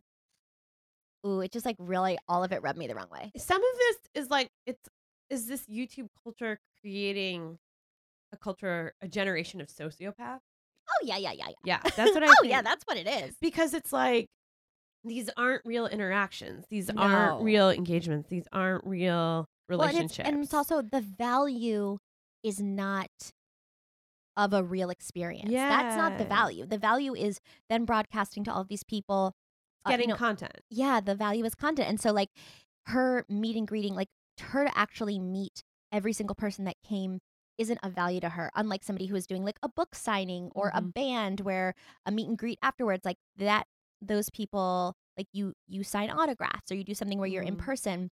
ooh, 1.26 1.40
it 1.40 1.52
just 1.52 1.64
like 1.64 1.76
really 1.78 2.18
all 2.28 2.44
of 2.44 2.52
it 2.52 2.62
rubbed 2.62 2.78
me 2.78 2.86
the 2.86 2.94
wrong 2.94 3.08
way. 3.10 3.30
Some 3.36 3.62
of 3.62 3.78
this 3.78 4.24
is 4.24 4.30
like 4.30 4.50
it's 4.66 4.88
is 5.30 5.46
this 5.46 5.66
YouTube 5.66 6.08
culture 6.22 6.58
creating 6.80 7.58
a 8.32 8.36
culture, 8.36 8.92
a 9.00 9.08
generation 9.08 9.60
of 9.60 9.68
sociopaths? 9.68 10.40
Oh 10.90 11.04
yeah, 11.04 11.16
yeah, 11.16 11.32
yeah, 11.32 11.46
yeah. 11.64 11.78
Yeah, 11.84 11.90
that's 11.96 12.14
what 12.14 12.22
I 12.22 12.26
oh 12.28 12.34
think. 12.42 12.50
yeah, 12.52 12.62
that's 12.62 12.84
what 12.84 12.96
it 12.96 13.06
is. 13.08 13.34
because 13.40 13.74
it's 13.74 13.92
like 13.92 14.26
these 15.04 15.30
aren't 15.36 15.62
real 15.64 15.86
interactions. 15.86 16.64
These 16.70 16.92
No. 16.92 17.02
aren't 17.02 17.42
real 17.44 17.70
engagements. 17.70 18.28
These 18.28 18.46
aren't 18.52 18.84
real 18.86 19.46
Well, 19.68 19.82
and 19.82 19.90
it's- 19.90 19.92
relationships. 19.92 20.28
and 20.28 20.42
it's 20.44 20.54
also 20.54 20.82
the 20.82 21.00
value 21.00 21.98
is 22.42 22.60
not 22.60 23.08
of 24.36 24.52
a 24.52 24.62
real 24.64 24.90
experience. 24.90 25.50
Yeah. 25.50 25.68
That's 25.68 25.96
not 25.96 26.18
the 26.18 26.24
value. 26.24 26.66
The 26.66 26.78
value 26.78 27.14
is 27.14 27.40
then 27.70 27.84
broadcasting 27.84 28.44
to 28.44 28.52
all 28.52 28.62
of 28.62 28.68
these 28.68 28.82
people 28.82 29.32
uh, 29.86 29.90
you 29.90 29.92
getting 29.92 30.08
know, 30.10 30.16
content. 30.16 30.52
Yeah, 30.70 31.00
the 31.00 31.14
value 31.14 31.44
is 31.44 31.54
content. 31.54 31.88
And 31.88 32.00
so 32.00 32.12
like 32.12 32.30
her 32.86 33.24
meet 33.28 33.56
and 33.56 33.66
greeting, 33.68 33.94
like 33.94 34.08
her 34.40 34.64
to 34.64 34.78
actually 34.78 35.18
meet 35.18 35.62
every 35.92 36.12
single 36.12 36.34
person 36.34 36.64
that 36.64 36.76
came 36.86 37.20
isn't 37.58 37.78
of 37.84 37.92
value 37.92 38.20
to 38.20 38.30
her. 38.30 38.50
Unlike 38.54 38.84
somebody 38.84 39.06
who 39.06 39.14
is 39.16 39.26
doing 39.26 39.44
like 39.44 39.58
a 39.62 39.68
book 39.68 39.94
signing 39.94 40.50
or 40.54 40.70
a 40.74 40.80
Mhm. 40.80 40.92
band 40.94 41.40
where 41.40 41.74
a 42.06 42.10
meet 42.12 42.28
and 42.28 42.38
greet 42.38 42.58
afterwards, 42.62 43.04
like 43.04 43.18
that 43.36 43.66
those 44.00 44.28
people 44.30 44.94
like 45.16 45.28
you 45.32 45.54
you 45.68 45.84
sign 45.84 46.10
autographs 46.10 46.70
or 46.72 46.74
you 46.74 46.84
do 46.84 46.94
something 46.94 47.18
where 47.18 47.28
you're 47.28 47.42
in 47.42 47.56
Mhm. 47.56 47.58
person. 47.58 48.10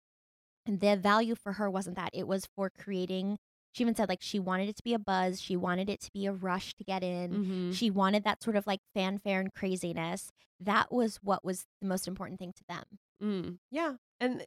And 0.67 0.81
the 0.81 0.97
value 0.97 1.35
for 1.35 1.55
her 1.55 1.71
wasn't 1.71 1.97
that. 1.97 2.11
It 2.13 2.27
was 2.29 2.47
for 2.47 2.71
creating 2.71 3.39
she 3.73 3.85
even 3.85 3.95
said 3.95 4.09
like 4.11 4.21
she 4.23 4.39
wanted 4.39 4.69
it 4.69 4.77
to 4.77 4.83
be 4.83 4.93
a 4.95 4.99
buzz. 4.99 5.41
She 5.41 5.57
wanted 5.57 5.89
it 5.89 6.01
to 6.03 6.11
be 6.13 6.27
a 6.27 6.33
rush 6.33 6.75
to 6.75 6.85
get 6.85 7.03
in. 7.03 7.39
Mhm. 7.39 7.73
She 7.73 7.91
wanted 7.91 8.25
that 8.25 8.43
sort 8.43 8.57
of 8.57 8.67
like 8.67 8.81
fanfare 8.95 9.41
and 9.41 9.53
craziness. 9.55 10.31
That 10.61 10.93
was 10.93 11.17
what 11.23 11.43
was 11.45 11.67
the 11.81 11.89
most 11.89 12.07
important 12.07 12.39
thing 12.39 12.53
to 12.55 12.65
them. 12.69 12.85
Mm, 13.23 13.59
yeah, 13.71 13.97
And 14.21 14.47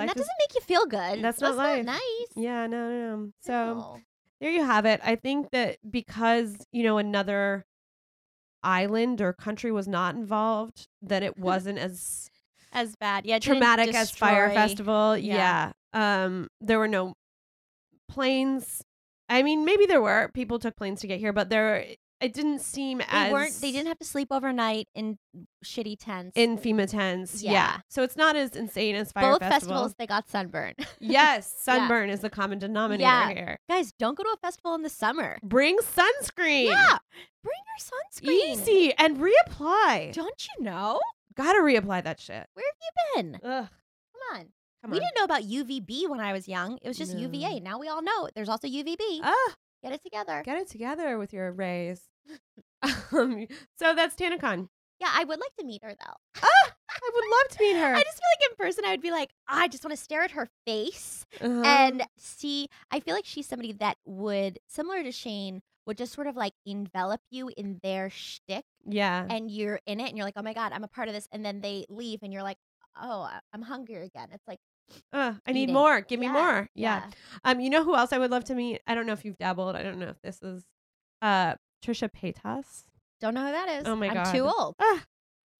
life 0.00 0.08
that 0.08 0.16
is- 0.16 0.22
doesn't 0.22 0.36
make 0.40 0.54
you 0.54 0.60
feel 0.62 0.86
good. 0.86 1.22
That's 1.24 1.40
not 1.40 1.56
life. 1.56 1.84
nice. 1.84 2.00
Yeah, 2.36 2.66
no, 2.66 2.88
no, 2.90 3.16
no. 3.16 3.32
So 3.42 3.52
No. 3.74 4.00
there 4.40 4.50
you 4.50 4.64
have 4.64 4.84
it. 4.86 5.00
I 5.04 5.16
think 5.16 5.50
that 5.52 5.78
because 5.88 6.56
you 6.72 6.82
know 6.82 6.98
another 6.98 7.64
island 8.62 9.20
or 9.22 9.32
country 9.32 9.72
was 9.72 9.88
not 9.88 10.14
involved, 10.14 10.86
that 11.02 11.22
it 11.22 11.38
wasn't 11.38 11.78
as 11.78 12.30
As 12.72 12.94
bad. 12.96 13.24
Yeah. 13.26 13.38
traumatic 13.38 13.94
as 13.94 14.10
Fyre 14.10 14.50
Festival. 14.50 15.16
Yeah. 15.16 15.72
Yeah. 15.94 16.24
Um, 16.24 16.48
there 16.60 16.78
were 16.78 16.88
no 16.88 17.14
planes. 18.08 18.82
I 19.28 19.42
mean, 19.42 19.64
maybe 19.64 19.86
there 19.86 20.00
were 20.02 20.30
people 20.34 20.58
took 20.58 20.76
planes 20.76 21.00
to 21.00 21.06
get 21.06 21.20
here, 21.20 21.32
but 21.32 21.48
there 21.50 21.84
it 22.20 22.32
didn't 22.34 22.60
seem 22.60 22.98
They 22.98 23.04
as 23.08 23.32
weren't 23.32 23.54
they 23.60 23.72
didn't 23.72 23.88
have 23.88 23.98
to 23.98 24.04
sleep 24.04 24.28
overnight 24.30 24.88
in 24.94 25.18
shitty 25.64 25.96
tents. 25.98 26.32
in 26.36 26.58
FEMA 26.58 26.88
tents. 26.88 27.42
Yeah. 27.42 27.52
Yeah. 27.52 27.76
So 27.88 28.02
it's 28.02 28.16
not 28.16 28.36
as 28.36 28.54
insane 28.56 28.94
as 28.96 29.12
Fyre 29.12 29.32
both 29.32 29.40
Festival. 29.40 29.50
festivals 29.76 29.94
they 29.98 30.06
got 30.06 30.28
sunburn. 30.28 30.74
Yes, 31.00 31.54
Yeah. 31.66 31.74
sunburn 31.74 32.10
is 32.10 32.20
the 32.20 32.30
common 32.30 32.58
denominator 32.58 33.02
Yeah. 33.02 33.28
here. 33.30 33.58
Guys, 33.68 33.92
don't 33.98 34.16
go 34.16 34.22
to 34.24 34.30
a 34.30 34.36
festival 34.46 34.74
in 34.74 34.82
the 34.82 34.90
summer. 34.90 35.38
Bring 35.42 35.78
sunscreen. 35.78 36.66
Yeah. 36.68 36.98
Bring 37.42 37.58
your 37.68 38.30
sunscreen. 38.30 38.52
Easy 38.52 38.92
and 38.98 39.18
reapply. 39.18 40.12
Don't 40.12 40.46
you 40.58 40.64
know? 40.64 41.00
Gotta 41.34 41.60
reapply 41.60 42.04
that 42.04 42.20
shit. 42.20 42.46
Where 42.54 42.64
have 42.66 42.76
you 43.16 43.22
been? 43.22 43.34
Ugh. 43.42 43.68
Come 44.12 44.38
on. 44.38 44.46
Come 44.82 44.84
on. 44.84 44.90
we 44.92 44.98
didn't 44.98 45.14
know 45.16 45.24
about 45.24 45.42
UVB 45.44 46.08
when 46.08 46.20
I 46.20 46.32
was 46.32 46.48
young. 46.48 46.78
It 46.82 46.88
was 46.88 46.98
just 46.98 47.14
No. 47.14 47.20
UVA. 47.20 47.60
Now 47.60 47.78
we 47.78 47.88
all 47.88 48.02
know 48.02 48.28
there's 48.34 48.48
also 48.48 48.66
UVB. 48.66 49.20
Ah, 49.22 49.54
Get 49.82 49.92
it 49.92 50.02
together. 50.02 50.42
get 50.44 50.58
it 50.58 50.68
together 50.68 51.16
with 51.18 51.32
your 51.32 51.52
arrays. 51.52 52.02
Um, 53.12 53.46
so 53.78 53.94
that's 53.94 54.14
TanaCon. 54.16 54.68
Yeah, 55.00 55.08
I 55.12 55.24
would 55.24 55.40
like 55.40 55.54
to 55.58 55.64
meet 55.64 55.82
her 55.82 55.90
though. 55.98 56.42
I 56.42 57.10
would 57.14 57.24
love 57.24 57.56
to 57.56 57.62
meet 57.64 57.76
her. 57.80 57.94
I 57.94 58.02
just 58.02 58.16
feel 58.18 58.28
like 58.40 58.50
in 58.50 58.56
person 58.64 58.84
I 58.84 58.90
would 58.90 59.00
be 59.02 59.10
like, 59.10 59.30
I 59.48 59.68
just 59.68 59.84
want 59.84 59.96
to 59.96 60.02
stare 60.02 60.22
at 60.22 60.32
her 60.32 60.48
face 60.66 61.24
Uh-huh. 61.40 61.62
and 61.64 62.02
see. 62.18 62.68
I 62.90 63.00
feel 63.00 63.14
like 63.14 63.24
she's 63.24 63.46
somebody 63.46 63.72
that 63.74 63.96
would, 64.04 64.58
similar 64.68 65.02
to 65.02 65.12
Shane, 65.12 65.62
would 65.86 65.96
just 65.96 66.12
sort 66.12 66.26
of 66.26 66.36
like 66.36 66.52
envelop 66.66 67.20
you 67.30 67.50
in 67.56 67.80
their 67.82 68.10
shtick, 68.10 68.64
yeah. 68.86 69.26
and 69.30 69.50
you're 69.50 69.80
in 69.86 69.98
it, 70.00 70.08
and 70.08 70.16
you're 70.18 70.26
like, 70.26 70.34
oh 70.36 70.42
my 70.42 70.52
god, 70.52 70.72
I'm 70.72 70.84
a 70.84 70.88
part 70.88 71.08
of 71.08 71.14
this, 71.14 71.26
and 71.32 71.44
then 71.44 71.62
they 71.62 71.86
leave, 71.88 72.20
and 72.22 72.32
you're 72.32 72.42
like, 72.42 72.58
oh, 73.00 73.28
I'm 73.54 73.62
hungry 73.62 73.96
again. 74.04 74.28
It's 74.32 74.46
like, 74.46 74.58
Uh, 75.12 75.34
I 75.46 75.52
need 75.52 75.62
eating. 75.64 75.74
more. 75.74 76.02
Give 76.02 76.20
me 76.20 76.26
Yeah, 76.26 76.32
more. 76.32 76.68
Yeah. 76.74 77.02
yeah. 77.06 77.10
Um, 77.44 77.60
you 77.60 77.70
know 77.70 77.82
who 77.84 77.96
else 77.96 78.12
I 78.12 78.18
would 78.18 78.30
love 78.30 78.44
to 78.44 78.54
meet? 78.54 78.82
I 78.86 78.94
don't 78.94 79.06
know 79.06 79.14
if 79.14 79.24
you've 79.24 79.38
dabbled. 79.38 79.74
I 79.76 79.82
don't 79.82 79.98
know 79.98 80.08
if 80.08 80.20
this 80.22 80.42
is 80.42 80.62
uh 81.22 81.54
Trisha 81.84 82.10
Paytas. 82.10 82.84
don't 83.20 83.34
know 83.34 83.44
who 83.46 83.52
that 83.52 83.68
is. 83.80 83.86
Oh 83.86 83.96
my 83.96 84.08
god. 84.08 84.16
I'm 84.18 84.24
god. 84.24 84.32
too 84.32 84.44
old. 84.46 84.74
Ah, 84.80 85.04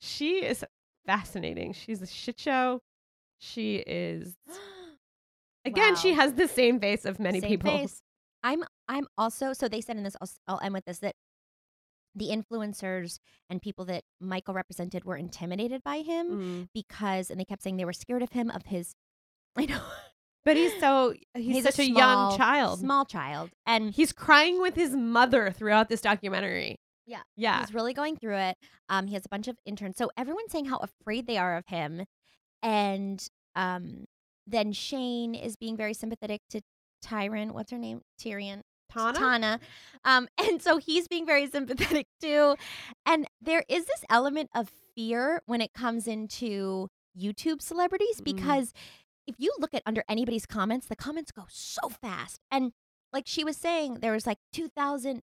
she 0.01 0.45
is 0.45 0.65
fascinating. 1.07 1.73
She's 1.73 2.03
a 2.03 2.07
shit 2.07 2.39
show. 2.39 2.81
She 3.39 3.77
is 3.77 4.37
again, 5.65 5.97
she 5.97 6.13
has 6.13 6.35
the 6.35 6.49
same 6.49 6.81
face 6.81 7.05
of 7.05 7.19
many 7.19 7.41
Same 7.41 7.51
people. 7.51 7.71
face. 7.71 8.03
I'm 8.43 8.65
I'm 8.89 9.07
also 9.19 9.53
so 9.53 9.69
they 9.69 9.81
said 9.81 9.97
in 9.97 10.03
this 10.03 10.17
I'll, 10.21 10.27
s- 10.27 10.39
I'll 10.49 10.61
end 10.63 10.75
with 10.75 10.85
this 10.87 10.99
that 11.01 11.15
the 12.15 12.29
influencers 12.31 13.19
and 13.49 13.63
people 13.63 13.85
that 13.85 14.03
Michael 14.21 14.55
represented 14.55 15.05
were 15.05 15.17
intimidated 15.17 15.83
by 15.85 15.99
him 15.99 16.27
Mm. 16.31 16.69
because 16.75 17.31
and 17.31 17.39
they 17.39 17.45
kept 17.45 17.63
saying 17.63 17.77
they 17.77 17.85
were 17.85 17.93
scared 17.93 18.23
of 18.23 18.33
him 18.33 18.51
of 18.51 18.67
his 18.67 18.95
I 19.57 19.67
know 19.67 19.81
But 20.45 20.57
he's 20.57 20.79
so 20.81 21.15
he's, 21.35 21.63
such 21.65 21.79
a, 21.79 21.85
young 21.89 22.37
child. 22.37 22.81
small 22.81 23.05
child 23.05 23.51
and 23.67 23.93
He's 23.95 24.13
crying 24.13 24.61
with 24.61 24.75
his 24.75 24.95
mother 24.97 25.51
throughout 25.51 25.89
this 25.89 26.01
documentary. 26.01 26.77
yeah 27.07 27.21
Yeah. 27.37 27.61
he's 27.61 27.75
really 27.75 27.93
going 27.95 28.17
through 28.17 28.37
it 28.37 28.57
um 28.89 29.07
he 29.07 29.15
has 29.15 29.25
a 29.27 29.29
bunch 29.29 29.49
of 29.49 29.57
interns 29.67 29.97
so 29.99 30.11
everyone's 30.17 30.51
saying 30.53 30.67
how 30.67 30.79
afraid 30.79 31.27
they 31.27 31.37
are 31.37 31.57
of 31.57 31.65
him 31.67 32.05
and 32.63 33.27
um 33.55 34.05
then 34.47 34.73
Shane 34.73 35.35
is 35.35 35.57
being 35.57 35.77
very 35.77 35.95
sympathetic 35.95 36.41
to 36.51 36.61
Tyron 37.05 37.53
what's 37.53 37.71
her 37.71 37.79
name 37.79 38.01
Tyrion 38.21 38.61
Tana? 38.93 39.19
Tana. 39.19 39.61
Um, 40.05 40.27
and 40.39 40.61
so 40.61 40.79
he's 40.79 41.07
being 41.07 41.25
very 41.25 41.47
sympathetic 41.49 42.07
too. 42.21 42.57
And 43.07 43.29
there 43.41 43.63
is 43.69 43.85
this 43.85 44.05
element 44.11 44.51
of 44.53 44.69
fear 44.97 45.43
when 45.47 45.61
it 45.61 45.73
comes 45.73 46.09
into 46.09 46.89
YouTube 47.17 47.63
celebrities 47.63 48.21
Mm. 48.21 48.25
because 48.25 48.73
if 49.31 49.37
you 49.39 49.53
look 49.59 49.75
at 49.75 49.83
under 49.87 50.03
anybody's 50.09 50.47
comments, 50.47 50.87
the 50.87 50.97
comments 50.97 51.31
go 51.33 51.45
so 51.49 51.89
fast. 51.89 52.41
And 52.51 52.73
like 53.13 53.25
she 53.27 53.45
was 53.45 53.57
saying, 53.57 53.99
there 54.01 54.13
was 54.13 54.27
like 54.27 54.39
2,000, 54.53 55.23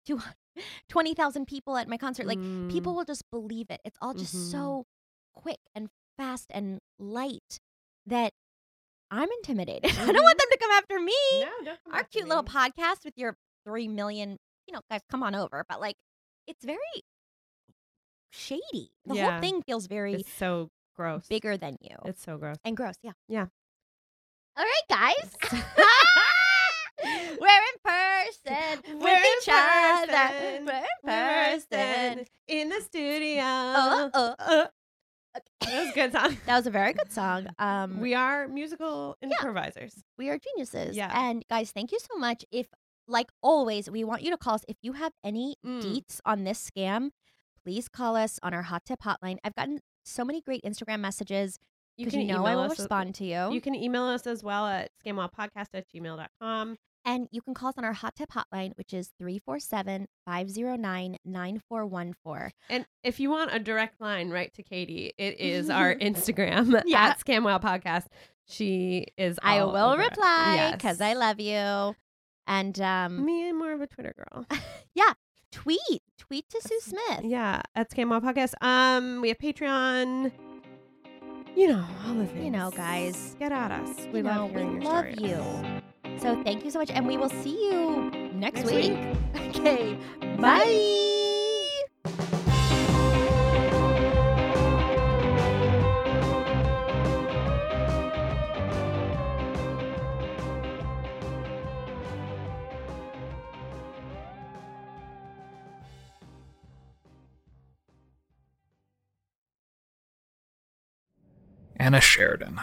20,000 0.90 1.46
people 1.54 1.78
at 1.78 1.88
my 1.88 1.98
concert. 1.98 2.26
Like 2.26 2.40
people 2.70 2.94
Mm. 2.94 2.98
will 2.98 3.06
just 3.06 3.24
believe 3.32 3.68
it. 3.70 3.80
It's 3.86 3.98
all 4.02 4.14
just 4.14 4.36
Mhm. 4.36 4.52
so 4.52 4.86
quick 5.34 5.60
and 5.76 5.90
fast 6.18 6.48
and 6.50 6.80
light 6.98 7.60
that 8.06 8.34
I'm 9.12 9.30
intimidated. 9.40 9.92
I 9.98 10.12
don't 10.12 10.24
want 10.24 10.38
them 10.38 10.48
to 10.52 10.58
come 10.60 10.72
after 10.72 11.00
me. 11.00 11.14
Mm-hmm. 11.34 11.66
No, 11.66 11.74
Our 11.94 12.04
cute 12.04 12.28
little 12.28 12.44
podcast 12.44 13.06
with 13.06 13.18
your 13.18 13.36
three 13.66 13.88
million, 13.88 14.38
you 14.68 14.74
know, 14.74 14.82
guys, 14.90 15.02
come 15.10 15.24
on 15.24 15.34
over. 15.36 15.66
But 15.70 15.80
like, 15.80 15.96
it's 16.48 16.64
very 16.64 16.78
shady. 18.32 18.92
The 19.06 19.16
Yeah. 19.16 19.32
whole 19.32 19.42
thing 19.42 19.62
feels 19.64 19.88
very 19.88 20.14
It's 20.16 20.32
so 20.32 20.70
gross. 20.96 21.28
bigger 21.28 21.58
than 21.58 21.78
you 21.82 21.96
It's 22.06 22.22
so 22.22 22.38
gross. 22.38 22.58
and 22.64 22.76
gross. 22.78 22.96
Yeah. 23.02 23.14
Yeah. 23.28 23.48
All 24.58 24.66
right, 24.66 24.88
guys. 24.90 25.36
We're 27.40 27.48
in 27.48 27.78
person 27.84 29.00
with 29.00 29.24
each 29.42 29.50
other. 29.52 30.12
person. 30.12 30.66
We're 30.66 30.74
in 30.74 30.86
We're 31.04 31.54
person. 31.54 32.26
in 32.48 32.70
the 32.70 32.82
studio. 32.82 33.42
Oh, 33.46 34.10
oh. 34.14 34.36
Uh, 35.36 35.40
that 35.62 35.80
was 35.86 35.90
a 35.92 35.94
good 35.94 36.12
song. 36.12 36.38
That 36.46 36.58
was 36.58 36.68
a 36.68 36.72
very 36.72 36.94
good 36.94 37.12
song. 37.12 37.48
Um, 37.60 38.00
We 38.02 38.16
are 38.16 38.48
musical 38.48 39.16
improvisers. 39.22 39.94
we 40.18 40.30
are 40.30 40.38
geniuses. 40.38 40.98
Yeah. 40.98 41.12
And 41.14 41.46
guys, 41.50 41.72
thank 41.72 41.92
you 41.92 42.00
so 42.00 42.18
much. 42.18 42.44
If 42.52 42.68
like 43.08 43.30
always, 43.42 43.90
we 43.90 44.04
want 44.04 44.24
you 44.24 44.32
to 44.32 44.38
call 44.38 44.56
us 44.56 44.66
if 44.68 44.78
you 44.82 44.94
have 44.94 45.14
any 45.24 45.56
Mm. 45.66 45.82
deets 45.82 46.20
on 46.26 46.44
this 46.44 46.70
scam. 46.70 47.12
Please 47.64 47.88
call 47.88 48.16
us 48.16 48.40
on 48.44 48.54
our 48.54 48.64
hot 48.64 48.84
tip 48.86 49.02
hotline. 49.04 49.38
I've 49.44 49.56
gotten 49.56 49.80
so 50.04 50.26
many 50.26 50.42
great 50.42 50.64
Instagram 50.64 51.00
messages 51.00 51.60
because 52.06 52.16
you, 52.16 52.26
know 52.26 52.46
I 52.46 52.56
will 52.56 52.70
respond 52.70 53.16
to 53.16 53.26
you. 53.26 53.52
You 53.52 53.62
can 53.62 53.76
email 53.76 54.04
us 54.04 54.26
as 54.28 54.44
well 54.44 54.66
at 54.66 54.92
scamwowpodcast 55.06 55.68
at 55.74 55.86
gmail.com. 55.94 56.78
And 57.06 57.28
you 57.32 57.42
can 57.42 57.54
call 57.54 57.70
us 57.70 57.76
on 57.78 57.86
our 57.86 57.94
hot 57.94 58.16
tip 58.16 58.30
hotline, 58.30 58.74
which 58.78 58.94
is 58.94 59.12
347 59.20 60.06
509 60.26 61.18
9414. 61.26 62.52
And 62.70 62.86
if 63.04 63.20
you 63.20 63.30
want 63.30 63.54
a 63.54 63.60
direct 63.60 64.00
line 64.02 64.30
right 64.30 64.54
to 64.54 64.64
Katie, 64.64 65.14
it 65.18 65.40
is 65.40 65.70
our 65.70 65.96
Instagram 66.02 66.82
Yeah. 66.86 67.08
at 67.08 67.20
Scamwow 67.26 67.62
Podcast. 67.62 68.06
She 68.48 69.06
is. 69.18 69.40
I 69.42 69.64
will 69.64 69.98
reply 69.98 70.54
Yes. 70.56 70.72
because 70.74 71.02
I 71.02 71.14
love 71.14 71.40
you. 71.40 71.96
And 72.48 72.80
um, 72.82 73.26
me, 73.26 73.48
I'm 73.50 73.58
more 73.60 73.74
of 73.74 73.82
a 73.82 73.88
Twitter 73.88 74.14
girl. 74.18 74.46
yeah, 74.96 75.14
tweet, 75.52 76.02
tweet 76.18 76.50
to 76.50 76.60
Sue 76.62 76.80
Smith. 76.82 77.22
Yeah, 77.24 77.62
at 77.76 77.92
Scamwow 77.92 78.22
Podcast. 78.22 78.54
Um, 78.62 79.22
we 79.22 79.28
have 79.30 79.38
Patreon. 79.38 80.32
You 81.56 81.70
know 81.70 81.86
all 82.06 82.14
the 82.16 82.26
things. 82.26 82.44
You 82.46 82.52
know, 82.52 82.72
guys, 82.72 83.36
get 83.40 83.52
at 83.52 83.72
us. 83.72 84.08
We 84.14 84.20
you 84.20 84.24
love 84.24 84.54
know, 84.54 84.66
we 84.66 84.80
love 84.80 85.06
you. 85.20 85.44
So 86.20 86.42
thank 86.44 86.64
you 86.66 86.72
so 86.72 86.80
much, 86.80 86.92
and 86.92 87.08
we 87.08 87.18
will 87.18 87.30
see 87.30 87.70
you 87.70 88.12
next, 88.34 88.64
Next 88.64 88.72
week. 88.72 88.92
week. 88.94 89.56
Okay, 89.60 89.98
bye. 90.38 91.26
Anna 111.80 112.02
Sheridan, 112.02 112.60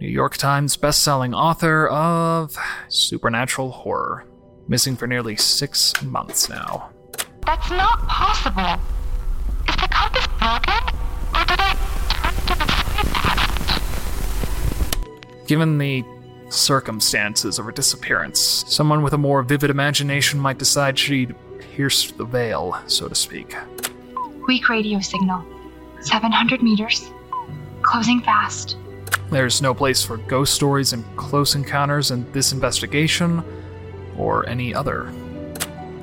New 0.00 0.08
York 0.08 0.38
Times 0.38 0.78
bestselling 0.78 1.36
author 1.36 1.88
of 1.88 2.56
supernatural 2.88 3.70
horror, 3.70 4.24
missing 4.66 4.96
for 4.96 5.06
nearly 5.06 5.36
six 5.36 5.92
months 6.02 6.48
now. 6.48 6.88
That's 7.44 7.70
not 7.70 7.98
possible. 8.08 8.80
Is 9.68 9.76
the 9.76 9.88
compass 9.90 10.26
broken? 10.38 10.72
Or 11.34 11.44
did 11.44 11.60
I 11.60 11.74
turn 12.08 12.32
to 12.46 12.54
the 12.58 12.66
side 15.36 15.46
Given 15.46 15.76
the 15.76 16.02
circumstances 16.48 17.58
of 17.58 17.66
her 17.66 17.72
disappearance, 17.72 18.64
someone 18.66 19.02
with 19.02 19.12
a 19.12 19.18
more 19.18 19.42
vivid 19.42 19.68
imagination 19.68 20.40
might 20.40 20.56
decide 20.56 20.98
she'd 20.98 21.34
pierced 21.58 22.16
the 22.16 22.24
veil, 22.24 22.74
so 22.86 23.06
to 23.06 23.14
speak. 23.14 23.54
Weak 24.46 24.70
radio 24.70 24.98
signal. 25.00 25.44
700 26.00 26.62
meters. 26.62 27.10
Closing 27.86 28.20
fast. 28.20 28.76
There's 29.30 29.62
no 29.62 29.72
place 29.72 30.04
for 30.04 30.16
ghost 30.16 30.54
stories 30.54 30.92
and 30.92 31.04
close 31.16 31.54
encounters 31.54 32.10
in 32.10 32.30
this 32.32 32.52
investigation, 32.52 33.44
or 34.18 34.48
any 34.48 34.74
other. 34.74 35.08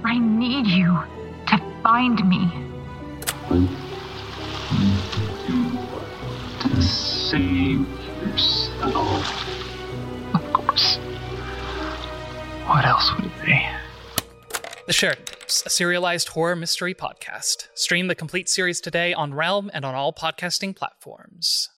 I 0.04 0.18
need 0.18 0.66
you 0.68 0.98
to 1.48 1.62
find 1.84 2.28
me. 2.28 2.50
To 6.62 6.82
save 6.82 7.86
yourself. 8.22 9.46
Of 10.34 10.54
course. 10.54 10.98
What 12.66 12.86
else 12.86 13.14
would 13.16 13.26
it 13.26 13.46
be? 13.46 13.68
The 14.88 14.94
Sheridan 14.94 15.26
Tapes, 15.26 15.66
a 15.66 15.70
serialized 15.70 16.30
horror 16.30 16.56
mystery 16.56 16.94
podcast. 16.94 17.68
Stream 17.74 18.08
the 18.08 18.16
complete 18.16 18.50
series 18.50 18.82
today 18.82 19.14
on 19.14 19.34
Realm 19.34 19.70
and 19.74 19.86
on 19.86 19.96
all 19.96 20.12
podcasting 20.12 20.76
platforms. 20.76 21.70